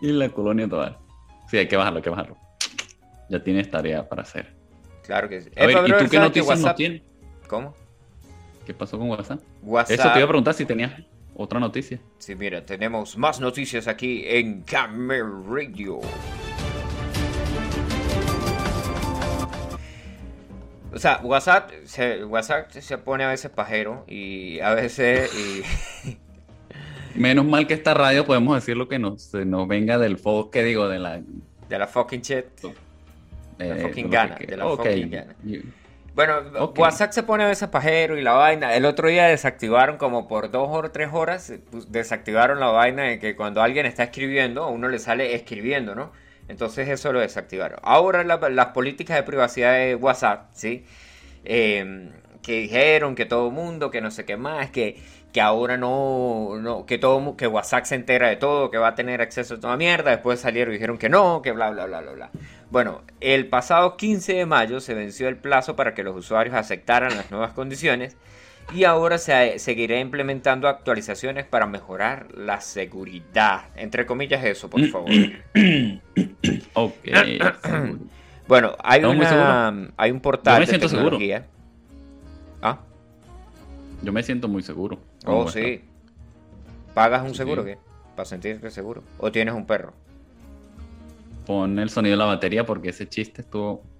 Y 0.00 0.12
la 0.12 0.28
colonia 0.30 0.68
Tobar. 0.68 0.98
Sí, 1.50 1.58
hay 1.58 1.68
que 1.68 1.76
bajarlo, 1.76 1.98
hay 1.98 2.02
que 2.02 2.10
bajarlo. 2.10 2.36
Ya 3.28 3.42
tienes 3.42 3.70
tarea 3.70 4.08
para 4.08 4.22
hacer. 4.22 4.54
Claro 5.04 5.28
que 5.28 5.40
sí. 5.40 5.50
A 5.56 5.66
ver, 5.66 5.70
Epa, 5.70 5.80
¿y 5.80 5.82
tú 5.82 5.88
qué 5.90 5.94
¿sabes 5.98 6.10
que 6.10 6.18
noticias 6.18 6.48
WhatsApp- 6.62 6.76
tienes? 6.76 7.02
¿Cómo? 7.48 7.74
¿Qué 8.64 8.74
pasó 8.74 8.98
con 8.98 9.10
WhatsApp? 9.10 9.40
WhatsApp. 9.62 9.98
Eso 9.98 10.12
te 10.12 10.18
iba 10.18 10.24
a 10.24 10.28
preguntar 10.28 10.54
si 10.54 10.64
tenías 10.64 10.92
otra 11.34 11.58
noticia. 11.58 12.00
Sí, 12.18 12.34
mira, 12.36 12.64
tenemos 12.64 13.16
más 13.16 13.40
noticias 13.40 13.88
aquí 13.88 14.22
en 14.26 14.62
Camel 14.62 15.24
Radio. 15.48 15.98
O 20.92 20.98
sea, 20.98 21.20
WhatsApp 21.22 21.70
se, 21.84 22.24
WhatsApp 22.24 22.70
se 22.72 22.98
pone 22.98 23.22
a 23.24 23.28
veces 23.28 23.50
pajero 23.50 24.04
y 24.08 24.58
a 24.60 24.74
veces... 24.74 25.30
y- 26.04 26.16
Menos 27.14 27.44
mal 27.44 27.66
que 27.66 27.74
esta 27.74 27.94
radio 27.94 28.24
podemos 28.24 28.54
decir 28.54 28.76
lo 28.76 28.88
que 28.88 28.98
nos, 28.98 29.22
se 29.22 29.44
nos 29.44 29.66
venga 29.68 29.98
del 29.98 30.16
foco, 30.16 30.50
que 30.50 30.62
digo, 30.62 30.88
de 30.88 30.98
la... 30.98 31.20
de 31.68 31.78
la 31.78 31.86
fucking 31.86 32.20
shit. 32.22 32.44
eh, 33.58 33.78
fucking 33.82 34.04
lo 34.06 34.10
gana, 34.10 34.36
de 34.36 34.56
la 34.56 34.64
fucking 34.64 35.10
gana. 35.10 35.34
Bueno. 36.14 36.34
WhatsApp 36.76 37.12
se 37.12 37.22
pone 37.22 37.44
a 37.44 37.48
veces 37.48 37.68
pajero 37.68 38.18
y 38.18 38.22
la 38.22 38.32
vaina. 38.32 38.74
El 38.74 38.84
otro 38.84 39.08
día 39.08 39.26
desactivaron 39.26 39.96
como 39.96 40.28
por 40.28 40.50
dos 40.50 40.68
o 40.70 40.90
tres 40.90 41.08
horas, 41.12 41.50
eh, 41.50 41.60
pues, 41.70 41.90
desactivaron 41.92 42.58
la 42.60 42.66
vaina 42.68 43.04
de 43.04 43.18
que 43.18 43.36
cuando 43.36 43.62
alguien 43.62 43.86
está 43.86 44.04
escribiendo, 44.04 44.64
a 44.64 44.68
uno 44.70 44.88
le 44.88 44.98
sale 44.98 45.34
escribiendo, 45.34 45.94
¿no? 45.94 46.10
Entonces 46.48 46.88
eso 46.88 47.12
lo 47.12 47.20
desactivaron. 47.20 47.78
Ahora 47.82 48.24
la- 48.24 48.48
las 48.50 48.66
políticas 48.66 49.16
de 49.16 49.22
privacidad 49.22 49.74
de 49.74 49.94
WhatsApp, 49.94 50.48
¿sí? 50.52 50.84
Eh, 51.44 52.10
que 52.42 52.60
dijeron 52.60 53.14
que 53.14 53.24
todo 53.26 53.50
mundo, 53.50 53.90
que 53.90 54.00
no 54.00 54.10
sé 54.10 54.24
qué 54.24 54.36
más, 54.36 54.70
que, 54.70 54.96
que 55.32 55.40
ahora 55.40 55.76
no, 55.76 56.58
no, 56.60 56.86
que 56.86 56.98
todo, 56.98 57.36
que 57.36 57.46
WhatsApp 57.46 57.84
se 57.84 57.94
entera 57.94 58.28
de 58.28 58.36
todo, 58.36 58.70
que 58.70 58.78
va 58.78 58.88
a 58.88 58.94
tener 58.94 59.20
acceso 59.20 59.54
a 59.54 59.60
toda 59.60 59.76
mierda. 59.76 60.10
Después 60.10 60.40
salieron 60.40 60.72
y 60.72 60.76
dijeron 60.76 60.98
que 60.98 61.08
no, 61.08 61.42
que 61.42 61.52
bla, 61.52 61.70
bla, 61.70 61.86
bla, 61.86 62.00
bla, 62.00 62.12
bla. 62.12 62.30
Bueno, 62.70 63.02
el 63.20 63.46
pasado 63.48 63.96
15 63.96 64.34
de 64.34 64.46
mayo 64.46 64.80
se 64.80 64.94
venció 64.94 65.28
el 65.28 65.36
plazo 65.36 65.76
para 65.76 65.94
que 65.94 66.02
los 66.02 66.16
usuarios 66.16 66.54
aceptaran 66.54 67.16
las 67.16 67.30
nuevas 67.30 67.52
condiciones 67.52 68.16
y 68.74 68.84
ahora 68.84 69.18
se 69.18 69.58
seguirá 69.58 69.98
implementando 69.98 70.68
actualizaciones 70.68 71.44
para 71.44 71.66
mejorar 71.66 72.28
la 72.36 72.60
seguridad. 72.60 73.62
Entre 73.76 74.06
comillas 74.06 74.44
eso, 74.44 74.70
por 74.70 74.84
favor. 74.88 75.10
Ok. 76.74 76.94
Bueno, 78.48 78.74
hay, 78.82 78.96
¿Estamos 78.96 79.16
muy 79.16 79.26
una, 79.26 79.92
hay 79.96 80.10
un 80.10 80.18
portal 80.18 80.54
Yo 80.54 80.58
me 80.58 80.66
de 80.66 80.70
siento 80.70 80.88
seguro. 80.88 81.18
Ah, 82.60 82.80
Yo 84.02 84.12
me 84.12 84.24
siento 84.24 84.48
muy 84.48 84.64
seguro. 84.64 84.98
Oh, 85.26 85.46
sí. 85.48 85.84
¿Pagas 86.94 87.22
un 87.22 87.34
Sí, 87.34 87.34
seguro 87.34 87.64
sí. 87.64 87.64
qué? 87.64 87.78
Para 88.14 88.26
sentirte 88.26 88.70
seguro. 88.70 89.04
¿O 89.18 89.32
tienes 89.32 89.54
un 89.54 89.66
perro? 89.66 89.94
Pon 91.44 91.78
el 91.78 91.90
sonido 91.90 92.14
de 92.14 92.18
la 92.18 92.24
batería 92.24 92.64
porque 92.64 92.88
ese 92.90 93.06
chiste 93.08 93.42
estuvo 93.42 93.90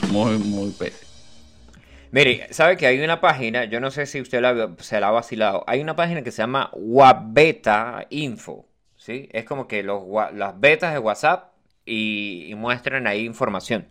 muy, 0.00 0.38
muy 0.38 0.70
pésimo. 0.72 1.10
Mire, 2.10 2.46
sabe 2.52 2.76
que 2.76 2.86
hay 2.86 3.00
una 3.00 3.20
página, 3.20 3.64
yo 3.64 3.80
no 3.80 3.90
sé 3.90 4.06
si 4.06 4.20
usted 4.20 4.40
la- 4.40 4.74
se 4.78 5.00
la 5.00 5.08
ha 5.08 5.10
vacilado, 5.10 5.64
hay 5.66 5.80
una 5.80 5.96
página 5.96 6.22
que 6.22 6.30
se 6.30 6.38
llama 6.42 6.70
Wabeta 6.72 8.06
Info, 8.10 8.68
¿sí? 8.96 9.28
Es 9.32 9.44
como 9.44 9.66
que 9.66 9.82
los, 9.82 10.02
las 10.34 10.58
betas 10.60 10.92
de 10.92 11.00
WhatsApp 11.00 11.52
y, 11.84 12.46
y 12.48 12.54
muestran 12.54 13.06
ahí 13.06 13.24
información. 13.24 13.86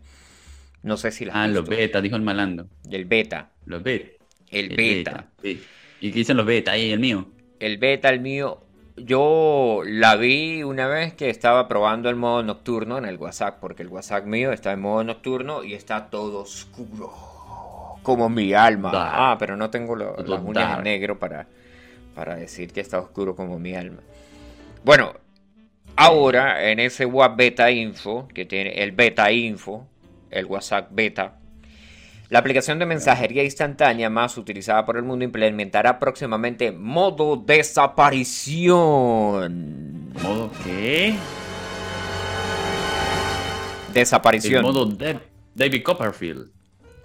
No 0.83 0.97
sé 0.97 1.11
si 1.11 1.25
la 1.25 1.33
Ah, 1.35 1.47
los 1.47 1.67
beta, 1.67 2.01
dijo 2.01 2.15
el 2.15 2.21
malandro. 2.21 2.67
El 2.89 3.05
beta, 3.05 3.51
Los 3.65 3.83
beta. 3.83 4.23
el 4.51 4.69
beta. 4.69 5.27
Sí. 5.41 5.61
¿Y 6.03 6.11
qué 6.11 6.19
dicen 6.19 6.35
los 6.35 6.45
beta? 6.45 6.71
Ahí, 6.71 6.91
el 6.91 6.99
mío. 6.99 7.27
El 7.61 7.77
beta, 7.77 8.09
el 8.09 8.19
mío, 8.19 8.59
yo 8.97 9.83
la 9.85 10.17
vi 10.17 10.61
una 10.61 10.85
vez 10.87 11.13
que 11.13 11.29
estaba 11.29 11.69
probando 11.69 12.09
el 12.09 12.17
modo 12.17 12.43
nocturno 12.43 12.97
en 12.97 13.05
el 13.05 13.15
WhatsApp, 13.15 13.59
porque 13.61 13.83
el 13.83 13.87
WhatsApp 13.87 14.25
mío 14.25 14.51
está 14.51 14.73
en 14.73 14.81
modo 14.81 15.05
nocturno 15.05 15.63
y 15.63 15.73
está 15.73 16.07
todo 16.07 16.39
oscuro, 16.41 17.09
como 18.03 18.27
mi 18.27 18.53
alma. 18.53 18.91
Dark. 18.91 19.11
Ah, 19.15 19.35
pero 19.39 19.55
no 19.55 19.69
tengo 19.69 19.95
lo- 19.95 20.17
las 20.17 20.41
uñas 20.41 20.47
en 20.47 20.53
dark. 20.53 20.83
negro 20.83 21.19
para, 21.19 21.47
para 22.13 22.35
decir 22.35 22.73
que 22.73 22.81
está 22.81 22.99
oscuro 22.99 23.33
como 23.33 23.57
mi 23.57 23.73
alma. 23.73 23.99
Bueno, 24.83 25.13
ahora 25.95 26.69
en 26.69 26.81
ese 26.81 27.05
WhatsApp 27.05 27.37
Beta 27.37 27.71
Info, 27.71 28.27
que 28.27 28.43
tiene 28.43 28.71
el 28.83 28.91
Beta 28.91 29.31
Info, 29.31 29.87
el 30.31 30.47
WhatsApp 30.47 30.89
Beta, 30.91 31.39
la 32.33 32.39
aplicación 32.39 32.79
de 32.79 32.87
mensajería 32.87 33.43
instantánea 33.43 34.09
más 34.09 34.39
utilizada 34.39 34.83
por 34.87 34.97
el 34.97 35.03
mundo 35.03 35.23
implementará 35.23 35.99
próximamente 35.99 36.71
modo 36.71 37.37
desaparición. 37.37 40.11
¿Modo 40.13 40.49
qué? 40.63 41.09
El 41.09 41.15
Desaparición. 43.93 44.63
modo 44.63 44.87
de 44.87 45.19
David 45.53 45.83
Copperfield. 45.83 46.49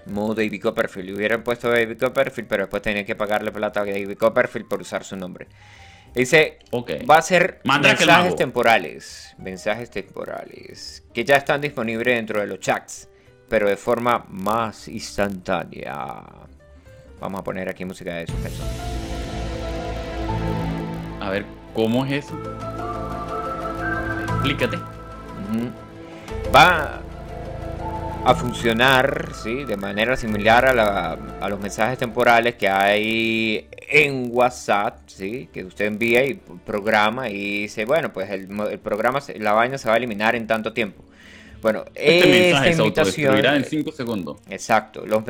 Modo 0.06 0.34
David 0.34 0.62
Copperfield. 0.62 1.14
Hubieran 1.14 1.44
puesto 1.44 1.68
David 1.68 1.98
Copperfield, 2.00 2.48
pero 2.48 2.62
después 2.62 2.82
tenían 2.82 3.04
que 3.04 3.14
pagarle 3.14 3.52
plata 3.52 3.82
a 3.82 3.84
David 3.84 4.16
Copperfield 4.16 4.66
por 4.66 4.80
usar 4.80 5.04
su 5.04 5.14
nombre. 5.14 5.46
Dice, 6.14 6.58
va 6.72 7.18
a 7.18 7.22
ser 7.22 7.60
Mandrake 7.64 8.06
mensajes 8.06 8.34
temporales. 8.34 9.34
Mensajes 9.36 9.90
temporales. 9.90 11.04
Que 11.12 11.26
ya 11.26 11.36
están 11.36 11.60
disponibles 11.60 12.16
dentro 12.16 12.40
de 12.40 12.46
los 12.46 12.60
chats. 12.60 13.10
Pero 13.48 13.68
de 13.68 13.76
forma 13.76 14.24
más 14.28 14.88
instantánea. 14.88 16.22
Vamos 17.20 17.40
a 17.40 17.44
poner 17.44 17.68
aquí 17.68 17.84
música 17.84 18.14
de 18.14 18.26
suspenso. 18.26 18.62
A 21.20 21.30
ver, 21.30 21.44
¿cómo 21.74 22.04
es 22.04 22.24
eso? 22.24 22.38
Explícate. 24.34 24.78
Va 26.54 27.00
a 28.24 28.34
funcionar 28.34 29.30
¿sí? 29.34 29.64
de 29.64 29.76
manera 29.76 30.16
similar 30.16 30.66
a, 30.66 30.74
la- 30.74 31.18
a 31.40 31.48
los 31.48 31.58
mensajes 31.60 31.98
temporales 31.98 32.54
que 32.56 32.68
hay 32.68 33.66
en 33.90 34.28
WhatsApp, 34.30 34.98
¿sí? 35.06 35.48
que 35.52 35.64
usted 35.64 35.86
envía 35.86 36.24
y 36.24 36.34
programa 36.34 37.28
y 37.30 37.62
dice, 37.62 37.84
bueno, 37.86 38.12
pues 38.12 38.28
el, 38.30 38.48
el 38.70 38.78
programa, 38.78 39.20
la 39.36 39.52
vaina 39.52 39.78
se 39.78 39.88
va 39.88 39.94
a 39.94 39.96
eliminar 39.96 40.34
en 40.36 40.46
tanto 40.46 40.72
tiempo. 40.72 41.04
Bueno, 41.60 41.84
Este 41.94 42.50
esta 42.50 42.60
mensaje 42.60 42.82
invitación... 42.82 43.44
en 43.44 43.64
5 43.64 43.92
segundos. 43.92 44.38
Exacto, 44.48 45.04
los, 45.06 45.24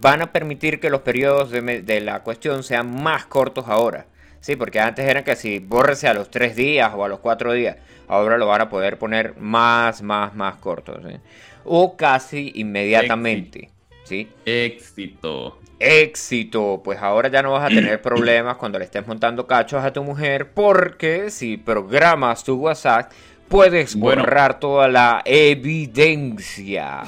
van 0.00 0.22
a 0.22 0.32
permitir 0.32 0.80
que 0.80 0.90
los 0.90 1.00
periodos 1.00 1.50
de, 1.50 2.00
la 2.00 2.22
cuestión 2.22 2.62
sean 2.62 3.02
más 3.02 3.26
cortos 3.26 3.64
ahora. 3.68 4.06
Sí, 4.40 4.54
porque 4.54 4.78
antes 4.78 5.04
eran 5.04 5.24
que 5.24 5.34
si 5.34 5.58
bórrese 5.58 6.06
a 6.06 6.14
los 6.14 6.30
tres 6.30 6.54
días 6.54 6.92
o 6.94 7.04
a 7.04 7.08
los 7.08 7.18
cuatro 7.18 7.52
días, 7.52 7.76
ahora 8.06 8.38
lo 8.38 8.46
van 8.46 8.60
a 8.60 8.68
poder 8.68 8.96
poner 8.96 9.34
más, 9.38 10.02
más, 10.02 10.34
más 10.34 10.56
cortos. 10.56 11.00
¿sí? 11.04 11.16
O 11.64 11.96
casi 11.96 12.52
inmediatamente. 12.54 13.70
¿sí? 14.04 14.28
Éxito. 14.44 15.58
Éxito, 15.78 16.80
pues 16.82 16.98
ahora 17.00 17.28
ya 17.28 17.42
no 17.42 17.52
vas 17.52 17.64
a 17.64 17.74
tener 17.74 18.00
problemas 18.02 18.56
cuando 18.56 18.78
le 18.78 18.84
estés 18.84 19.06
montando 19.06 19.46
cachos 19.46 19.84
a 19.84 19.92
tu 19.92 20.04
mujer, 20.04 20.52
porque 20.52 21.28
si 21.30 21.56
programas 21.56 22.44
tu 22.44 22.54
WhatsApp, 22.54 23.10
puedes 23.48 23.96
Bueno. 23.96 24.22
borrar 24.22 24.60
toda 24.60 24.88
la 24.88 25.22
evidencia. 25.24 27.02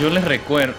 Yo 0.00 0.10
les 0.10 0.24
recuerdo. 0.24 0.74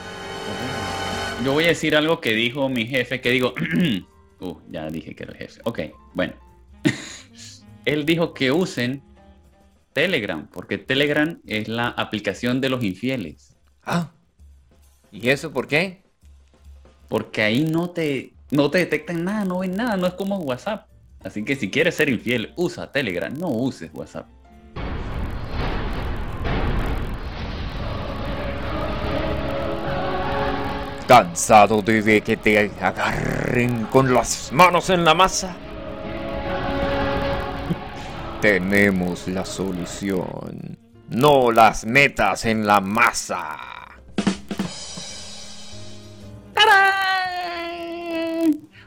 Yo 1.43 1.53
voy 1.53 1.65
a 1.65 1.67
decir 1.67 1.95
algo 1.95 2.19
que 2.19 2.33
dijo 2.33 2.67
mi 2.69 2.85
jefe, 2.87 3.21
que 3.21 3.29
digo. 3.31 3.53
uh, 4.39 4.57
ya 4.69 4.89
dije 4.89 5.15
que 5.15 5.23
era 5.23 5.33
el 5.33 5.37
jefe. 5.37 5.61
Ok, 5.63 5.79
bueno. 6.13 6.33
Él 7.85 8.05
dijo 8.05 8.33
que 8.33 8.51
usen 8.51 9.01
Telegram, 9.93 10.47
porque 10.51 10.77
Telegram 10.77 11.39
es 11.47 11.67
la 11.67 11.87
aplicación 11.87 12.59
de 12.61 12.69
los 12.69 12.83
infieles. 12.83 13.55
Ah, 13.83 14.11
¿y 15.11 15.29
eso 15.29 15.51
por 15.53 15.67
qué? 15.67 16.03
Porque 17.07 17.41
ahí 17.41 17.63
no 17.63 17.89
te, 17.91 18.33
no 18.51 18.69
te 18.69 18.79
detectan 18.79 19.23
nada, 19.23 19.45
no 19.45 19.59
ven 19.59 19.75
nada, 19.75 19.95
no 19.95 20.05
es 20.07 20.13
como 20.13 20.37
WhatsApp. 20.39 20.87
Así 21.27 21.43
que 21.43 21.57
si 21.57 21.69
quieres 21.69 21.95
ser 21.95 22.07
infiel, 22.07 22.53
usa 22.55 22.89
Telegram, 22.89 23.33
no 23.37 23.49
uses 23.49 23.91
WhatsApp. 23.93 24.27
¿Cansado 31.05 31.81
de, 31.81 32.21
que 32.21 32.37
te 32.37 32.71
agarren 32.79 33.87
con 33.87 34.13
las 34.13 34.53
manos 34.53 34.89
en 34.89 35.03
la 35.03 35.13
masa? 35.13 35.53
Tenemos 38.41 39.27
la 39.27 39.43
solución. 39.43 40.77
No 41.09 41.51
las 41.51 41.85
metas 41.85 42.45
en 42.45 42.65
la 42.65 42.79
masa. 42.79 43.77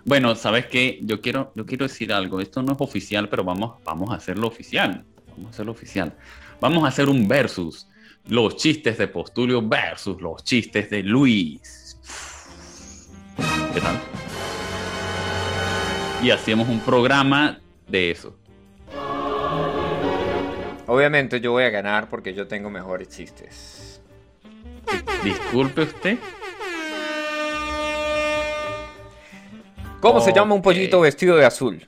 Bueno, 0.05 0.35
¿sabes 0.35 0.67
qué? 0.67 0.99
Yo 1.03 1.21
quiero, 1.21 1.53
yo 1.55 1.67
quiero 1.67 1.87
decir 1.87 2.13
algo. 2.13 2.41
Esto 2.41 2.63
no 2.63 2.73
es 2.73 2.81
oficial, 2.81 3.29
pero 3.29 3.45
vamos, 3.45 3.83
vamos 3.85 4.11
a 4.11 4.15
hacerlo 4.15 4.49
oficial. 4.49 5.05
Vamos 5.29 5.47
a 5.47 5.51
hacerlo 5.51 5.73
oficial. 5.73 6.15
Vamos 6.61 6.85
a 6.85 6.89
hacer 6.89 7.09
un 7.09 7.29
versus. 7.29 7.87
Los 8.29 8.57
chistes 8.57 8.99
de 8.99 9.09
Postulio 9.09 9.67
versus 9.67 10.21
los 10.21 10.45
chistes 10.45 10.91
de 10.91 11.03
Luis. 11.03 11.99
¿Qué 13.73 13.81
tal? 13.81 13.99
Y 16.23 16.31
hacemos 16.31 16.69
un 16.69 16.81
programa 16.81 17.61
de 17.89 18.11
eso. 18.11 18.37
Obviamente 20.87 21.41
yo 21.41 21.53
voy 21.53 21.65
a 21.65 21.71
ganar 21.71 22.09
porque 22.09 22.35
yo 22.35 22.47
tengo 22.47 22.69
mejores 22.69 23.09
chistes. 23.09 24.03
Disculpe 25.23 25.83
usted. 25.83 26.19
¿Cómo 30.01 30.21
se 30.21 30.33
llama 30.33 30.55
un 30.55 30.63
pollito 30.63 31.01
vestido 31.01 31.37
de 31.37 31.45
azul? 31.45 31.87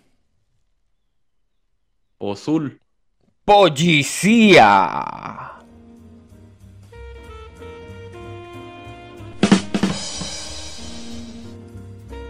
Pozul. 2.19 2.81
¡Policía! 3.45 4.79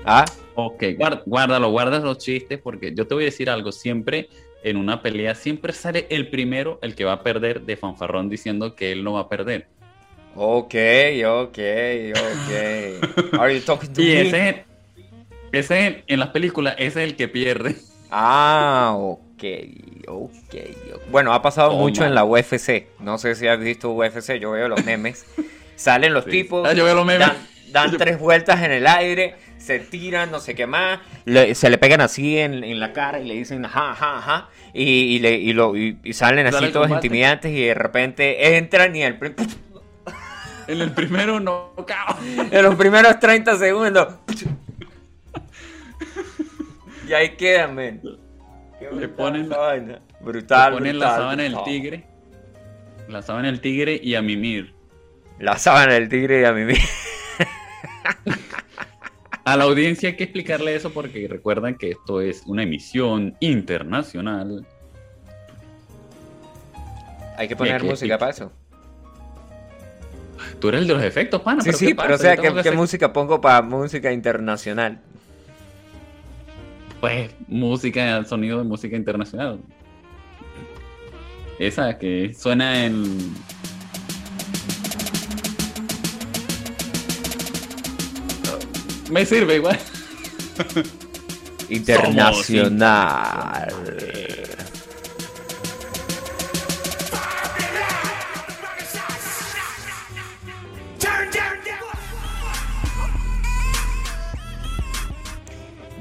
¿Ah? 0.05 0.25
Ok, 0.55 0.83
guar- 0.99 1.23
guárdalo, 1.25 1.71
guarda 1.71 1.99
los 2.01 2.19
chistes 2.19 2.59
porque 2.61 2.93
yo 2.95 3.07
te 3.07 3.15
voy 3.15 3.25
a 3.25 3.27
decir 3.27 3.49
algo. 3.49 3.73
Siempre 3.73 4.29
en 4.63 4.77
una 4.77 5.01
pelea, 5.03 5.35
siempre 5.35 5.73
sale 5.73 6.07
el 6.11 6.29
primero, 6.29 6.79
el 6.83 6.95
que 6.95 7.05
va 7.05 7.13
a 7.13 7.23
perder 7.23 7.63
de 7.63 7.77
fanfarrón 7.77 8.29
diciendo 8.29 8.75
que 8.75 8.93
él 8.93 9.03
no 9.05 9.15
va 9.15 9.21
a 9.21 9.29
perder. 9.29 9.67
Ok, 10.35 10.75
ok, 11.27 11.59
ok. 12.15 13.35
Are 13.39 13.55
you 13.55 13.61
talking 13.65 13.93
to 13.93 14.01
Y 14.03 14.07
me? 14.07 14.21
ese, 14.23 14.65
ese 15.53 16.05
en 16.07 16.19
las 16.21 16.29
películas, 16.31 16.75
ese 16.79 17.03
es 17.05 17.11
el 17.11 17.17
que 17.17 17.29
pierde. 17.29 17.77
Ah, 18.11 18.93
ok, 18.97 19.45
ok. 20.09 20.55
Bueno, 21.11 21.33
ha 21.33 21.41
pasado 21.43 21.71
Toma. 21.71 21.81
mucho 21.83 22.05
en 22.05 22.15
la 22.15 22.25
UFC. 22.25 22.89
No 23.01 23.19
sé 23.19 23.35
si 23.35 23.47
has 23.49 23.59
visto 23.59 23.91
UFC, 23.91 24.39
yo 24.39 24.51
veo 24.53 24.69
los 24.69 24.85
memes. 24.85 25.25
Salen 25.77 26.13
los 26.15 26.25
Sí. 26.25 26.31
tipos, 26.31 26.69
Ah, 26.69 26.73
yo 26.75 26.85
veo 26.85 26.95
los 26.95 27.07
memes. 27.07 27.27
dan, 27.27 27.37
dan 27.73 27.97
tres 27.97 28.19
vueltas 28.19 28.63
en 28.63 28.71
el 28.73 28.87
aire, 28.87 29.35
se 29.59 29.79
tiran, 29.79 30.31
no 30.31 30.41
sé 30.41 30.55
qué 30.55 30.67
más, 30.67 31.01
le- 31.25 31.55
se 31.55 31.71
le 31.71 31.79
pegan 31.79 32.01
así 32.01 32.39
en, 32.39 32.63
en 32.65 32.79
la 32.81 32.93
cara 32.93 33.21
y 33.21 33.27
le 33.27 33.35
dicen 33.35 33.65
ajá, 33.65 33.93
ajá, 33.93 34.19
ajá. 34.19 34.49
Y, 34.75 34.83
y, 34.85 35.19
le- 35.21 35.37
y 35.39 35.53
lo, 35.55 35.77
y, 35.77 35.99
y 36.05 36.13
salen 36.13 36.47
así 36.47 36.69
todos 36.69 36.87
combate. 36.89 37.07
intimidantes 37.07 37.53
y 37.53 37.65
de 37.65 37.75
repente 37.75 38.57
entran 38.57 38.95
y 38.95 39.03
el, 39.03 39.19
En 40.69 40.81
el 40.81 40.93
primero 40.93 41.41
no, 41.41 41.73
en 42.51 42.63
los 42.63 42.75
primeros 42.77 43.19
30 43.19 43.57
segundos. 43.59 44.15
Y 47.13 47.15
ahí 47.15 47.37
quedan, 47.37 47.75
men. 47.75 48.01
Le 48.81 48.89
brutal 49.07 49.15
ponen- 49.17 49.49
vaina. 49.49 50.01
Brutal, 50.21 50.73
Le 50.73 50.79
ponen 50.79 50.99
la 50.99 51.11
sábana 51.17 51.43
del 51.43 51.63
tigre. 51.65 52.05
La 53.09 53.21
sábana 53.23 53.49
del 53.49 53.61
tigre 53.61 54.01
y 54.03 54.15
a 54.15 54.23
mimir. 54.23 54.75
La 55.39 55.59
sábana 55.59 55.93
del 55.95 56.09
tigre 56.09 56.41
y 56.41 56.45
a 56.45 56.53
mismo. 56.53 56.75
A 59.45 59.57
la 59.57 59.65
audiencia 59.65 60.09
hay 60.11 60.17
que 60.17 60.23
explicarle 60.25 60.75
eso 60.75 60.91
porque 60.93 61.27
recuerdan 61.29 61.77
que 61.77 61.91
esto 61.91 62.21
es 62.21 62.45
una 62.47 62.63
emisión 62.63 63.37
internacional. 63.41 64.65
Hay 67.37 67.49
que 67.49 67.57
poner 67.57 67.81
que- 67.81 67.89
música 67.89 68.17
para 68.19 68.31
eso. 68.31 68.53
Tú 70.61 70.69
eres 70.69 70.83
el 70.83 70.87
de 70.89 70.95
los 70.95 71.03
efectos, 71.03 71.43
pana. 71.43 71.61
Sí, 71.61 71.71
¿pero 71.71 71.79
sí, 71.79 71.87
qué 71.87 71.95
pero 71.97 72.15
o 72.15 72.19
sea, 72.19 72.37
¿qué, 72.37 72.71
música 72.71 73.13
pongo 73.13 73.41
para 73.41 73.63
música 73.63 74.13
internacional? 74.13 75.01
Pues 77.03 77.31
música, 77.49 78.25
sonido 78.25 78.59
de 78.59 78.65
música 78.65 78.97
internacional. 78.97 79.59
Esa 81.59 81.99
que 81.99 82.33
suena 82.33 82.85
en. 82.85 83.35
Me 89.11 89.27
sirve 89.27 89.57
igual. 89.57 89.81
Internacional. 91.71 93.67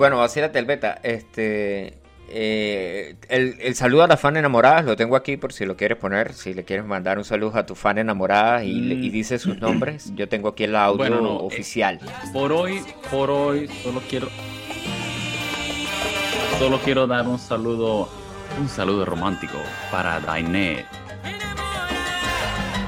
Bueno, 0.02 0.18
vacílate 0.18 0.58
el 0.58 0.66
beta. 0.66 0.98
Este. 1.04 1.94
eh, 2.28 3.16
el, 3.30 3.56
el 3.62 3.76
saludo 3.76 4.02
a 4.02 4.08
las 4.08 4.20
fan 4.20 4.36
enamoradas 4.36 4.84
lo 4.84 4.96
tengo 4.96 5.16
aquí 5.16 5.38
por 5.38 5.54
si 5.54 5.64
lo 5.64 5.78
quieres 5.78 5.96
poner. 6.00 6.34
Si 6.34 6.56
le 6.56 6.64
quieres 6.66 6.84
mandar 6.88 7.20
un 7.20 7.24
saludo 7.24 7.60
a 7.60 7.68
tu 7.68 7.76
fan 7.76 8.00
enamorada 8.00 8.64
y, 8.64 8.74
Mm. 8.82 9.12
dice 9.12 9.38
sus 9.38 9.60
nombres, 9.60 10.12
yo 10.16 10.28
tengo 10.28 10.50
aquí 10.50 10.64
el 10.64 10.76
audio 10.76 10.98
Bueno, 10.98 11.22
no, 11.22 11.34
eh, 11.34 11.44
oficial. 11.44 12.00
Por 12.34 12.52
hoy, 12.52 12.82
por 13.12 13.30
hoy, 13.30 13.68
solo 13.84 14.02
quiero. 14.10 14.28
Solo 16.58 16.80
quiero 16.80 17.06
dar 17.06 17.28
un 17.28 17.38
saludo. 17.38 18.10
Un 18.60 18.70
saludo 18.70 19.06
romántico 19.06 19.60
para 19.92 20.20
Dainet. 20.20 20.88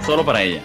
Solo 0.03 0.25
para 0.25 0.41
ella. 0.41 0.63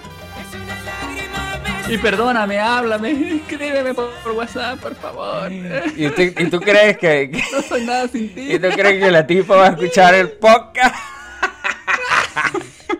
Y 1.88 1.98
perdóname, 1.98 2.58
háblame, 2.58 3.36
escríbeme 3.48 3.94
por, 3.94 4.10
por 4.22 4.32
WhatsApp, 4.32 4.78
por 4.80 4.94
favor. 4.96 5.50
¿Y 5.50 6.08
tú, 6.10 6.22
y 6.22 6.50
tú 6.50 6.60
crees 6.60 6.98
que, 6.98 7.30
que- 7.30 7.42
No 7.52 7.62
soy 7.62 7.84
nada 7.86 8.08
sin 8.08 8.34
ti. 8.34 8.52
¿Y 8.52 8.58
tú 8.58 8.68
crees 8.70 9.02
que 9.02 9.10
la 9.10 9.26
tipa 9.26 9.56
va 9.56 9.66
a 9.66 9.70
escuchar 9.70 10.14
el 10.14 10.30
podcast? 10.32 10.94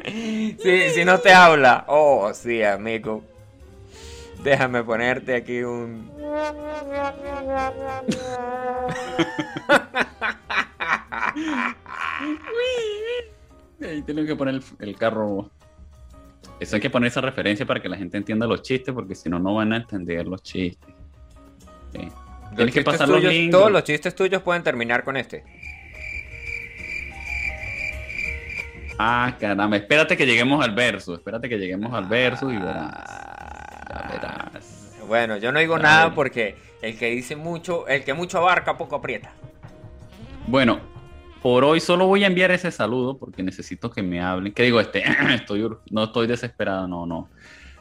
si, 0.62 0.90
si 0.90 1.04
no 1.04 1.18
te 1.18 1.32
habla. 1.32 1.84
Oh, 1.88 2.32
sí, 2.34 2.62
amigo. 2.62 3.22
Déjame 4.42 4.84
ponerte 4.84 5.34
aquí 5.34 5.62
un. 5.62 6.08
Ahí 13.82 14.02
tienen 14.02 14.26
que 14.26 14.34
poner 14.36 14.56
el, 14.56 14.62
el 14.80 14.96
carro. 14.96 15.50
Eso 16.60 16.76
hay 16.76 16.82
que 16.82 16.90
poner 16.90 17.08
esa 17.08 17.20
referencia 17.20 17.64
para 17.66 17.80
que 17.80 17.88
la 17.88 17.96
gente 17.96 18.16
entienda 18.16 18.46
los 18.46 18.62
chistes, 18.62 18.92
porque 18.94 19.14
si 19.14 19.28
no, 19.28 19.38
no 19.38 19.54
van 19.54 19.72
a 19.72 19.76
entender 19.76 20.26
los 20.26 20.42
chistes. 20.42 20.92
Sí. 21.92 22.00
Los 22.48 22.56
Tienes 22.56 22.74
que 22.74 22.82
pasar 22.82 23.08
tuyos- 23.08 23.50
todos 23.50 23.70
los 23.70 23.84
chistes 23.84 24.14
tuyos 24.14 24.42
pueden 24.42 24.62
terminar 24.62 25.04
con 25.04 25.16
este. 25.16 25.44
Ah, 28.98 29.36
caramba, 29.38 29.76
espérate 29.76 30.16
que 30.16 30.26
lleguemos 30.26 30.64
al 30.64 30.74
verso. 30.74 31.14
Espérate 31.14 31.48
que 31.48 31.56
lleguemos 31.56 31.92
al 31.94 32.06
verso 32.06 32.50
y 32.50 32.56
verás. 32.56 32.92
Ya 33.88 34.08
verás. 34.12 34.96
Bueno, 35.06 35.36
yo 35.36 35.52
no 35.52 35.60
digo 35.60 35.76
Ya 35.76 35.82
nada 35.82 35.98
verás. 36.04 36.14
porque 36.16 36.56
el 36.82 36.98
que 36.98 37.10
dice 37.10 37.36
mucho, 37.36 37.86
el 37.86 38.02
que 38.02 38.12
mucho 38.14 38.38
abarca, 38.38 38.76
poco 38.76 38.96
aprieta. 38.96 39.30
Bueno, 40.48 40.80
por 41.42 41.64
hoy 41.64 41.80
solo 41.80 42.06
voy 42.06 42.24
a 42.24 42.26
enviar 42.26 42.50
ese 42.50 42.70
saludo 42.70 43.16
porque 43.18 43.42
necesito 43.42 43.90
que 43.90 44.02
me 44.02 44.20
hablen. 44.20 44.52
¿Qué 44.52 44.64
digo? 44.64 44.80
Este, 44.80 45.04
estoy, 45.34 45.68
no 45.90 46.04
estoy 46.04 46.26
desesperado, 46.26 46.88
no, 46.88 47.06
no. 47.06 47.28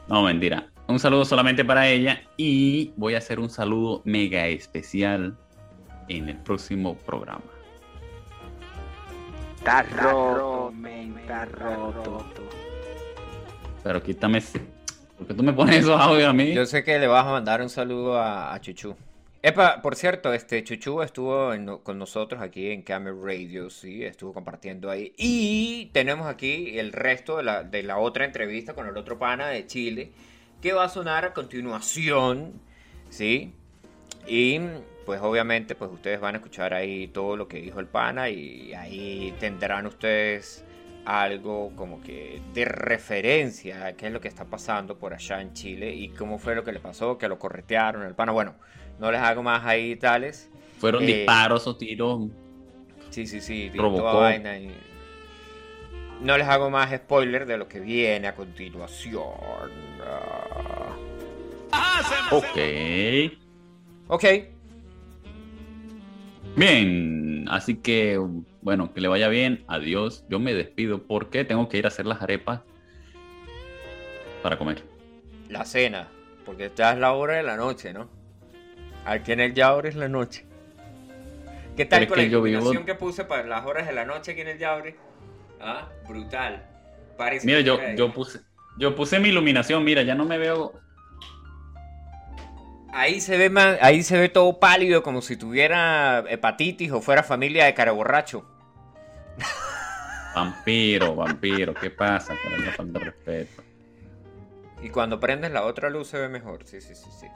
No, 0.07 0.23
mentira. 0.23 0.69
Un 0.87 0.99
saludo 0.99 1.25
solamente 1.25 1.65
para 1.65 1.87
ella 1.87 2.21
y 2.37 2.93
voy 2.95 3.15
a 3.15 3.17
hacer 3.17 3.39
un 3.39 3.49
saludo 3.49 4.01
mega 4.05 4.47
especial 4.47 5.35
en 6.07 6.29
el 6.29 6.37
próximo 6.37 6.95
programa. 6.95 7.43
Está 9.57 9.83
roto, 9.83 10.71
men, 10.71 11.17
está 11.19 11.43
roto. 11.45 12.25
Pero 13.83 14.01
quítame 14.01 14.37
ese. 14.37 14.61
¿Por 15.17 15.27
qué 15.27 15.33
tú 15.33 15.43
me 15.43 15.51
pones 15.51 15.77
esos 15.77 15.99
audios 15.99 16.29
a 16.29 16.33
mí? 16.33 16.53
Yo 16.53 16.65
sé 16.65 16.83
que 16.83 16.99
le 16.99 17.07
vas 17.07 17.25
a 17.25 17.31
mandar 17.31 17.61
un 17.61 17.69
saludo 17.69 18.17
a, 18.17 18.53
a 18.53 18.61
Chuchu. 18.61 18.95
Epa, 19.47 19.81
por 19.81 19.95
cierto, 19.95 20.33
este 20.33 20.61
Chuchu 20.61 21.01
estuvo 21.01 21.53
en- 21.53 21.77
con 21.77 21.97
nosotros 21.97 22.41
aquí 22.41 22.69
en 22.69 22.81
Camel 22.81 23.15
Radio, 23.23 23.69
sí, 23.69 24.03
estuvo 24.03 24.33
compartiendo 24.33 24.89
ahí. 24.89 25.13
Y 25.15 25.85
tenemos 25.93 26.27
aquí 26.27 26.77
el 26.77 26.91
resto 26.91 27.37
de 27.37 27.43
la, 27.43 27.63
de 27.63 27.81
la 27.81 27.97
otra 27.97 28.25
entrevista 28.25 28.73
con 28.73 28.87
el 28.87 28.97
otro 28.97 29.17
pana 29.17 29.47
de 29.47 29.65
Chile, 29.65 30.11
que 30.61 30.73
va 30.73 30.83
a 30.83 30.89
sonar 30.89 31.23
a 31.23 31.33
continuación, 31.33 32.59
sí. 33.09 33.53
Y 34.27 34.59
pues 35.05 35.21
obviamente 35.21 35.75
pues 35.75 35.91
ustedes 35.91 36.19
van 36.19 36.35
a 36.35 36.39
escuchar 36.39 36.73
ahí 36.73 37.07
todo 37.07 37.37
lo 37.37 37.47
que 37.47 37.61
dijo 37.61 37.79
el 37.79 37.87
pana 37.87 38.29
y 38.29 38.73
ahí 38.73 39.33
tendrán 39.39 39.85
ustedes 39.87 40.65
algo 41.05 41.71
como 41.77 42.01
que 42.01 42.41
de 42.53 42.65
referencia 42.65 43.85
a 43.85 43.93
qué 43.93 44.07
es 44.07 44.11
lo 44.11 44.19
que 44.19 44.27
está 44.27 44.43
pasando 44.43 44.97
por 44.97 45.13
allá 45.13 45.39
en 45.39 45.53
Chile 45.53 45.93
y 45.95 46.09
cómo 46.09 46.37
fue 46.37 46.53
lo 46.53 46.65
que 46.65 46.73
le 46.73 46.81
pasó, 46.81 47.17
que 47.17 47.29
lo 47.29 47.39
corretearon 47.39 48.03
el 48.03 48.13
pana. 48.13 48.33
Bueno, 48.33 48.55
no 48.99 49.11
les 49.11 49.21
hago 49.21 49.43
más 49.43 49.65
ahí 49.65 49.95
tales. 49.95 50.49
Fueron 50.79 51.03
eh, 51.03 51.07
disparos 51.07 51.67
o 51.67 51.75
tiros. 51.75 52.27
Sí, 53.09 53.25
sí, 53.25 53.41
sí, 53.41 53.71
toda 53.75 54.13
vaina 54.13 54.57
y- 54.59 54.75
No 56.21 56.37
les 56.37 56.47
hago 56.47 56.69
más 56.69 56.91
spoiler 56.95 57.45
de 57.45 57.57
lo 57.57 57.67
que 57.67 57.79
viene 57.79 58.27
a 58.27 58.35
continuación. 58.35 59.23
Ok. 62.31 62.57
Ok, 64.09 64.23
Bien, 66.55 67.45
así 67.49 67.75
que 67.75 68.19
bueno, 68.61 68.91
que 68.93 68.99
le 69.01 69.07
vaya 69.07 69.27
bien. 69.27 69.63
Adiós. 69.67 70.23
Yo 70.27 70.39
me 70.39 70.53
despido 70.55 71.03
porque 71.03 71.45
tengo 71.45 71.69
que 71.69 71.77
ir 71.77 71.85
a 71.85 71.89
hacer 71.89 72.05
las 72.07 72.21
arepas 72.21 72.61
para 74.41 74.57
comer. 74.57 74.83
la 75.49 75.65
cena, 75.65 76.07
porque 76.45 76.65
esta 76.65 76.93
es 76.93 76.99
la 76.99 77.13
hora 77.13 77.35
de 77.35 77.43
la 77.43 77.57
noche, 77.57 77.93
¿no? 77.93 78.09
Aquí 79.07 79.31
en 79.31 79.39
el 79.39 79.53
Yaure 79.53 79.87
es 79.87 79.95
la 79.95 80.09
noche. 80.09 80.43
¿Qué 81.77 81.85
tal 81.85 81.99
Pero 82.01 82.09
con 82.09 82.17
la 82.17 82.23
vivo- 82.25 82.45
iluminación 82.47 82.85
que 82.85 82.93
puse 82.95 83.23
para 83.23 83.43
las 83.43 83.65
horas 83.65 83.87
de 83.87 83.93
la 83.93 84.03
noche 84.03 84.33
aquí 84.33 84.41
en 84.41 84.49
el 84.49 84.57
Yaure? 84.59 84.97
Ah, 85.61 85.87
brutal. 86.07 86.61
Parece 87.17 87.47
Mira, 87.47 87.61
yo, 87.61 87.79
yo 87.95 88.11
puse, 88.13 88.41
yo 88.77 88.95
puse 88.95 89.19
mi 89.19 89.29
iluminación, 89.29 89.83
mira, 89.85 90.01
ya 90.03 90.13
no 90.13 90.25
me 90.25 90.37
veo. 90.37 90.73
Ahí 92.91 93.21
se 93.21 93.37
ve 93.37 93.49
más, 93.49 93.77
ahí 93.81 94.03
se 94.03 94.17
ve 94.19 94.27
todo 94.27 94.59
pálido 94.59 95.03
como 95.03 95.21
si 95.21 95.37
tuviera 95.37 96.25
hepatitis 96.27 96.91
o 96.91 96.99
fuera 97.01 97.23
familia 97.23 97.65
de 97.65 97.73
caraborracho. 97.73 98.45
Vampiro, 100.35 101.15
vampiro, 101.15 101.73
¿qué 101.73 101.89
pasa? 101.91 102.35
Con 102.75 102.93
respeto. 102.93 103.63
Y 104.81 104.89
cuando 104.89 105.19
prendes 105.19 105.51
la 105.51 105.63
otra 105.63 105.89
luz 105.89 106.09
se 106.09 106.17
ve 106.19 106.27
mejor. 106.27 106.65
Sí, 106.65 106.81
sí, 106.81 106.93
sí, 106.93 107.09
sí. 107.19 107.27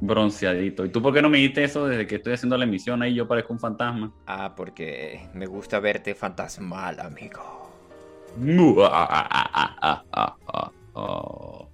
Bronceadito. 0.00 0.84
¿Y 0.84 0.90
tú 0.90 1.02
por 1.02 1.12
qué 1.12 1.22
no 1.22 1.28
me 1.28 1.38
dijiste 1.38 1.64
eso 1.64 1.86
desde 1.86 2.06
que 2.06 2.16
estoy 2.16 2.34
haciendo 2.34 2.56
la 2.56 2.64
emisión 2.64 3.02
ahí? 3.02 3.14
Yo 3.14 3.26
parezco 3.26 3.52
un 3.52 3.58
fantasma. 3.58 4.12
Ah, 4.26 4.54
porque 4.56 5.28
me 5.34 5.46
gusta 5.46 5.80
verte 5.80 6.14
fantasmal, 6.14 7.00
amigo. 7.00 7.64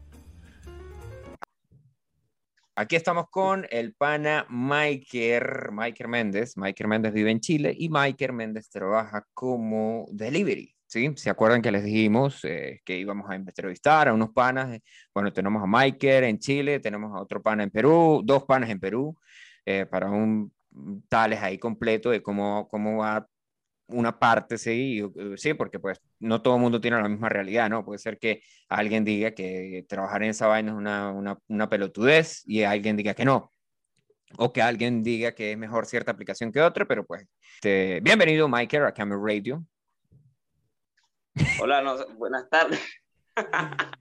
Aquí 2.77 2.97
estamos 2.97 3.27
con 3.31 3.65
el 3.71 3.95
pana 3.95 4.47
Maiker, 4.49 5.71
Maiker 5.71 6.09
Méndez. 6.09 6.57
Maiker 6.57 6.89
Méndez 6.89 7.13
vive 7.13 7.31
en 7.31 7.39
Chile 7.39 7.73
y 7.79 7.89
Maiker 7.89 8.33
Méndez 8.33 8.69
trabaja 8.69 9.25
como 9.33 10.09
delivery. 10.11 10.74
¿Sí? 10.95 11.11
¿Se 11.17 11.29
acuerdan 11.29 11.61
que 11.61 11.73
les 11.73 11.83
dijimos 11.83 12.45
eh, 12.45 12.81
que 12.85 12.97
íbamos 12.97 13.29
a 13.29 13.35
entrevistar 13.35 14.07
a 14.07 14.15
unos 14.15 14.31
panas? 14.31 14.79
Bueno, 15.13 15.33
tenemos 15.33 15.61
a 15.63 15.67
Maiker 15.67 16.23
en 16.23 16.39
Chile, 16.39 16.79
tenemos 16.79 17.13
a 17.13 17.21
otro 17.21 17.43
pana 17.43 17.65
en 17.65 17.71
Perú, 17.71 18.23
dos 18.25 18.45
panas 18.45 18.71
en 18.71 18.79
Perú, 18.79 19.17
eh, 19.67 19.87
para 19.87 20.09
un 20.09 20.53
tales 21.09 21.41
ahí 21.43 21.59
completo 21.59 22.11
de 22.11 22.23
cómo, 22.23 22.69
cómo 22.69 22.99
va 22.99 23.27
una 23.89 24.19
parte, 24.19 24.57
sí, 24.57 25.03
sí, 25.37 25.55
porque 25.55 25.79
pues 25.81 26.01
no 26.21 26.41
todo 26.41 26.55
el 26.55 26.63
mundo 26.63 26.81
tiene 26.81 27.03
la 27.03 27.09
misma 27.09 27.29
realidad, 27.29 27.69
¿no? 27.69 27.85
Puede 27.85 27.99
ser 27.99 28.19
que 28.19 28.41
alguien 28.69 29.05
diga 29.05 29.33
que 29.33 29.85
trabajar 29.89 30.23
en 30.23 30.31
esa 30.31 30.47
vaina 30.47 30.71
es 30.73 30.79
una, 30.79 31.11
una, 31.11 31.39
una 31.49 31.69
pelotudez 31.69 32.45
y 32.47 32.63
alguien 32.63 32.97
diga 32.97 33.15
que 33.15 33.25
no. 33.25 33.51
O 34.39 34.53
que 34.53 34.63
alguien 34.63 35.03
diga 35.03 35.33
que 35.33 35.53
es 35.53 35.59
mejor 35.59 35.87
cierta 35.87 36.13
aplicación 36.13 36.53
que 36.53 36.61
otra, 36.61 36.87
pero 36.87 37.05
pues, 37.05 37.27
este, 37.57 38.01
bienvenido, 38.01 38.49
Michael, 38.49 38.87
a 38.87 38.93
Camel 38.95 39.19
Radio. 39.21 39.65
Hola, 41.61 41.83
no, 41.83 41.97
buenas 42.17 42.49
tardes. 42.49 42.81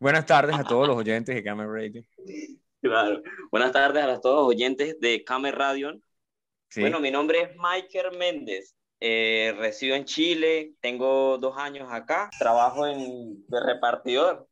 Buenas 0.00 0.26
tardes 0.26 0.58
a 0.58 0.64
todos 0.64 0.88
los 0.88 0.96
oyentes 0.96 1.34
de 1.34 1.44
Camel 1.44 1.70
Radio. 1.70 2.02
Claro. 2.80 3.22
Buenas 3.52 3.72
tardes 3.72 4.02
a 4.02 4.20
todos 4.20 4.40
los 4.40 4.48
oyentes 4.48 4.98
de 5.00 5.22
Camer 5.22 5.54
Radio. 5.56 6.00
Sí. 6.70 6.80
Bueno, 6.80 6.98
mi 6.98 7.10
nombre 7.10 7.42
es 7.42 7.50
Michael 7.56 8.16
Méndez. 8.18 8.74
Eh, 8.98 9.54
resido 9.58 9.94
en 9.94 10.06
Chile, 10.06 10.72
tengo 10.80 11.36
dos 11.38 11.56
años 11.58 11.88
acá, 11.92 12.30
trabajo 12.38 12.86
en, 12.86 13.46
de 13.46 13.60
repartidor, 13.60 14.48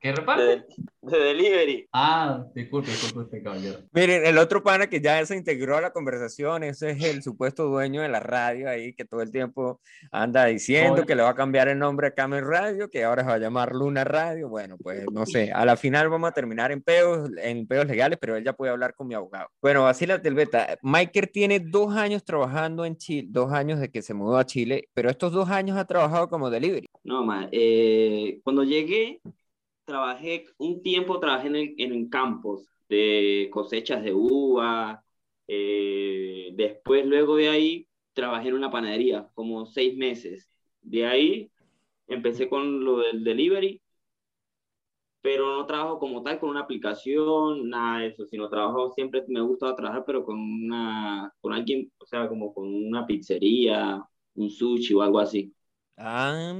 ¿Qué 0.00 0.12
de, 0.12 0.64
de 1.02 1.18
delivery. 1.18 1.88
Ah, 1.92 2.44
disculpe, 2.54 2.90
disculpe 2.90 3.20
usted, 3.20 3.42
caballero. 3.42 3.78
Miren, 3.92 4.26
el 4.26 4.38
otro 4.38 4.62
pana 4.62 4.88
que 4.88 5.00
ya 5.00 5.24
se 5.24 5.36
integró 5.36 5.76
a 5.76 5.80
la 5.80 5.92
conversación, 5.92 6.62
ese 6.62 6.90
es 6.90 7.04
el 7.04 7.22
supuesto 7.22 7.64
dueño 7.66 8.02
de 8.02 8.08
la 8.08 8.20
radio 8.20 8.68
ahí, 8.68 8.94
que 8.94 9.04
todo 9.04 9.22
el 9.22 9.30
tiempo 9.30 9.80
anda 10.12 10.46
diciendo 10.46 10.94
Oye. 10.94 11.06
que 11.06 11.14
le 11.14 11.22
va 11.22 11.30
a 11.30 11.34
cambiar 11.34 11.68
el 11.68 11.78
nombre 11.78 12.08
a 12.08 12.14
Camel 12.14 12.46
Radio, 12.46 12.90
que 12.90 13.04
ahora 13.04 13.22
se 13.22 13.28
va 13.28 13.34
a 13.34 13.38
llamar 13.38 13.74
Luna 13.74 14.04
Radio. 14.04 14.48
Bueno, 14.48 14.76
pues 14.78 15.04
no 15.12 15.26
sé, 15.26 15.52
a 15.52 15.64
la 15.64 15.76
final 15.76 16.08
vamos 16.08 16.30
a 16.30 16.32
terminar 16.32 16.72
en 16.72 16.82
peos, 16.82 17.30
en 17.38 17.66
peos 17.66 17.86
legales, 17.86 18.18
pero 18.20 18.36
él 18.36 18.44
ya 18.44 18.52
puede 18.52 18.72
hablar 18.72 18.94
con 18.94 19.06
mi 19.06 19.14
abogado. 19.14 19.48
Bueno, 19.62 19.86
así 19.86 20.06
la 20.06 20.18
beta. 20.18 20.78
Miker 20.82 21.26
tiene 21.26 21.60
dos 21.60 21.96
años 21.96 22.24
trabajando 22.24 22.84
en 22.84 22.96
Chile, 22.96 23.28
dos 23.30 23.52
años 23.52 23.80
de 23.80 23.90
que 23.90 24.02
se 24.02 24.14
mudó 24.14 24.38
a 24.38 24.46
Chile, 24.46 24.88
pero 24.94 25.10
estos 25.10 25.32
dos 25.32 25.48
años 25.50 25.76
ha 25.76 25.84
trabajado 25.84 26.28
como 26.28 26.50
delivery. 26.50 26.88
No, 27.04 27.24
ma, 27.24 27.48
eh, 27.52 28.40
cuando 28.44 28.64
llegué, 28.64 29.20
trabajé 29.90 30.46
un 30.58 30.82
tiempo, 30.82 31.18
trabajé 31.20 31.48
en, 31.48 31.56
el- 31.56 31.74
en 31.78 32.08
campos 32.08 32.68
de 32.88 33.48
cosechas 33.52 34.02
de 34.04 34.12
uva. 34.14 35.04
eh, 35.48 36.50
después, 36.54 37.04
luego 37.06 37.36
de 37.36 37.48
ahí, 37.48 37.88
trabajé 38.12 38.48
en 38.48 38.54
una 38.54 38.70
panadería, 38.70 39.28
como 39.34 39.66
seis 39.66 39.96
meses. 39.96 40.48
De 40.82 41.06
ahí 41.06 41.50
empecé 42.08 42.48
con 42.48 42.84
lo 42.84 42.98
del 43.00 43.24
delivery, 43.24 43.82
pero 45.22 45.54
no 45.56 45.66
trabajo 45.66 45.98
como 45.98 46.22
tal 46.22 46.38
con 46.40 46.48
una 46.50 46.60
aplicación, 46.60 47.68
nada 47.68 48.00
de 48.00 48.06
eso, 48.08 48.24
sino 48.26 48.48
trabajo 48.48 48.90
siempre, 48.92 49.24
me 49.28 49.40
gusta 49.42 49.74
trabajar, 49.76 50.04
pero 50.06 50.24
con 50.24 50.38
una, 50.38 51.32
con 51.40 51.52
alguien, 51.52 51.92
o 51.98 52.06
sea, 52.06 52.26
como 52.28 52.54
con 52.54 52.66
una 52.68 53.06
pizzería, 53.06 54.02
un 54.34 54.50
sushi 54.50 54.94
o 54.94 55.02
algo 55.02 55.18
así. 55.20 55.52
Ah, 56.02 56.54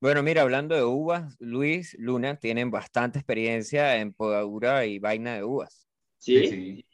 bueno, 0.00 0.22
mira, 0.22 0.42
hablando 0.42 0.76
de 0.76 0.84
uvas, 0.84 1.36
Luis, 1.40 1.96
Luna 1.98 2.36
tienen 2.36 2.70
bastante 2.70 3.18
experiencia 3.18 3.96
en 3.96 4.12
podadura 4.12 4.86
y 4.86 5.00
vaina 5.00 5.34
de 5.34 5.42
uvas. 5.42 5.88
¿Sí? 6.18 6.46
Sí, 6.46 6.86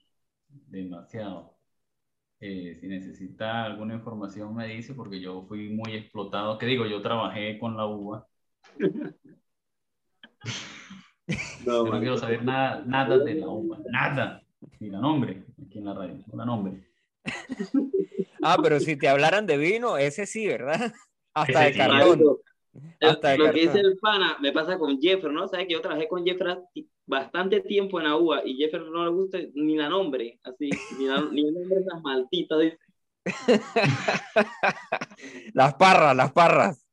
demasiado. 0.48 1.54
Eh, 2.40 2.78
si 2.80 2.86
necesita 2.86 3.64
alguna 3.64 3.92
información 3.92 4.54
me 4.54 4.68
dice 4.68 4.94
porque 4.94 5.20
yo 5.20 5.44
fui 5.46 5.68
muy 5.68 5.94
explotado. 5.94 6.56
¿Qué 6.56 6.64
digo? 6.64 6.86
Yo 6.86 7.02
trabajé 7.02 7.58
con 7.58 7.76
la 7.76 7.86
uva. 7.86 8.26
No, 11.66 11.84
Yo 11.84 11.92
no 11.92 11.98
quiero 11.98 12.16
saber 12.16 12.44
nada, 12.44 12.84
nada 12.86 13.18
de 13.18 13.34
la 13.34 13.48
uva. 13.48 13.78
Nada. 13.90 14.40
Ni 14.78 14.90
la 14.90 15.00
nombre. 15.00 15.42
Aquí 15.60 15.78
en 15.78 15.84
la 15.84 15.92
radio. 15.92 16.24
No 16.28 16.36
la 16.36 16.44
nombre. 16.44 16.88
Ah, 18.42 18.58
pero 18.62 18.78
si 18.78 18.94
te 18.96 19.08
hablaran 19.08 19.46
de 19.46 19.56
vino, 19.56 19.98
ese 19.98 20.24
sí, 20.24 20.46
¿verdad? 20.46 20.92
Hasta 21.36 21.60
de 21.60 21.76
cartón. 21.76 22.38
Hasta 23.00 23.28
de 23.30 23.38
lo 23.38 23.52
que 23.52 23.60
dice 23.60 23.80
el 23.80 23.96
pana 23.98 24.36
me 24.40 24.52
pasa 24.52 24.78
con 24.78 25.00
Jeffer, 25.00 25.32
¿no? 25.32 25.48
Sabes 25.48 25.66
que 25.66 25.72
yo 25.74 25.80
trabajé 25.80 26.08
con 26.08 26.24
Jeffer 26.24 26.58
bastante 27.06 27.60
tiempo 27.60 27.98
en 28.00 28.06
la 28.06 28.16
UA 28.16 28.42
y 28.46 28.56
Jeffer 28.56 28.82
no 28.82 29.04
le 29.04 29.10
gusta 29.10 29.38
ni 29.54 29.76
la 29.76 29.88
nombre, 29.88 30.38
así, 30.42 30.70
ni, 30.98 31.06
la- 31.06 31.22
ni 31.30 31.46
el 31.48 31.54
nombre 31.54 31.76
de 31.76 31.82
esas 31.82 32.02
malditas, 32.02 32.58
dice. 32.60 32.78
Las 35.54 35.74
parras, 35.74 36.16
las 36.16 36.32
parras. 36.32 36.86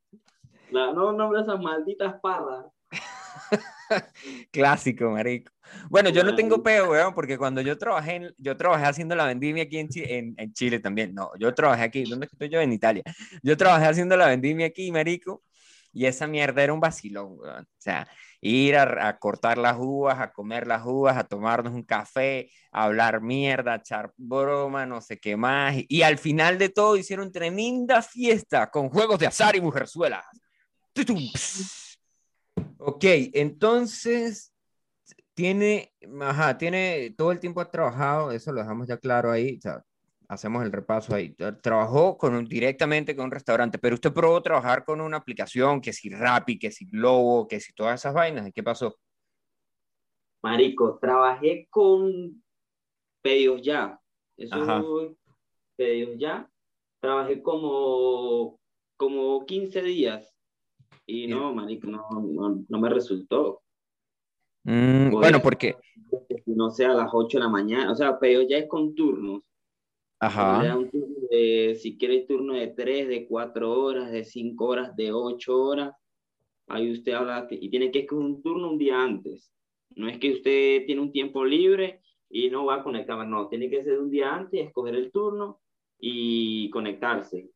No 0.70 1.12
nombre 1.12 1.38
de 1.38 1.44
esas 1.44 1.60
malditas 1.60 2.20
parras. 2.20 2.66
Clásico, 4.50 5.10
marico. 5.10 5.52
Bueno, 5.88 6.10
yo 6.10 6.22
no 6.24 6.34
tengo 6.34 6.62
peo, 6.62 6.90
weón, 6.90 7.14
porque 7.14 7.38
cuando 7.38 7.60
yo 7.60 7.76
trabajé, 7.78 8.14
en- 8.16 8.34
yo 8.38 8.56
trabajé 8.56 8.84
haciendo 8.86 9.14
la 9.14 9.26
vendimia 9.26 9.64
aquí 9.64 9.78
en, 9.78 9.88
Chi- 9.88 10.04
en, 10.06 10.34
en 10.36 10.52
Chile 10.52 10.78
también. 10.80 11.14
No, 11.14 11.30
yo 11.38 11.52
trabajé 11.54 11.82
aquí. 11.84 12.04
¿Dónde 12.04 12.26
estoy 12.30 12.48
yo? 12.48 12.60
En 12.60 12.72
Italia. 12.72 13.02
Yo 13.42 13.56
trabajé 13.56 13.86
haciendo 13.86 14.16
la 14.16 14.28
vendimia 14.28 14.66
aquí, 14.66 14.90
marico, 14.92 15.42
y 15.92 16.06
esa 16.06 16.26
mierda 16.26 16.62
era 16.62 16.72
un 16.72 16.80
vacilón, 16.80 17.36
weón. 17.38 17.62
O 17.64 17.68
sea, 17.78 18.06
ir 18.40 18.76
a, 18.76 19.08
a 19.08 19.18
cortar 19.18 19.58
las 19.58 19.76
uvas, 19.78 20.20
a 20.20 20.32
comer 20.32 20.66
las 20.66 20.82
uvas, 20.84 21.16
a 21.16 21.24
tomarnos 21.24 21.72
un 21.72 21.82
café, 21.84 22.50
a 22.72 22.84
hablar 22.84 23.20
mierda, 23.20 23.74
a 23.74 23.76
echar 23.76 24.12
broma, 24.16 24.86
no 24.86 25.00
sé 25.00 25.18
qué 25.18 25.36
más. 25.36 25.74
Y, 25.76 25.86
y 25.88 26.02
al 26.02 26.18
final 26.18 26.58
de 26.58 26.68
todo 26.68 26.96
hicieron 26.96 27.32
tremenda 27.32 28.02
fiesta 28.02 28.70
con 28.70 28.88
juegos 28.90 29.18
de 29.18 29.26
azar 29.26 29.56
y 29.56 29.60
mujerzuelas. 29.60 30.24
Tutum, 30.92 31.18
ps. 31.32 31.83
Ok, 32.86 33.04
entonces 33.32 34.54
tiene, 35.32 35.94
ajá, 36.20 36.58
tiene 36.58 37.14
todo 37.16 37.32
el 37.32 37.40
tiempo 37.40 37.60
ha 37.60 37.70
trabajado, 37.70 38.30
eso 38.30 38.52
lo 38.52 38.60
dejamos 38.60 38.86
ya 38.86 38.98
claro 38.98 39.30
ahí, 39.30 39.56
o 39.56 39.60
sea, 39.60 39.82
hacemos 40.28 40.62
el 40.64 40.70
repaso 40.72 41.14
ahí. 41.14 41.34
Tra- 41.34 41.58
Trabajó 41.62 42.18
con 42.18 42.34
un, 42.34 42.44
directamente 42.44 43.16
con 43.16 43.26
un 43.26 43.30
restaurante, 43.30 43.78
pero 43.78 43.94
usted 43.94 44.12
probó 44.12 44.42
trabajar 44.42 44.84
con 44.84 45.00
una 45.00 45.16
aplicación 45.16 45.80
que 45.80 45.94
si 45.94 46.10
Rappi, 46.10 46.58
que 46.58 46.70
si 46.70 46.84
Globo, 46.84 47.48
que 47.48 47.58
si 47.58 47.72
todas 47.72 48.00
esas 48.00 48.12
vainas, 48.12 48.46
¿y 48.46 48.52
qué 48.52 48.62
pasó? 48.62 48.94
Marico, 50.42 50.98
trabajé 51.00 51.66
con 51.70 52.42
pedidos 53.22 53.62
ya. 53.62 53.98
Eso, 54.36 54.54
Ajá. 54.56 54.84
pedidos 55.74 56.18
ya. 56.18 56.50
Trabajé 57.00 57.42
como, 57.42 58.60
como 58.98 59.46
15 59.46 59.80
días. 59.80 60.33
Y 61.06 61.26
no, 61.26 61.54
marico, 61.54 61.86
no, 61.86 62.08
no, 62.10 62.64
no 62.68 62.80
me 62.80 62.88
resultó. 62.88 63.62
Mm, 64.64 65.10
bueno, 65.10 65.40
porque, 65.42 65.76
No 66.46 66.70
sé, 66.70 66.86
a 66.86 66.94
las 66.94 67.10
8 67.12 67.38
de 67.38 67.44
la 67.44 67.50
mañana. 67.50 67.92
O 67.92 67.94
sea, 67.94 68.18
pedidos 68.18 68.46
ya 68.48 68.58
es 68.58 68.68
con 68.68 68.94
turnos. 68.94 69.42
Ajá, 70.18 70.76
un 70.76 70.90
turno 70.90 71.16
de, 71.30 71.76
si 71.78 71.98
quieres 71.98 72.26
turno 72.26 72.54
de 72.54 72.68
3, 72.68 73.08
de 73.08 73.26
4 73.26 73.82
horas, 73.82 74.10
de 74.10 74.24
5 74.24 74.64
horas, 74.64 74.96
de 74.96 75.12
8 75.12 75.62
horas. 75.62 75.94
Ahí 76.66 76.90
usted 76.90 77.12
habla 77.12 77.46
y 77.50 77.68
tiene 77.68 77.90
que 77.90 78.00
escoger 78.00 78.24
un 78.24 78.42
turno 78.42 78.70
un 78.70 78.78
día 78.78 79.02
antes. 79.02 79.52
No 79.96 80.08
es 80.08 80.18
que 80.18 80.32
usted 80.32 80.86
tiene 80.86 81.02
un 81.02 81.12
tiempo 81.12 81.44
libre 81.44 82.00
y 82.30 82.48
no 82.48 82.64
va 82.64 82.76
a 82.76 82.82
conectar, 82.82 83.26
no, 83.26 83.48
tiene 83.48 83.68
que 83.68 83.84
ser 83.84 83.98
un 84.00 84.10
día 84.10 84.34
antes, 84.34 84.66
escoger 84.66 84.94
el 84.94 85.12
turno 85.12 85.60
y 85.98 86.70
conectarse 86.70 87.50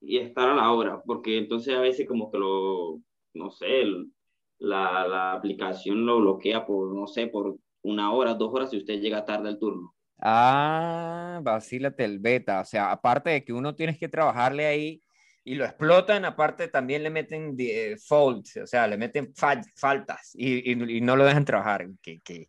y 0.00 0.18
estar 0.18 0.48
a 0.50 0.54
la 0.54 0.72
hora, 0.72 1.02
porque 1.04 1.38
entonces 1.38 1.74
a 1.74 1.80
veces 1.80 2.06
como 2.08 2.30
que 2.30 2.38
lo, 2.38 3.00
no 3.34 3.50
sé, 3.50 3.82
el- 3.82 4.12
la, 4.58 5.06
la 5.06 5.32
aplicación 5.32 6.06
lo 6.06 6.20
bloquea 6.20 6.64
por, 6.66 6.94
no 6.94 7.06
sé, 7.06 7.26
por 7.28 7.56
una 7.82 8.12
hora, 8.12 8.34
dos 8.34 8.52
horas 8.54 8.70
si 8.70 8.78
usted 8.78 9.00
llega 9.00 9.24
tarde 9.24 9.48
al 9.50 9.58
turno. 9.58 9.94
ah, 10.20 11.40
vacílate 11.42 12.04
el 12.04 12.18
beta, 12.18 12.60
o 12.60 12.64
sea, 12.64 12.90
aparte 12.92 13.30
de 13.30 13.44
que 13.44 13.52
uno 13.52 13.74
tienes 13.74 13.98
que 13.98 14.08
trabajarle 14.08 14.66
ahí 14.66 15.02
y 15.44 15.54
lo 15.54 15.64
explotan, 15.64 16.24
aparte 16.24 16.68
también 16.68 17.02
le 17.02 17.10
meten 17.10 17.54
eh, 17.58 17.96
faults, 18.04 18.56
o 18.58 18.66
sea, 18.66 18.86
le 18.88 18.96
meten 18.96 19.32
fa- 19.34 19.60
faltas 19.76 20.32
y, 20.34 20.72
y- 20.72 20.96
y 20.98 21.00
no 21.00 21.16
lo 21.16 21.24
dejan 21.24 21.44
trabajar, 21.44 21.86
que, 22.02 22.20
que, 22.20 22.48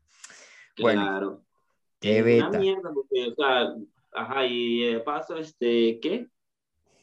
bueno, 0.80 1.02
Claro. 1.04 1.44
qué 2.00 2.22
beta. 2.22 2.48
Una 2.50 2.60
mierda, 2.60 2.92
porque, 2.94 3.28
o 3.28 3.36
sea, 3.36 3.74
ajá, 4.14 4.46
y 4.48 4.80
de 4.94 5.00
paso, 5.02 5.38
este, 5.38 6.00
¿qué? 6.02 6.28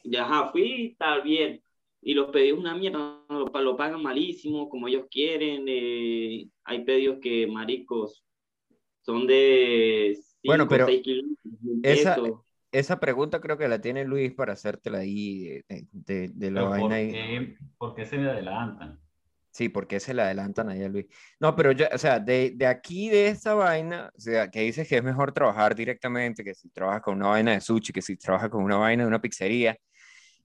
Y, 0.05 0.17
ajá, 0.17 0.51
fui 0.53 0.87
está 0.93 1.19
bien. 1.21 1.61
Y 2.03 2.15
los 2.15 2.31
pedidos 2.31 2.61
una 2.61 2.75
mierda, 2.77 3.21
lo, 3.29 3.47
pa- 3.47 3.63
lo 3.63 3.77
pagan 3.77 4.03
malísimo, 4.03 4.69
como 4.69 4.87
ellos 4.89 5.07
quieren. 5.11 5.65
eh, 5.67 6.47
hay 6.65 6.85
pedidos 6.85 7.19
que, 7.21 7.47
maricos, 7.47 8.25
son 9.03 9.27
de 9.27 10.17
Bueno, 10.45 10.65
5 10.65 10.71
pero 10.75 10.87
6 10.87 11.03
kilos, 11.03 11.25
esa-. 11.83 12.21
Esa 12.73 12.99
pregunta 12.99 13.41
creo 13.41 13.57
que 13.57 13.69
la 13.69 13.81
tiene 13.81 14.05
Luis 14.05 14.35
para 14.35 14.55
hacértela 14.55 14.99
ahí 14.99 15.61
de, 15.93 16.29
de- 16.33 16.51
la 16.51 16.63
¿por 16.63 16.71
vaina 16.71 16.97
ahí. 16.97 17.13
qué, 17.13 17.57
por 17.79 17.95
qué 17.95 18.05
se 18.05 18.19
me 18.19 18.29
adelantan? 18.29 18.99
Sí, 19.53 19.69
porque 19.69 20.01
se 20.01 20.13
le 20.13 20.23
adelantan 20.23 20.69
ahí 20.69 20.83
a 20.83 20.89
Luis. 20.89 21.07
No, 21.39 21.55
pero 21.55 21.71
yo, 21.71 21.87
o 21.95 21.99
sea, 21.99 22.19
de, 22.19 22.51
de 22.57 22.67
aquí, 22.67 23.09
de 23.11 23.29
esta 23.29 23.55
vaina, 23.55 24.11
o 24.17 24.21
sea, 24.21 24.51
que 24.51 24.63
dices 24.63 24.89
que 24.89 24.97
es 24.97 25.05
mejor 25.05 25.31
trabajar 25.31 25.77
directamente, 25.77 26.43
que 26.43 26.53
si 26.57 26.69
trabajas 26.71 27.03
con 27.03 27.15
una 27.19 27.29
vaina 27.29 27.53
de 27.53 27.61
sushi, 27.61 27.93
que 27.93 28.03
si 28.03 28.17
trabajas 28.17 28.51
con 28.51 28.65
una 28.65 28.77
vaina 28.79 29.05
de 29.05 29.09
una 29.09 29.21
pizzería. 29.21 29.77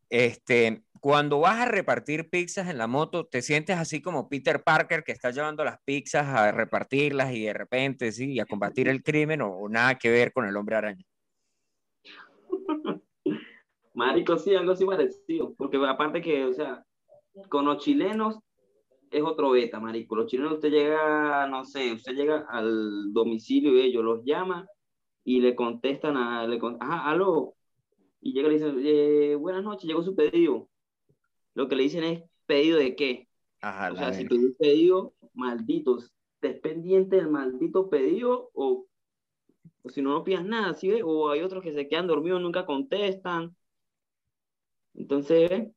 Este, 0.10 0.84
cuando 1.00 1.40
vas 1.40 1.60
a 1.60 1.66
repartir 1.66 2.30
pizzas 2.30 2.68
en 2.70 2.78
la 2.78 2.88
moto, 2.88 3.26
te 3.26 3.42
sientes 3.42 3.78
así 3.78 4.02
como 4.02 4.28
Peter 4.30 4.64
Parker 4.64 5.04
que 5.04 5.12
está 5.12 5.32
llevando 5.32 5.64
las 5.64 5.80
pizzas 5.84 6.28
a 6.28 6.52
repartirlas 6.52 7.34
y 7.34 7.46
de 7.46 7.54
repente, 7.54 8.12
sí, 8.12 8.40
a 8.40 8.46
combatir 8.46 8.88
el 8.88 9.04
crimen 9.04 9.42
o, 9.42 9.50
o 9.50 9.70
nada 9.70 9.96
que 9.96 10.10
ver 10.10 10.34
con 10.34 10.46
el 10.46 10.58
hombre 10.58 10.76
araña. 10.76 11.06
Marico, 13.94 14.38
sí, 14.38 14.56
algo 14.56 14.72
así 14.72 14.86
parecido. 14.86 15.54
Porque 15.56 15.78
aparte 15.86 16.22
que, 16.22 16.46
o 16.46 16.54
sea, 16.54 16.86
con 17.50 17.66
los 17.66 17.84
chilenos 17.84 18.40
es 19.12 19.24
otro 19.24 19.52
beta, 19.52 19.80
marico. 19.80 20.16
Los 20.16 20.28
chilenos 20.28 20.54
usted 20.54 20.70
llega, 20.70 21.48
no 21.48 21.66
sé, 21.66 21.94
usted 21.94 22.14
llega 22.14 22.46
al 22.50 23.12
domicilio 23.12 23.74
y 23.74 23.82
ellos 23.82 24.04
los 24.04 24.24
llaman 24.24 24.66
y 25.24 25.42
le 25.42 25.56
contestan 25.56 26.18
a, 26.18 26.48
le 26.48 26.60
ajá, 26.80 27.10
aló. 27.10 27.56
Y 28.22 28.34
llega 28.34 28.48
y 28.50 28.52
le 28.52 28.58
dicen, 28.58 28.82
eh, 28.86 29.36
buenas 29.36 29.64
noches, 29.64 29.86
llegó 29.88 30.04
su 30.04 30.16
pedido. 30.16 30.70
Lo 31.56 31.68
que 31.70 31.76
le 31.76 31.84
dicen 31.84 32.04
es, 32.04 32.24
¿pedido 32.48 32.78
de 32.80 32.96
qué? 32.96 33.30
Ajá, 33.62 33.92
O 33.92 33.98
sea, 33.98 34.14
si 34.14 34.28
un 34.32 34.56
pedido, 34.60 35.16
malditos, 35.34 36.14
estés 36.36 36.60
pendiente 36.62 37.18
del 37.18 37.30
maldito 37.30 37.90
pedido 37.90 38.52
o, 38.54 38.88
o 39.84 39.90
si 39.90 40.02
no, 40.02 40.12
no 40.12 40.24
pidas 40.24 40.46
nada, 40.46 40.74
¿sí 40.76 40.90
ve? 40.90 41.04
O 41.04 41.30
hay 41.32 41.42
otros 41.42 41.64
que 41.64 41.74
se 41.74 41.88
quedan 41.90 42.08
dormidos, 42.08 42.42
nunca 42.42 42.66
contestan. 42.66 43.56
Entonces. 44.94 45.72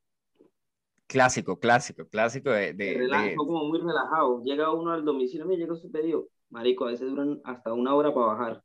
Clásico, 1.06 1.58
clásico, 1.60 2.08
clásico 2.08 2.50
de, 2.50 2.72
de- 2.74 3.34
como 3.36 3.64
muy 3.64 3.78
relajados. 3.80 4.42
Llega 4.44 4.72
uno 4.72 4.92
al 4.92 5.04
domicilio, 5.04 5.46
me 5.46 5.56
llegó 5.56 5.76
su 5.76 5.90
pedido. 5.90 6.28
Marico, 6.50 6.84
a 6.86 6.88
veces 6.90 7.08
duran 7.10 7.40
hasta 7.44 7.72
una 7.72 7.94
hora 7.94 8.12
para 8.14 8.26
bajar. 8.26 8.64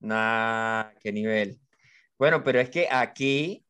Nah, 0.00 0.92
qué 1.00 1.12
nivel. 1.12 1.58
Bueno, 2.22 2.44
pero 2.44 2.60
es 2.60 2.70
que 2.70 2.86
aquí, 2.88 3.66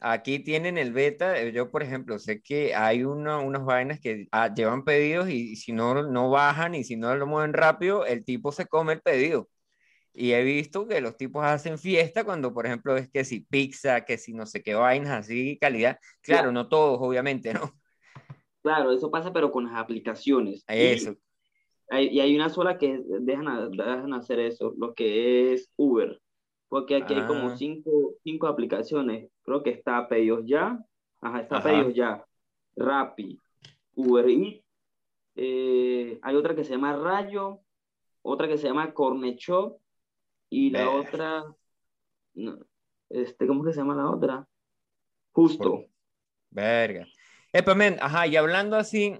aquí 0.00 0.38
tienen 0.40 0.76
el 0.78 0.92
beta. 0.92 1.40
eh, 1.40 1.50
Yo, 1.52 1.70
por 1.70 1.82
ejemplo, 1.82 2.18
sé 2.18 2.42
que 2.42 2.74
hay 2.74 3.04
una- 3.04 3.38
unas 3.38 3.64
vainas 3.64 4.00
que 4.00 4.28
ah, 4.32 4.52
llevan 4.54 4.84
pedidos 4.84 5.30
y 5.30 5.56
si 5.56 5.72
no, 5.72 6.02
no 6.02 6.28
bajan 6.30 6.74
y 6.74 6.84
si 6.84 6.96
no 6.96 7.14
lo 7.16 7.26
mueven 7.26 7.54
rápido, 7.54 8.04
el 8.04 8.22
tipo 8.26 8.52
se 8.52 8.66
come 8.66 8.92
el 8.94 9.00
pedido. 9.00 9.48
Y 10.14 10.32
he 10.32 10.42
visto 10.44 10.86
que 10.86 11.00
los 11.00 11.16
tipos 11.16 11.44
hacen 11.46 11.78
fiesta 11.78 12.24
cuando, 12.24 12.52
por 12.54 12.66
ejemplo, 12.66 12.98
es 12.98 13.10
que 13.10 13.24
si 13.24 13.40
pizza, 13.40 14.04
que 14.04 14.18
si 14.18 14.34
no 14.34 14.44
sé 14.46 14.62
qué 14.62 14.74
vainas 14.74 15.12
así, 15.12 15.58
calidad. 15.58 15.98
Claro, 16.22 16.52
no 16.52 16.68
todos, 16.68 16.98
obviamente, 17.00 17.54
¿no? 17.54 17.72
Claro, 18.62 18.92
eso 18.92 19.10
pasa, 19.10 19.32
pero 19.32 19.50
con 19.50 19.64
las 19.64 19.76
aplicaciones. 19.76 20.64
Y 20.68 20.92
Eso. 20.92 21.16
hay, 21.90 22.08
y 22.08 22.20
hay 22.20 22.36
una 22.36 22.50
sola 22.50 22.78
que 22.78 23.00
dejan, 23.20 23.70
dejan 23.72 24.12
hacer 24.14 24.40
eso, 24.40 24.74
lo 24.76 24.92
que 24.94 25.54
es 25.54 25.70
Uber. 25.76 26.20
Porque 26.68 26.96
aquí 26.96 27.14
hay 27.14 27.26
como 27.26 27.50
Ah. 27.50 27.56
cinco, 27.56 28.14
cinco 28.22 28.46
aplicaciones. 28.48 29.30
Creo 29.42 29.62
que 29.62 29.70
está 29.70 30.08
Pedidos 30.08 30.42
Ya. 30.46 30.78
Ajá, 31.20 31.40
está 31.40 31.58
Ajá. 31.58 31.68
Pedidos 31.70 31.94
Ya. 31.94 32.24
Rappi, 32.76 33.40
Uber 33.94 34.28
Eats. 34.28 34.62
eh, 35.36 36.18
hay 36.22 36.34
otra 36.34 36.54
que 36.54 36.64
se 36.64 36.72
llama 36.72 36.96
Rayo. 36.96 37.60
Otra 38.22 38.48
que 38.48 38.58
se 38.58 38.66
llama 38.66 38.92
Cornechop. 38.92 39.80
Y 40.50 40.70
la 40.70 40.90
otra. 40.90 41.44
no, 42.34 42.58
este, 43.10 43.46
¿cómo 43.46 43.64
que 43.64 43.72
se 43.72 43.78
llama 43.80 43.94
la 43.94 44.10
otra? 44.10 44.46
Justo. 45.32 45.84
Verga. 46.50 47.06
Epa, 47.52 47.74
men, 47.74 47.96
ajá, 48.00 48.26
y 48.26 48.36
hablando 48.36 48.76
así, 48.76 49.18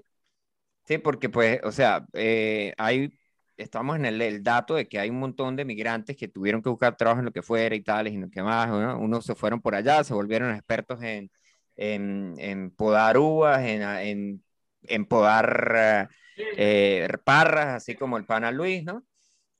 sí, 0.85 0.97
porque 0.97 1.29
pues, 1.29 1.59
o 1.63 1.71
sea, 1.71 2.05
eh, 2.13 2.73
hay, 2.77 3.11
estamos 3.57 3.95
en 3.95 4.05
el, 4.05 4.21
el 4.21 4.43
dato 4.43 4.75
de 4.75 4.87
que 4.87 4.99
hay 4.99 5.09
un 5.09 5.19
montón 5.19 5.55
de 5.55 5.65
migrantes 5.65 6.15
que 6.15 6.27
tuvieron 6.27 6.61
que 6.61 6.69
buscar 6.69 6.95
trabajo 6.95 7.19
en 7.19 7.25
lo 7.25 7.31
que 7.31 7.41
fuera 7.41 7.75
y 7.75 7.81
tales 7.81 8.13
y 8.13 8.17
lo 8.17 8.29
que 8.29 8.43
más, 8.43 8.69
¿no? 8.69 8.99
Unos 8.99 9.25
se 9.25 9.35
fueron 9.35 9.61
por 9.61 9.75
allá, 9.75 10.03
se 10.03 10.13
volvieron 10.13 10.53
expertos 10.53 11.01
en, 11.01 11.29
en, 11.75 12.35
en 12.37 12.71
podar 12.71 13.17
uvas, 13.17 13.61
en, 13.63 13.81
en, 13.81 14.43
en 14.83 15.05
podar 15.05 16.09
eh, 16.37 17.07
parras, 17.23 17.67
así 17.67 17.95
como 17.95 18.17
el 18.17 18.25
pana 18.25 18.51
Luis, 18.51 18.83
¿no? 18.83 19.03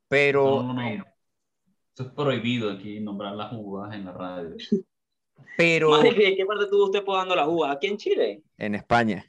Pero, 0.07 0.63
No, 0.63 0.73
no, 0.73 0.73
no. 0.73 1.05
Eso 1.93 2.03
es 2.03 2.13
prohibido 2.13 2.71
aquí 2.71 2.99
nombrar 2.99 3.35
las 3.35 3.51
uvas 3.53 3.93
en 3.95 4.05
la 4.05 4.13
radio. 4.13 4.55
pero 5.57 5.89
Madre, 5.89 6.13
¿de 6.13 6.35
qué 6.35 6.45
parte 6.45 6.65
estuvo 6.65 6.85
usted 6.85 7.03
podando 7.03 7.35
las 7.35 7.47
uvas? 7.47 7.75
¿Aquí 7.75 7.87
en 7.87 7.97
Chile? 7.97 8.43
en 8.57 8.75
España. 8.75 9.25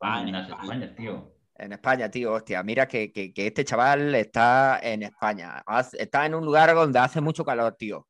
En 0.00 0.34
España, 0.34 0.46
España, 0.48 0.94
tío. 0.96 1.35
En 1.58 1.72
España, 1.72 2.10
tío, 2.10 2.34
hostia, 2.34 2.62
mira 2.62 2.86
que, 2.86 3.10
que, 3.12 3.32
que 3.32 3.46
este 3.46 3.64
chaval 3.64 4.14
está 4.14 4.78
en 4.82 5.02
España, 5.02 5.62
está 5.98 6.26
en 6.26 6.34
un 6.34 6.44
lugar 6.44 6.74
donde 6.74 6.98
hace 6.98 7.20
mucho 7.22 7.44
calor, 7.44 7.74
tío, 7.76 8.06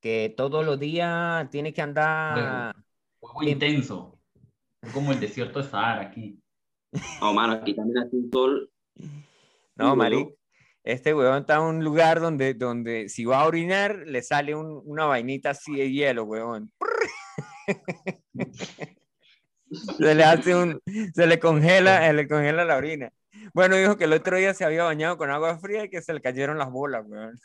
que 0.00 0.34
todos 0.36 0.64
los 0.66 0.80
días 0.80 1.48
tiene 1.50 1.72
que 1.72 1.80
andar, 1.82 2.74
Fuego 3.20 3.42
intenso. 3.44 4.18
Es 4.80 4.92
como 4.92 5.12
el 5.12 5.20
desierto 5.20 5.62
de 5.62 5.68
Sahara 5.68 6.02
aquí. 6.02 6.40
No, 7.20 7.32
mano, 7.32 7.52
aquí 7.52 7.72
también 7.72 7.98
hace 7.98 8.16
un 8.16 8.30
sol. 8.32 8.68
no, 9.76 9.94
Mari, 9.94 10.34
este 10.82 11.14
weón 11.14 11.42
está 11.42 11.54
en 11.58 11.62
un 11.62 11.84
lugar 11.84 12.18
donde, 12.20 12.54
donde 12.54 13.08
si 13.08 13.24
va 13.24 13.42
a 13.42 13.46
orinar 13.46 13.96
le 14.06 14.22
sale 14.22 14.56
un- 14.56 14.82
una 14.84 15.04
vainita 15.06 15.50
así 15.50 15.76
de 15.76 15.92
hielo, 15.92 16.24
weón. 16.24 16.72
Se 19.98 20.14
le 20.14 20.24
hace 20.24 20.54
un, 20.54 20.80
se 21.14 21.26
le 21.26 21.38
congela, 21.38 22.06
se 22.06 22.12
le 22.12 22.28
congela 22.28 22.64
la 22.64 22.76
orina. 22.76 23.10
Bueno, 23.54 23.76
dijo 23.76 23.96
que 23.96 24.04
el 24.04 24.12
otro 24.12 24.36
día 24.36 24.54
se 24.54 24.64
había 24.64 24.84
bañado 24.84 25.16
con 25.16 25.30
agua 25.30 25.58
fría 25.58 25.84
y 25.84 25.90
que 25.90 26.02
se 26.02 26.12
le 26.12 26.20
cayeron 26.20 26.58
las 26.58 26.70
bolas, 26.70 27.04
weón. 27.06 27.38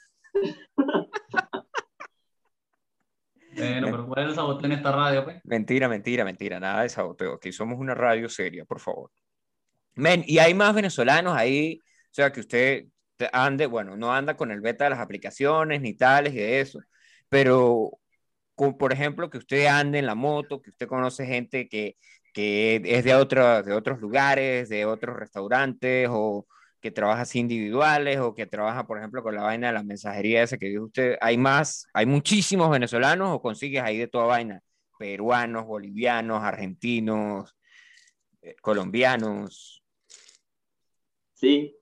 Bueno, 3.55 3.87
pero 3.89 4.07
¿cuál 4.07 4.23
es 4.23 4.29
el 4.29 4.35
saboteo 4.35 4.65
en 4.67 4.71
esta 4.73 4.91
radio, 4.91 5.23
pues? 5.23 5.41
Mentira, 5.43 5.89
mentira, 5.89 6.23
mentira, 6.23 6.59
nada 6.59 6.83
de 6.83 6.89
saboteo. 6.89 7.33
Aquí 7.35 7.51
somos 7.51 7.79
una 7.79 7.95
radio 7.95 8.29
seria, 8.29 8.65
por 8.65 8.79
favor. 8.79 9.11
Men, 9.95 10.23
y 10.27 10.37
hay 10.37 10.53
más 10.53 10.75
venezolanos 10.75 11.35
ahí, 11.35 11.81
o 11.83 12.09
sea, 12.11 12.31
que 12.31 12.41
usted 12.41 12.85
te- 13.15 13.29
ande, 13.33 13.65
bueno, 13.65 13.97
no 13.97 14.13
anda 14.13 14.37
con 14.37 14.51
el 14.51 14.61
beta 14.61 14.83
de 14.83 14.91
las 14.91 14.99
aplicaciones 14.99 15.81
ni 15.81 15.95
tales 15.95 16.33
y 16.33 16.37
de 16.37 16.59
eso, 16.61 16.79
pero 17.29 17.91
con, 18.53 18.77
por 18.77 18.93
ejemplo, 18.93 19.29
que 19.29 19.39
usted 19.39 19.65
ande 19.65 19.99
en 19.99 20.05
la 20.05 20.15
moto, 20.15 20.61
que 20.61 20.69
usted 20.69 20.87
conoce 20.87 21.25
gente 21.25 21.67
que, 21.67 21.97
que 22.37 22.75
es 22.75 23.03
de, 23.03 23.15
de 23.65 23.73
otros 23.73 23.99
lugares, 23.99 24.69
de 24.69 24.85
otros 24.85 25.17
restaurantes, 25.17 26.07
o 26.11 26.45
que 26.79 26.91
trabaja 26.91 27.23
así 27.23 27.39
individuales, 27.39 28.19
o 28.19 28.35
que 28.35 28.45
trabaja, 28.45 28.85
por 28.85 28.99
ejemplo, 28.99 29.23
con 29.23 29.33
la 29.33 29.41
vaina 29.41 29.67
de 29.67 29.73
la 29.73 29.81
mensajería 29.81 30.43
esa 30.43 30.59
que 30.59 30.67
dijo 30.67 30.83
usted. 30.83 31.17
¿Hay 31.19 31.35
más, 31.35 31.87
hay 31.93 32.05
muchísimos 32.05 32.69
venezolanos 32.69 33.29
o 33.31 33.41
consigues 33.41 33.81
ahí 33.81 33.97
de 33.97 34.07
toda 34.07 34.25
vaina? 34.25 34.61
Peruanos, 34.99 35.65
bolivianos, 35.65 36.43
argentinos, 36.43 37.55
eh, 38.43 38.55
colombianos. 38.61 39.83
Sí. 41.33 41.75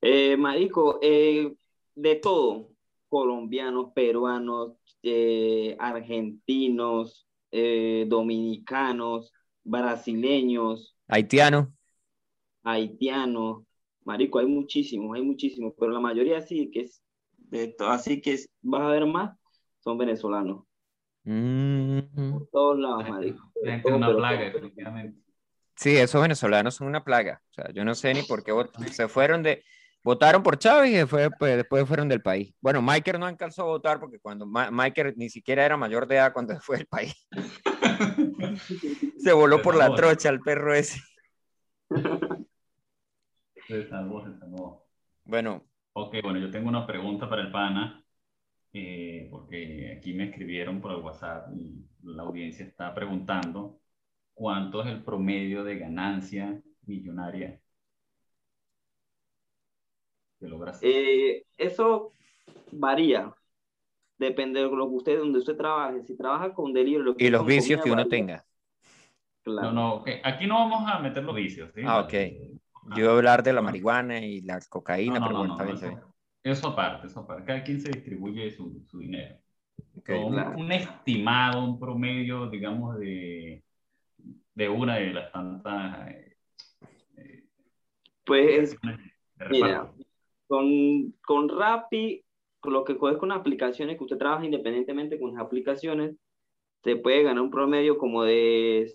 Eh, 0.00 0.34
marico, 0.38 0.98
eh, 1.02 1.54
de 1.94 2.14
todo. 2.14 2.70
Colombianos, 3.10 3.92
peruanos, 3.94 4.78
argentinos, 5.78 7.28
dominicanos, 8.06 9.34
brasileños, 9.68 10.96
Haitianos. 11.06 11.68
haitianos. 12.62 13.64
Marico, 14.04 14.38
hay 14.38 14.46
muchísimos, 14.46 15.14
hay 15.16 15.22
muchísimos, 15.22 15.74
pero 15.78 15.92
la 15.92 16.00
mayoría 16.00 16.40
sí 16.40 16.70
que 16.72 16.80
es 16.82 17.02
de 17.36 17.68
to- 17.68 17.88
así 17.88 18.20
que 18.20 18.32
es- 18.34 18.48
vas 18.62 18.82
a 18.82 18.88
ver 18.88 19.06
más, 19.06 19.36
son 19.80 19.98
venezolanos. 19.98 20.64
Mm. 21.24 21.98
Por 22.32 22.48
todos 22.50 22.78
lados, 22.78 23.08
marico. 23.08 23.52
Es 23.62 23.84
una 23.84 24.06
pero 24.06 24.16
plaga, 24.16 24.38
todo. 24.38 24.60
definitivamente. 24.60 25.20
Sí, 25.76 25.96
esos 25.96 26.22
venezolanos 26.22 26.74
son 26.74 26.86
una 26.88 27.04
plaga. 27.04 27.42
O 27.50 27.54
sea, 27.54 27.70
yo 27.72 27.84
no 27.84 27.94
sé 27.94 28.14
ni 28.14 28.22
por 28.22 28.42
qué 28.42 28.52
se 28.90 29.08
fueron 29.08 29.42
de, 29.42 29.62
votaron 30.02 30.42
por 30.42 30.58
Chávez 30.58 30.90
y 30.90 30.94
después, 30.94 31.28
pues, 31.38 31.56
después 31.56 31.86
fueron 31.86 32.08
del 32.08 32.22
país. 32.22 32.54
Bueno, 32.60 32.80
Michael 32.82 33.20
no 33.20 33.26
alcanzó 33.26 33.62
a 33.62 33.66
votar 33.66 34.00
porque 34.00 34.18
cuando 34.18 34.46
Ma- 34.46 34.70
Michael 34.70 35.14
ni 35.16 35.28
siquiera 35.28 35.64
era 35.64 35.76
mayor 35.76 36.06
de 36.08 36.16
edad 36.16 36.32
cuando 36.32 36.54
fue 36.62 36.78
del 36.78 36.86
país. 36.86 37.14
Se 39.28 39.34
voló 39.34 39.60
por 39.60 39.76
la 39.76 39.90
salvó. 39.90 39.94
trocha 39.94 40.30
el 40.30 40.40
perro 40.42 40.74
ese. 40.74 41.00
Se 43.66 43.88
salvó, 43.88 44.24
se 44.24 44.38
salvó. 44.38 44.88
Bueno, 45.24 45.64
Ok, 45.92 46.16
bueno, 46.22 46.38
yo 46.38 46.50
tengo 46.50 46.68
una 46.68 46.86
pregunta 46.86 47.28
para 47.28 47.42
el 47.42 47.50
pana, 47.50 48.04
eh, 48.72 49.28
porque 49.30 49.96
aquí 49.98 50.14
me 50.14 50.24
escribieron 50.30 50.80
por 50.80 50.92
el 50.92 50.98
WhatsApp 50.98 51.48
y 51.56 51.84
la 52.04 52.22
audiencia 52.22 52.64
está 52.64 52.94
preguntando 52.94 53.80
cuánto 54.34 54.82
es 54.82 54.88
el 54.88 55.02
promedio 55.04 55.64
de 55.64 55.78
ganancia 55.78 56.62
millonaria 56.86 57.60
que 60.38 60.46
logras. 60.48 60.78
Eh, 60.82 61.46
eso 61.56 62.14
varía. 62.70 63.34
Depende 64.18 64.60
de 64.60 64.66
lo 64.70 64.88
que 64.88 64.94
usted, 64.94 65.18
donde 65.18 65.38
usted 65.40 65.56
trabaje. 65.56 66.02
Si 66.04 66.16
trabaja 66.16 66.54
con 66.54 66.72
delirio, 66.72 67.00
lo 67.00 67.16
que 67.16 67.26
y 67.26 67.30
los 67.30 67.44
vicios 67.46 67.80
comida, 67.80 67.82
que 67.82 67.90
uno 67.92 68.04
varía. 68.04 68.10
tenga. 68.10 68.47
Claro. 69.48 69.72
No, 69.72 69.72
no, 69.72 69.94
ok, 69.94 70.08
Aquí 70.24 70.46
no 70.46 70.54
vamos 70.56 70.90
a 70.90 70.98
meter 70.98 71.24
los 71.24 71.34
vicios, 71.34 71.70
¿sí? 71.74 71.80
Ah, 71.84 72.00
ok. 72.00 72.12
Eh, 72.12 72.52
Yo 72.94 73.04
iba 73.04 73.12
a 73.12 73.16
hablar 73.16 73.42
de 73.42 73.52
la 73.52 73.62
marihuana 73.62 74.20
y 74.20 74.42
la 74.42 74.60
cocaína, 74.68 75.18
no, 75.18 75.20
no, 75.20 75.26
pero 75.26 75.32
no, 75.32 75.38
bueno, 75.38 75.56
no, 75.56 75.74
está 75.74 75.88
bien, 75.88 76.00
eso, 76.44 76.68
aparte, 76.68 77.06
eso 77.06 77.20
aparte. 77.20 77.44
Cada 77.44 77.62
quien 77.62 77.80
se 77.80 77.90
distribuye 77.90 78.50
su, 78.50 78.84
su 78.88 78.98
dinero. 78.98 79.36
Ok. 79.96 80.04
Pero 80.04 80.26
un, 80.26 80.32
claro. 80.34 80.58
un 80.58 80.72
estimado, 80.72 81.64
un 81.64 81.78
promedio, 81.78 82.48
digamos, 82.48 82.98
de, 82.98 83.62
de 84.54 84.68
una 84.68 84.96
de 84.96 85.12
las 85.12 85.32
tantas 85.32 86.08
eh, 86.10 86.36
eh, 87.16 87.44
Pues 88.24 88.76
Mira, 89.50 89.90
con, 90.46 91.12
con 91.24 91.48
Rappi, 91.48 92.24
con 92.60 92.72
lo 92.72 92.84
que 92.84 92.96
coges 92.96 93.18
con 93.18 93.32
aplicaciones 93.32 93.96
que 93.96 94.04
usted 94.04 94.18
trabaja 94.18 94.44
independientemente 94.44 95.18
con 95.18 95.34
las 95.34 95.42
aplicaciones, 95.42 96.16
se 96.82 96.96
puede 96.96 97.22
ganar 97.22 97.42
un 97.42 97.50
promedio 97.50 97.98
como 97.98 98.24
de 98.24 98.90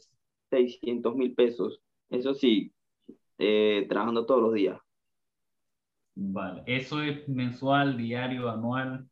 600 0.53 1.15
mil 1.15 1.33
pesos. 1.35 1.81
Eso 2.09 2.33
sí, 2.35 2.73
eh, 3.39 3.85
trabajando 3.89 4.25
todos 4.25 4.41
los 4.43 4.53
días. 4.55 4.79
Vale, 6.15 6.63
eso 6.65 7.01
es 7.03 7.27
mensual, 7.29 7.95
diario, 7.97 8.49
anual. 8.49 9.07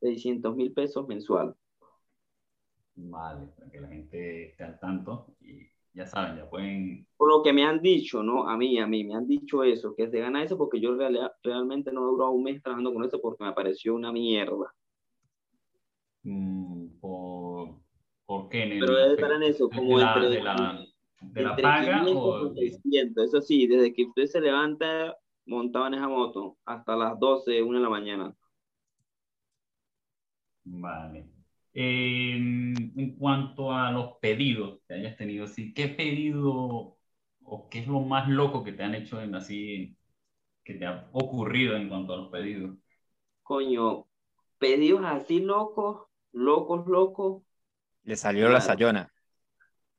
600 0.00 0.54
mil 0.54 0.72
pesos 0.72 1.08
mensual. 1.08 1.56
Vale, 2.94 3.46
para 3.56 3.68
que 3.70 3.80
la 3.80 3.88
gente 3.88 4.50
esté 4.50 4.62
al 4.64 4.78
tanto 4.78 5.34
y 5.40 5.68
ya 5.92 6.06
saben, 6.06 6.36
ya 6.36 6.48
pueden. 6.48 7.06
Por 7.16 7.28
lo 7.30 7.40
que 7.44 7.52
me 7.52 7.62
han 7.64 7.80
dicho, 7.80 8.20
¿no? 8.24 8.48
A 8.48 8.56
mí, 8.56 8.80
a 8.80 8.86
mí, 8.88 9.04
me 9.04 9.14
han 9.14 9.28
dicho 9.28 9.62
eso, 9.62 9.94
que 9.94 10.10
se 10.10 10.18
gana 10.18 10.42
eso 10.42 10.58
porque 10.58 10.80
yo 10.80 10.96
real- 10.96 11.30
realmente 11.44 11.92
no 11.92 12.00
he 12.02 12.10
durado 12.10 12.32
un 12.32 12.42
mes 12.42 12.60
trabajando 12.62 12.92
con 12.92 13.04
eso 13.04 13.20
porque 13.20 13.44
me 13.44 13.52
pareció 13.52 13.94
una 13.94 14.10
mierda. 14.10 14.74
mm, 16.24 16.79
¿por 18.30 18.48
qué? 18.48 18.62
En 18.62 18.72
el 18.72 18.78
Pero 18.78 18.94
debe 18.94 19.14
estar 19.14 19.32
en 19.32 19.42
eso, 19.42 19.66
de 19.66 19.76
como 19.76 19.98
la, 19.98 20.14
entre, 20.14 20.30
de 20.30 20.40
la, 20.40 20.86
de 21.20 21.42
la 21.42 21.50
entre 21.50 21.62
paga 21.64 22.04
500 22.04 22.14
o 22.14 22.52
y 22.54 22.70
600. 22.70 23.24
Eso 23.24 23.40
sí, 23.40 23.66
desde 23.66 23.92
que 23.92 24.04
usted 24.04 24.26
se 24.26 24.40
levanta 24.40 25.16
montado 25.46 25.88
en 25.88 25.94
esa 25.94 26.06
moto 26.06 26.56
hasta 26.64 26.94
las 26.94 27.18
12, 27.18 27.60
1 27.60 27.78
de 27.78 27.82
la 27.82 27.90
mañana. 27.90 28.36
Vale. 30.62 31.26
Eh, 31.74 32.36
en 32.36 33.16
cuanto 33.18 33.72
a 33.72 33.90
los 33.90 34.18
pedidos 34.20 34.78
que 34.86 34.94
hayas 34.94 35.16
tenido, 35.16 35.48
sí, 35.48 35.74
¿qué 35.74 35.88
pedido 35.88 36.96
o 37.42 37.68
qué 37.68 37.80
es 37.80 37.88
lo 37.88 37.98
más 37.98 38.28
loco 38.28 38.62
que 38.62 38.72
te 38.72 38.84
han 38.84 38.94
hecho 38.94 39.20
en 39.20 39.34
así, 39.34 39.96
que 40.62 40.74
te 40.74 40.86
ha 40.86 41.08
ocurrido 41.10 41.74
en 41.74 41.88
cuanto 41.88 42.12
a 42.12 42.16
los 42.18 42.28
pedidos? 42.30 42.76
Coño, 43.42 44.06
pedidos 44.60 45.02
así 45.04 45.40
locos, 45.40 46.06
locos, 46.30 46.86
locos. 46.86 47.42
Le 48.04 48.16
salió 48.16 48.44
la 48.44 48.58
Claro. 48.58 48.64
sayona. 48.64 49.12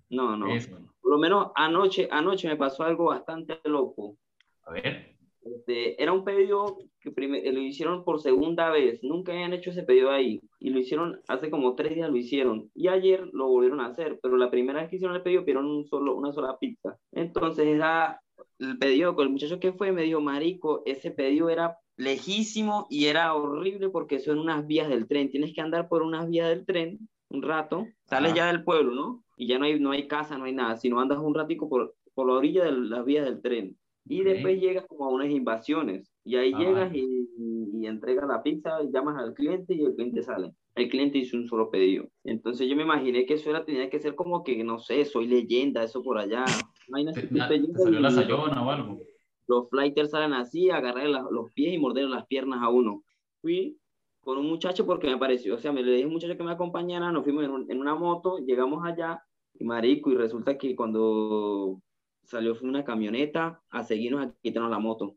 No, 0.10 0.36
no. 0.36 0.54
Eso. 0.54 0.72
Por 1.02 1.12
lo 1.12 1.18
menos 1.18 1.52
anoche, 1.56 2.08
anoche 2.12 2.48
me 2.48 2.58
pasó 2.58 2.84
algo 2.84 3.06
bastante 3.06 3.60
loco. 3.66 4.18
A 4.66 4.72
ver. 4.74 5.16
Este, 5.44 6.02
era 6.02 6.14
un 6.14 6.24
pedido 6.24 6.78
que 7.00 7.12
prime- 7.12 7.42
lo 7.52 7.60
hicieron 7.62 8.04
por 8.04 8.22
segunda 8.22 8.70
vez. 8.70 9.00
Nunca 9.04 9.32
habían 9.32 9.54
hecho 9.54 9.72
ese 9.72 9.84
pedido 9.84 10.12
ahí. 10.12 10.40
Y 10.60 10.70
lo 10.70 10.80
hicieron, 10.80 11.20
hace 11.28 11.50
como 11.50 11.74
tres 11.76 11.96
días 11.96 12.10
lo 12.10 12.18
hicieron. 12.18 12.70
Y 12.76 12.90
ayer 12.90 13.28
lo 13.34 13.48
volvieron 13.48 13.80
a 13.82 13.88
hacer. 13.88 14.20
Pero 14.22 14.38
la 14.38 14.52
primera 14.52 14.82
vez 14.82 14.90
que 14.90 14.98
hicieron 14.98 15.16
el 15.16 15.24
pedido, 15.24 15.42
pidieron 15.44 15.66
un 15.66 15.86
solo, 15.88 16.16
una 16.16 16.32
sola 16.32 16.58
pizza. 16.60 16.98
Entonces 17.12 17.66
era 17.66 18.22
el 18.60 18.78
pedido 18.78 19.16
con 19.16 19.26
el 19.28 19.32
muchacho 19.32 19.60
que 19.60 19.74
fue, 19.74 19.92
me 19.92 20.04
dijo, 20.04 20.22
marico, 20.22 20.84
ese 20.86 21.10
pedido 21.12 21.50
era 21.50 21.78
lejísimo 21.98 22.86
y 22.90 23.06
era 23.06 23.34
horrible 23.34 23.90
porque 23.90 24.20
son 24.20 24.38
unas 24.40 24.68
vías 24.68 24.90
del 24.90 25.08
tren. 25.08 25.32
Tienes 25.32 25.54
que 25.54 25.62
andar 25.62 25.88
por 25.88 26.04
unas 26.04 26.30
vías 26.30 26.50
del 26.50 26.66
tren 26.66 27.00
un 27.32 27.42
rato. 27.42 27.88
Sales 28.06 28.32
Ajá. 28.32 28.38
ya 28.38 28.48
del 28.48 28.64
pueblo, 28.64 28.94
¿no? 28.94 29.24
y 29.38 29.48
ya 29.48 29.58
no 29.58 29.66
hay, 29.66 29.80
no 29.80 29.90
hay 29.92 30.08
casa, 30.08 30.38
no 30.38 30.46
hay 30.46 30.54
nada, 30.54 30.78
sino 30.78 31.00
andas 31.00 31.18
un 31.18 31.34
ratico 31.34 31.68
por, 31.68 31.96
por 32.14 32.28
la 32.28 32.34
orilla 32.34 32.64
de 32.66 32.74
las 32.74 33.04
vías 33.06 33.26
del 33.26 33.42
tren. 33.42 33.76
Y 34.08 34.22
Ok. 34.22 34.28
después 34.28 34.60
llegas 34.62 34.86
como 34.88 35.06
a 35.06 35.10
unas 35.10 35.30
invasiones. 35.30 36.12
Y 36.24 36.36
ahí 36.36 36.54
Ah, 36.54 36.60
llegas 36.60 36.94
y, 36.94 37.28
y 37.74 37.88
entregas 37.88 38.28
la 38.28 38.44
pizza, 38.44 38.80
llamas 38.94 39.18
al 39.18 39.34
cliente 39.34 39.74
y 39.74 39.84
el 39.84 39.96
cliente 39.96 40.22
sale. 40.22 40.52
El 40.76 40.90
cliente 40.90 41.18
hizo 41.18 41.38
un 41.38 41.48
solo 41.48 41.72
pedido. 41.72 42.06
Entonces 42.24 42.68
yo 42.70 42.76
me 42.76 42.84
imaginé 42.84 43.26
que 43.26 43.34
eso 43.34 43.50
era, 43.50 43.66
tenía 43.66 43.90
que 43.90 44.00
ser 44.00 44.14
como 44.16 44.44
que, 44.44 44.64
no 44.64 44.78
sé, 44.78 45.06
soy 45.06 45.28
leyenda, 45.28 45.84
eso 45.84 46.04
por 46.04 46.20
allá. 46.20 46.46
Te 46.86 47.24
usted 47.24 47.62
llega 47.62 47.80
salió 47.80 48.00
la 48.00 48.12
sayona 48.12 48.64
o 48.64 48.70
algo. 48.70 49.00
los 49.48 49.70
flighters 49.70 50.12
salen 50.12 50.34
así, 50.34 50.70
agarrar 50.70 51.08
la- 51.08 51.26
los 51.32 51.52
pies 51.54 51.74
y 51.74 51.78
morder 51.80 52.06
las 52.06 52.26
piernas 52.28 52.62
a 52.62 52.70
uno. 52.70 53.04
Fui 53.42 53.78
con 54.22 54.38
un 54.38 54.48
muchacho 54.48 54.86
porque 54.86 55.08
me 55.10 55.18
pareció, 55.18 55.56
o 55.56 55.58
sea, 55.58 55.72
me 55.72 55.82
le 55.84 55.92
dije 55.92 56.04
a 56.04 56.08
un 56.08 56.14
muchacho 56.14 56.38
que 56.38 56.44
me 56.44 56.52
acompañara, 56.52 57.12
nos 57.12 57.24
fuimos 57.24 57.44
en, 57.44 57.52
un- 57.52 57.72
en 57.72 57.80
una 57.80 57.96
moto, 57.96 58.38
llegamos 58.38 58.86
allá, 58.86 59.24
y 59.54 59.64
marico, 59.66 60.12
y 60.12 60.16
resulta 60.16 60.58
que 60.58 60.76
cuando 60.76 61.82
salió 62.24 62.56
fue 62.56 62.70
una 62.70 62.84
camioneta 62.86 63.62
a 63.70 63.84
seguirnos 63.84 64.26
a 64.28 64.34
quitarnos 64.42 64.72
la 64.72 64.80
moto, 64.80 65.16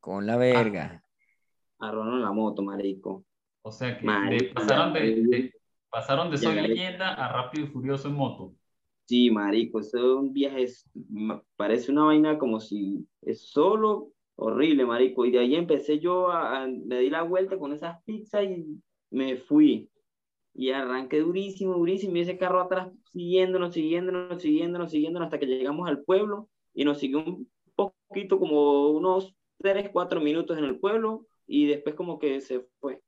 Con 0.00 0.26
la 0.26 0.36
verga. 0.36 1.02
a 1.78 1.90
robarnos 1.90 2.20
la 2.20 2.32
moto, 2.32 2.62
marico. 2.62 3.24
O 3.62 3.70
sea 3.70 3.96
que 3.96 4.06
de- 4.06 4.50
pasaron, 4.52 4.92
de, 4.92 5.00
de- 5.00 5.54
pasaron 5.88 6.30
de 6.30 6.38
Soy. 6.38 6.54
Leyenda 6.56 7.14
a 7.14 7.32
Rápido 7.32 7.66
y 7.66 7.68
Furioso 7.70 8.08
en 8.08 8.14
moto. 8.14 8.52
Sí, 9.06 9.30
marico, 9.30 9.78
eso 9.80 9.98
es 9.98 10.04
un 10.04 10.32
viaje, 10.32 10.66
parece 11.56 11.92
una 11.92 12.04
vaina 12.04 12.38
como 12.38 12.60
si 12.60 13.06
es 13.22 13.48
solo, 13.48 14.08
horrible, 14.42 14.84
marico. 14.84 15.24
Y 15.24 15.30
de 15.30 15.40
ahí 15.40 15.54
empecé 15.54 15.98
yo 15.98 16.30
a, 16.30 16.66
me 16.66 16.98
di 17.00 17.10
la 17.10 17.22
vuelta 17.22 17.58
con 17.58 17.72
esas 17.72 18.02
pizzas 18.04 18.44
y 18.44 18.80
me 19.10 19.36
fui. 19.36 19.88
Y 20.54 20.70
arranqué 20.70 21.20
durísimo, 21.20 21.74
durísimo, 21.74 22.16
y 22.16 22.20
ese 22.20 22.36
carro 22.36 22.60
atrás 22.60 22.88
siguiéndonos, 23.10 23.72
siguiéndonos, 23.72 24.42
siguiéndonos, 24.42 24.90
siguiéndonos, 24.90 25.26
hasta 25.26 25.38
que 25.38 25.46
llegamos 25.46 25.88
al 25.88 26.02
pueblo 26.02 26.48
y 26.74 26.84
nos 26.84 26.98
siguió 26.98 27.24
un 27.24 27.50
poquito, 27.74 28.38
como 28.38 28.90
unos 28.90 29.34
3, 29.58 29.90
4 29.92 30.20
minutos 30.20 30.58
en 30.58 30.64
el 30.64 30.78
pueblo, 30.78 31.26
y 31.46 31.66
después 31.66 31.94
como 31.94 32.18
que 32.18 32.40
se 32.40 32.66
fue. 32.80 33.00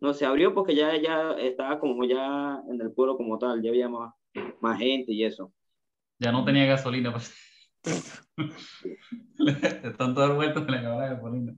No 0.00 0.14
se 0.14 0.24
abrió 0.26 0.54
porque 0.54 0.74
ya, 0.74 0.96
ya 0.96 1.32
estaba 1.32 1.78
como 1.78 2.04
ya 2.04 2.62
en 2.68 2.80
el 2.80 2.92
pueblo 2.92 3.16
como 3.16 3.38
tal, 3.38 3.62
ya 3.62 3.70
había 3.70 3.88
más, 3.88 4.14
más 4.60 4.78
gente 4.78 5.12
y 5.12 5.24
eso. 5.24 5.52
Ya 6.18 6.32
no 6.32 6.44
tenía 6.44 6.66
gasolina. 6.66 7.12
Pues. 7.12 7.49
De 9.38 9.90
tanto 9.96 10.20
dar 10.20 10.34
vueltas 10.34 10.64
se 10.64 10.70
le 10.70 10.78
acabó 10.78 11.00
la 11.00 11.08
gasolina. 11.14 11.54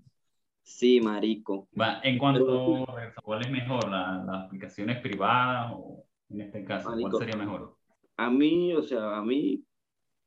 Sí, 0.63 1.01
marico. 1.01 1.69
Va, 1.79 2.01
en 2.03 2.19
cuanto 2.19 2.85
¿cuál 3.23 3.43
es 3.43 3.51
mejor? 3.51 3.89
¿La- 3.91 4.23
¿Las 4.25 4.45
aplicaciones 4.47 5.01
privadas 5.01 5.73
o 5.75 6.05
en 6.31 6.41
este 6.43 6.65
caso? 6.65 6.89
¿Cuál 6.91 7.01
Marico. 7.03 7.19
sería 7.19 7.37
mejor? 7.37 7.77
A 8.17 8.31
mí, 8.31 8.73
o 8.73 8.83
sea, 8.83 9.17
a 9.17 9.23
mí 9.23 9.65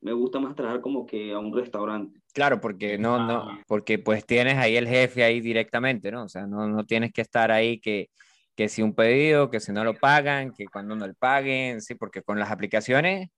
me 0.02 0.12
gusta 0.12 0.40
más 0.40 0.56
trabajar 0.56 0.82
como 0.82 1.06
que 1.06 1.32
a 1.32 1.40
un 1.40 1.56
restaurante. 1.56 2.20
Claro, 2.34 2.60
porque 2.60 2.98
no, 2.98 3.26
no, 3.26 3.50
Ah. 3.50 3.60
porque 3.66 3.98
pues 3.98 4.26
tienes 4.26 4.56
ahí 4.58 4.76
el 4.76 4.88
jefe 4.88 5.24
ahí 5.24 5.40
directamente, 5.40 6.12
¿no? 6.12 6.24
O 6.26 6.30
sea, 6.30 6.46
no, 6.46 6.68
no 6.68 6.84
tienes 6.86 7.14
que 7.14 7.22
estar 7.22 7.50
ahí 7.52 7.80
que, 7.80 8.10
que 8.56 8.68
si 8.68 8.82
un 8.82 8.94
pedido, 8.94 9.50
que 9.50 9.62
si 9.62 9.72
no 9.72 9.86
lo 9.86 9.94
pagan, 9.96 10.52
que 10.52 10.66
cuando 10.66 10.96
no 10.98 11.08
lo 11.08 11.14
paguen, 11.16 11.80
sí, 11.82 11.96
porque 11.96 12.22
con 12.22 12.38
las 12.38 12.52
aplicaciones. 12.52 13.30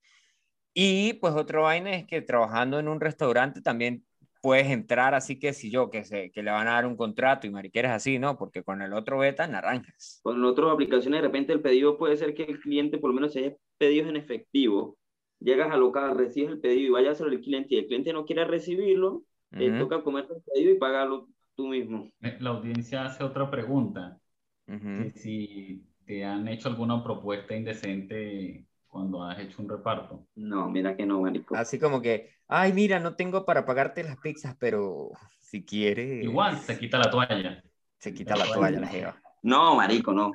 Y 0.80 1.14
pues 1.16 1.34
otro 1.34 1.64
vaina 1.64 1.96
es 1.96 2.06
que 2.06 2.22
trabajando 2.22 2.80
en 2.80 2.88
un 2.88 3.00
restaurante 3.02 3.62
también 3.62 4.06
puedes 4.42 4.68
entrar 4.68 5.16
así 5.16 5.40
que 5.40 5.54
si 5.54 5.72
yo, 5.72 5.90
que, 5.90 6.04
se, 6.04 6.32
que 6.32 6.44
le 6.44 6.52
van 6.52 6.68
a 6.68 6.74
dar 6.74 6.86
un 6.86 6.96
contrato 6.96 7.48
y 7.48 7.50
mariqueras 7.52 7.94
así, 7.96 8.20
¿no? 8.20 8.38
Porque 8.38 8.64
con 8.64 8.82
el 8.84 8.94
otro 8.94 9.18
beta 9.20 9.48
naranjas. 9.48 10.24
Con 10.24 10.44
otras 10.44 10.72
aplicaciones, 10.72 11.22
de 11.22 11.28
repente 11.28 11.54
el 11.54 11.62
pedido 11.62 11.98
puede 11.98 12.18
ser 12.18 12.34
que 12.36 12.44
el 12.44 12.60
cliente, 12.60 12.98
por 12.98 13.10
lo 13.10 13.16
menos 13.16 13.34
si 13.34 13.40
hay 13.40 13.56
pedidos 13.78 14.10
en 14.10 14.18
efectivo, 14.18 14.98
llegas 15.40 15.72
al 15.72 15.80
local, 15.80 16.18
recibes 16.18 16.52
el 16.52 16.60
pedido 16.60 16.88
y 16.88 16.90
vayas 16.90 17.10
a 17.22 17.24
hacer 17.24 17.28
el 17.34 17.42
cliente 17.42 17.76
y 17.76 17.78
el 17.80 17.88
cliente 17.88 18.14
no 18.14 18.26
quiere 18.26 18.46
recibirlo, 18.46 19.24
te 19.58 19.72
Ujú, 19.72 19.74
toca 19.74 20.04
comerte 20.04 20.34
el 20.34 20.42
pedido 20.44 20.72
y 20.74 20.78
pagarlo 20.78 21.30
tú 21.56 21.68
mismo. 21.68 22.12
Eh, 22.22 22.38
La 22.40 22.52
audiencia 22.52 23.06
hace 23.06 23.24
otra 23.24 23.50
pregunta. 23.52 24.20
ujú. 24.68 24.90
que 24.96 25.12
si 25.12 25.86
te 26.06 26.26
han 26.26 26.48
hecho 26.50 26.70
alguna 26.70 27.04
propuesta 27.04 27.56
indecente 27.56 28.68
cuando 28.98 29.24
has 29.24 29.38
hecho 29.38 29.62
un 29.62 29.70
reparto. 29.70 30.26
No, 30.34 30.70
mira 30.72 30.98
que 30.98 31.06
no, 31.06 31.22
marico. 31.22 31.56
Así 31.56 31.78
como 31.78 32.02
que, 32.02 32.32
ay, 32.48 32.74
mira, 32.74 33.00
no 33.00 33.16
tengo 33.16 33.46
para 33.46 33.64
pagarte 33.64 34.04
las 34.04 34.18
pizzas, 34.18 34.56
pero 34.60 35.12
si 35.40 35.64
quieres, 35.64 36.24
Igual, 36.24 36.58
se 36.58 36.80
quita 36.80 36.98
la 36.98 37.12
toalla. 37.12 37.64
se 38.00 38.12
quita 38.12 38.36
la 38.36 38.46
toalla 38.46 38.80
la 38.80 38.88
jeva. 38.88 39.22
No, 39.44 39.76
marico, 39.76 40.14
no. 40.14 40.32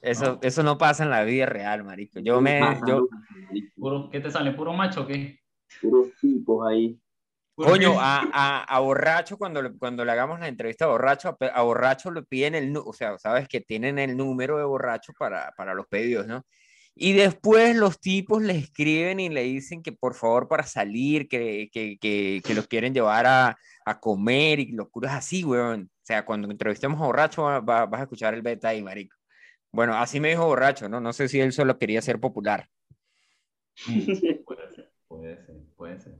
Eso, 0.00 0.34
No. 0.34 0.38
eso 0.40 0.62
no 0.62 0.78
pasa 0.78 1.02
en 1.02 1.10
la 1.10 1.24
vida 1.24 1.46
real, 1.46 1.82
marico. 1.82 2.20
Yo 2.20 2.40
me, 2.40 2.60
yo. 2.86 3.08
Puro, 3.76 4.08
¿Qué 4.08 4.20
te 4.20 4.30
sale? 4.30 4.52
¿Puro 4.52 4.72
macho 4.72 5.02
o 5.02 5.06
qué? 5.08 5.40
Puros 5.82 6.10
tipos 6.20 6.64
ahí. 6.64 6.96
¿Puro 7.56 7.70
coño, 7.70 7.98
a, 7.98 8.20
a, 8.32 8.62
a 8.62 8.78
borracho, 8.80 9.36
cuando 9.36 9.62
le, 9.62 9.76
cuando 9.76 10.04
le 10.04 10.12
hagamos 10.12 10.38
la 10.38 10.46
entrevista 10.46 10.84
a 10.84 10.88
borracho, 10.88 11.36
a, 11.40 11.44
a 11.46 11.62
borracho 11.62 12.12
le 12.12 12.22
piden 12.22 12.54
el, 12.54 12.72
o 12.76 12.92
sea, 12.92 13.18
sabes 13.18 13.48
que 13.48 13.60
tienen 13.60 13.98
el 13.98 14.16
número 14.16 14.58
de 14.58 14.64
borracho 14.64 15.12
para, 15.18 15.52
para 15.56 15.74
los 15.74 15.88
pedidos, 15.88 16.28
¿no? 16.28 16.44
Y 16.98 17.12
después 17.12 17.76
los 17.76 18.00
tipos 18.00 18.40
le 18.42 18.56
escriben 18.56 19.20
y 19.20 19.28
le 19.28 19.42
dicen 19.42 19.82
que 19.82 19.92
por 19.92 20.14
favor 20.14 20.48
para 20.48 20.62
salir, 20.64 21.28
que, 21.28 21.68
que, 21.70 21.98
que, 21.98 22.40
que 22.42 22.54
los 22.54 22.66
quieren 22.68 22.94
llevar 22.94 23.26
a, 23.26 23.58
a 23.84 24.00
comer 24.00 24.60
y 24.60 24.72
locuras 24.72 25.12
así, 25.12 25.44
weón. 25.44 25.90
O 25.92 26.04
sea, 26.06 26.24
cuando 26.24 26.50
entrevistemos 26.50 26.98
a 27.00 27.04
borracho 27.04 27.42
va- 27.42 27.60
va- 27.60 27.84
vas 27.84 28.00
a 28.00 28.04
escuchar 28.04 28.32
el 28.32 28.40
beta 28.40 28.68
ahí, 28.70 28.82
marico. 28.82 29.14
Bueno, 29.70 29.94
así 29.94 30.20
me 30.20 30.30
dijo 30.30 30.46
borracho, 30.46 30.88
¿no? 30.88 30.98
No 31.00 31.12
sé 31.12 31.28
si 31.28 31.38
él 31.38 31.52
solo 31.52 31.78
quería 31.78 32.00
ser 32.00 32.18
popular. 32.18 32.66
Puede 34.46 34.70
ser, 34.74 34.90
puede 35.06 35.36
ser, 35.44 35.56
puede 35.76 36.00
ser. 36.00 36.14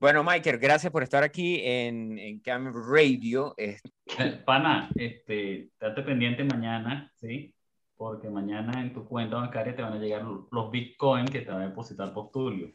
Bueno, 0.00 0.24
Michael, 0.24 0.58
gracias 0.58 0.90
por 0.90 1.02
estar 1.04 1.22
aquí 1.22 1.60
en, 1.62 2.18
en 2.18 2.40
Cam 2.40 2.72
Radio. 2.90 3.54
Es- 3.56 3.80
Eh, 4.18 4.42
Pana, 4.44 4.90
este, 4.96 5.70
date 5.78 6.02
pendiente 6.02 6.42
mañana, 6.42 7.12
¿sí? 7.20 7.54
Porque 8.00 8.30
mañana 8.30 8.80
en 8.80 8.94
tu 8.94 9.04
cuenta 9.06 9.36
bancaria 9.36 9.76
te 9.76 9.82
van 9.82 9.92
a 9.92 9.98
llegar 9.98 10.22
los 10.22 10.70
bitcoins 10.70 11.30
que 11.30 11.42
te 11.42 11.50
va 11.52 11.58
a 11.60 11.66
depositar 11.68 12.14
Postulio. 12.14 12.72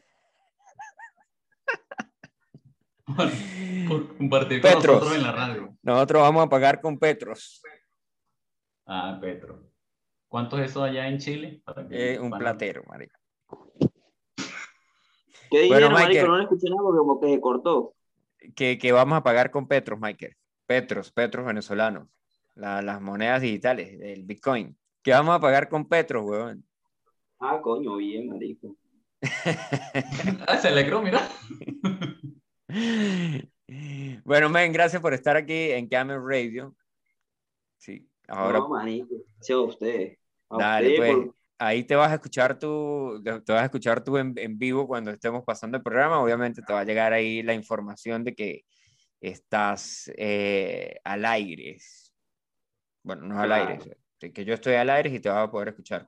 por, 3.04 3.28
por 3.88 4.16
compartir 4.18 4.60
con 4.62 4.70
Petros. 4.70 4.86
nosotros 4.86 5.16
en 5.16 5.22
la 5.24 5.32
radio. 5.32 5.76
Nosotros 5.82 6.22
vamos 6.22 6.46
a 6.46 6.48
pagar 6.48 6.80
con 6.80 6.96
Petros, 6.96 7.60
Ah, 8.86 9.18
Petro. 9.20 9.64
¿Cuánto 10.28 10.60
es 10.60 10.70
eso 10.70 10.84
allá 10.84 11.08
en 11.08 11.18
Chile? 11.18 11.60
Para 11.64 11.88
que 11.88 12.14
eh, 12.14 12.20
un 12.20 12.30
platero, 12.30 12.84
marico. 12.88 13.18
¿Qué 15.50 15.62
dijeron, 15.62 15.90
Bueno, 15.90 15.90
marico? 15.90 16.08
Michael. 16.08 16.26
No 16.28 16.36
le 16.36 16.42
escuché 16.44 16.68
nada 16.70 16.82
porque 16.84 16.98
como 16.98 17.20
que 17.20 17.34
se 17.34 17.40
cortó. 17.40 17.94
Que, 18.54 18.78
que 18.78 18.92
vamos 18.92 19.18
a 19.18 19.24
pagar 19.24 19.50
con 19.50 19.66
Petros, 19.66 19.98
Michael. 19.98 20.36
Petros, 20.66 21.10
Petros 21.10 21.44
venezolanos. 21.44 22.06
La- 22.54 22.80
las 22.80 23.00
monedas 23.00 23.42
digitales, 23.42 23.98
el 24.00 24.22
Bitcoin. 24.22 24.78
Que 25.06 25.12
vamos 25.12 25.36
a 25.36 25.40
pagar 25.40 25.68
con 25.68 25.86
Petros, 25.88 26.24
weón. 26.26 26.64
Ah, 27.38 27.60
coño, 27.62 27.94
bien, 27.94 28.28
marico. 28.28 28.76
Ah, 30.48 30.56
se 30.58 30.66
alegró, 30.66 31.00
mira. 31.00 31.20
bueno, 34.24 34.48
men, 34.48 34.72
gracias 34.72 35.00
por 35.00 35.14
estar 35.14 35.36
aquí 35.36 35.70
en 35.70 35.88
Camel 35.88 36.18
Radio. 36.20 36.74
Sí, 37.78 38.04
ahora 38.26 38.58
No, 38.58 38.68
marico. 38.68 39.14
Gracias 39.36 39.56
a 39.56 39.60
ustedes. 39.60 40.18
A 40.50 40.58
Dale, 40.58 40.96
pues. 40.96 41.14
por- 41.14 41.36
ahí 41.60 41.84
te 41.84 41.94
vas 41.94 42.10
a 42.10 42.14
escuchar 42.14 42.58
tú, 42.58 43.22
te 43.22 43.30
vas 43.52 43.62
a 43.62 43.66
escuchar 43.66 44.02
tú 44.02 44.18
en, 44.18 44.34
en 44.36 44.58
vivo 44.58 44.88
cuando 44.88 45.12
estemos 45.12 45.44
pasando 45.44 45.76
el 45.76 45.84
programa. 45.84 46.20
Obviamente 46.20 46.62
te 46.62 46.72
va 46.72 46.80
a 46.80 46.84
llegar 46.84 47.12
ahí 47.12 47.44
la 47.44 47.54
información 47.54 48.24
de 48.24 48.34
que 48.34 48.62
estás 49.20 50.10
eh, 50.16 50.96
al 51.04 51.24
aire. 51.26 51.78
Bueno, 53.04 53.22
no 53.28 53.38
al 53.40 53.46
Claro. 53.46 53.70
aire, 53.70 53.84
sí, 53.84 53.90
que 54.18 54.44
yo 54.44 54.54
estoy 54.54 54.74
al 54.74 54.90
aire 54.90 55.10
y 55.10 55.20
te 55.20 55.28
vas 55.28 55.46
a 55.48 55.50
poder 55.50 55.68
escuchar. 55.68 56.04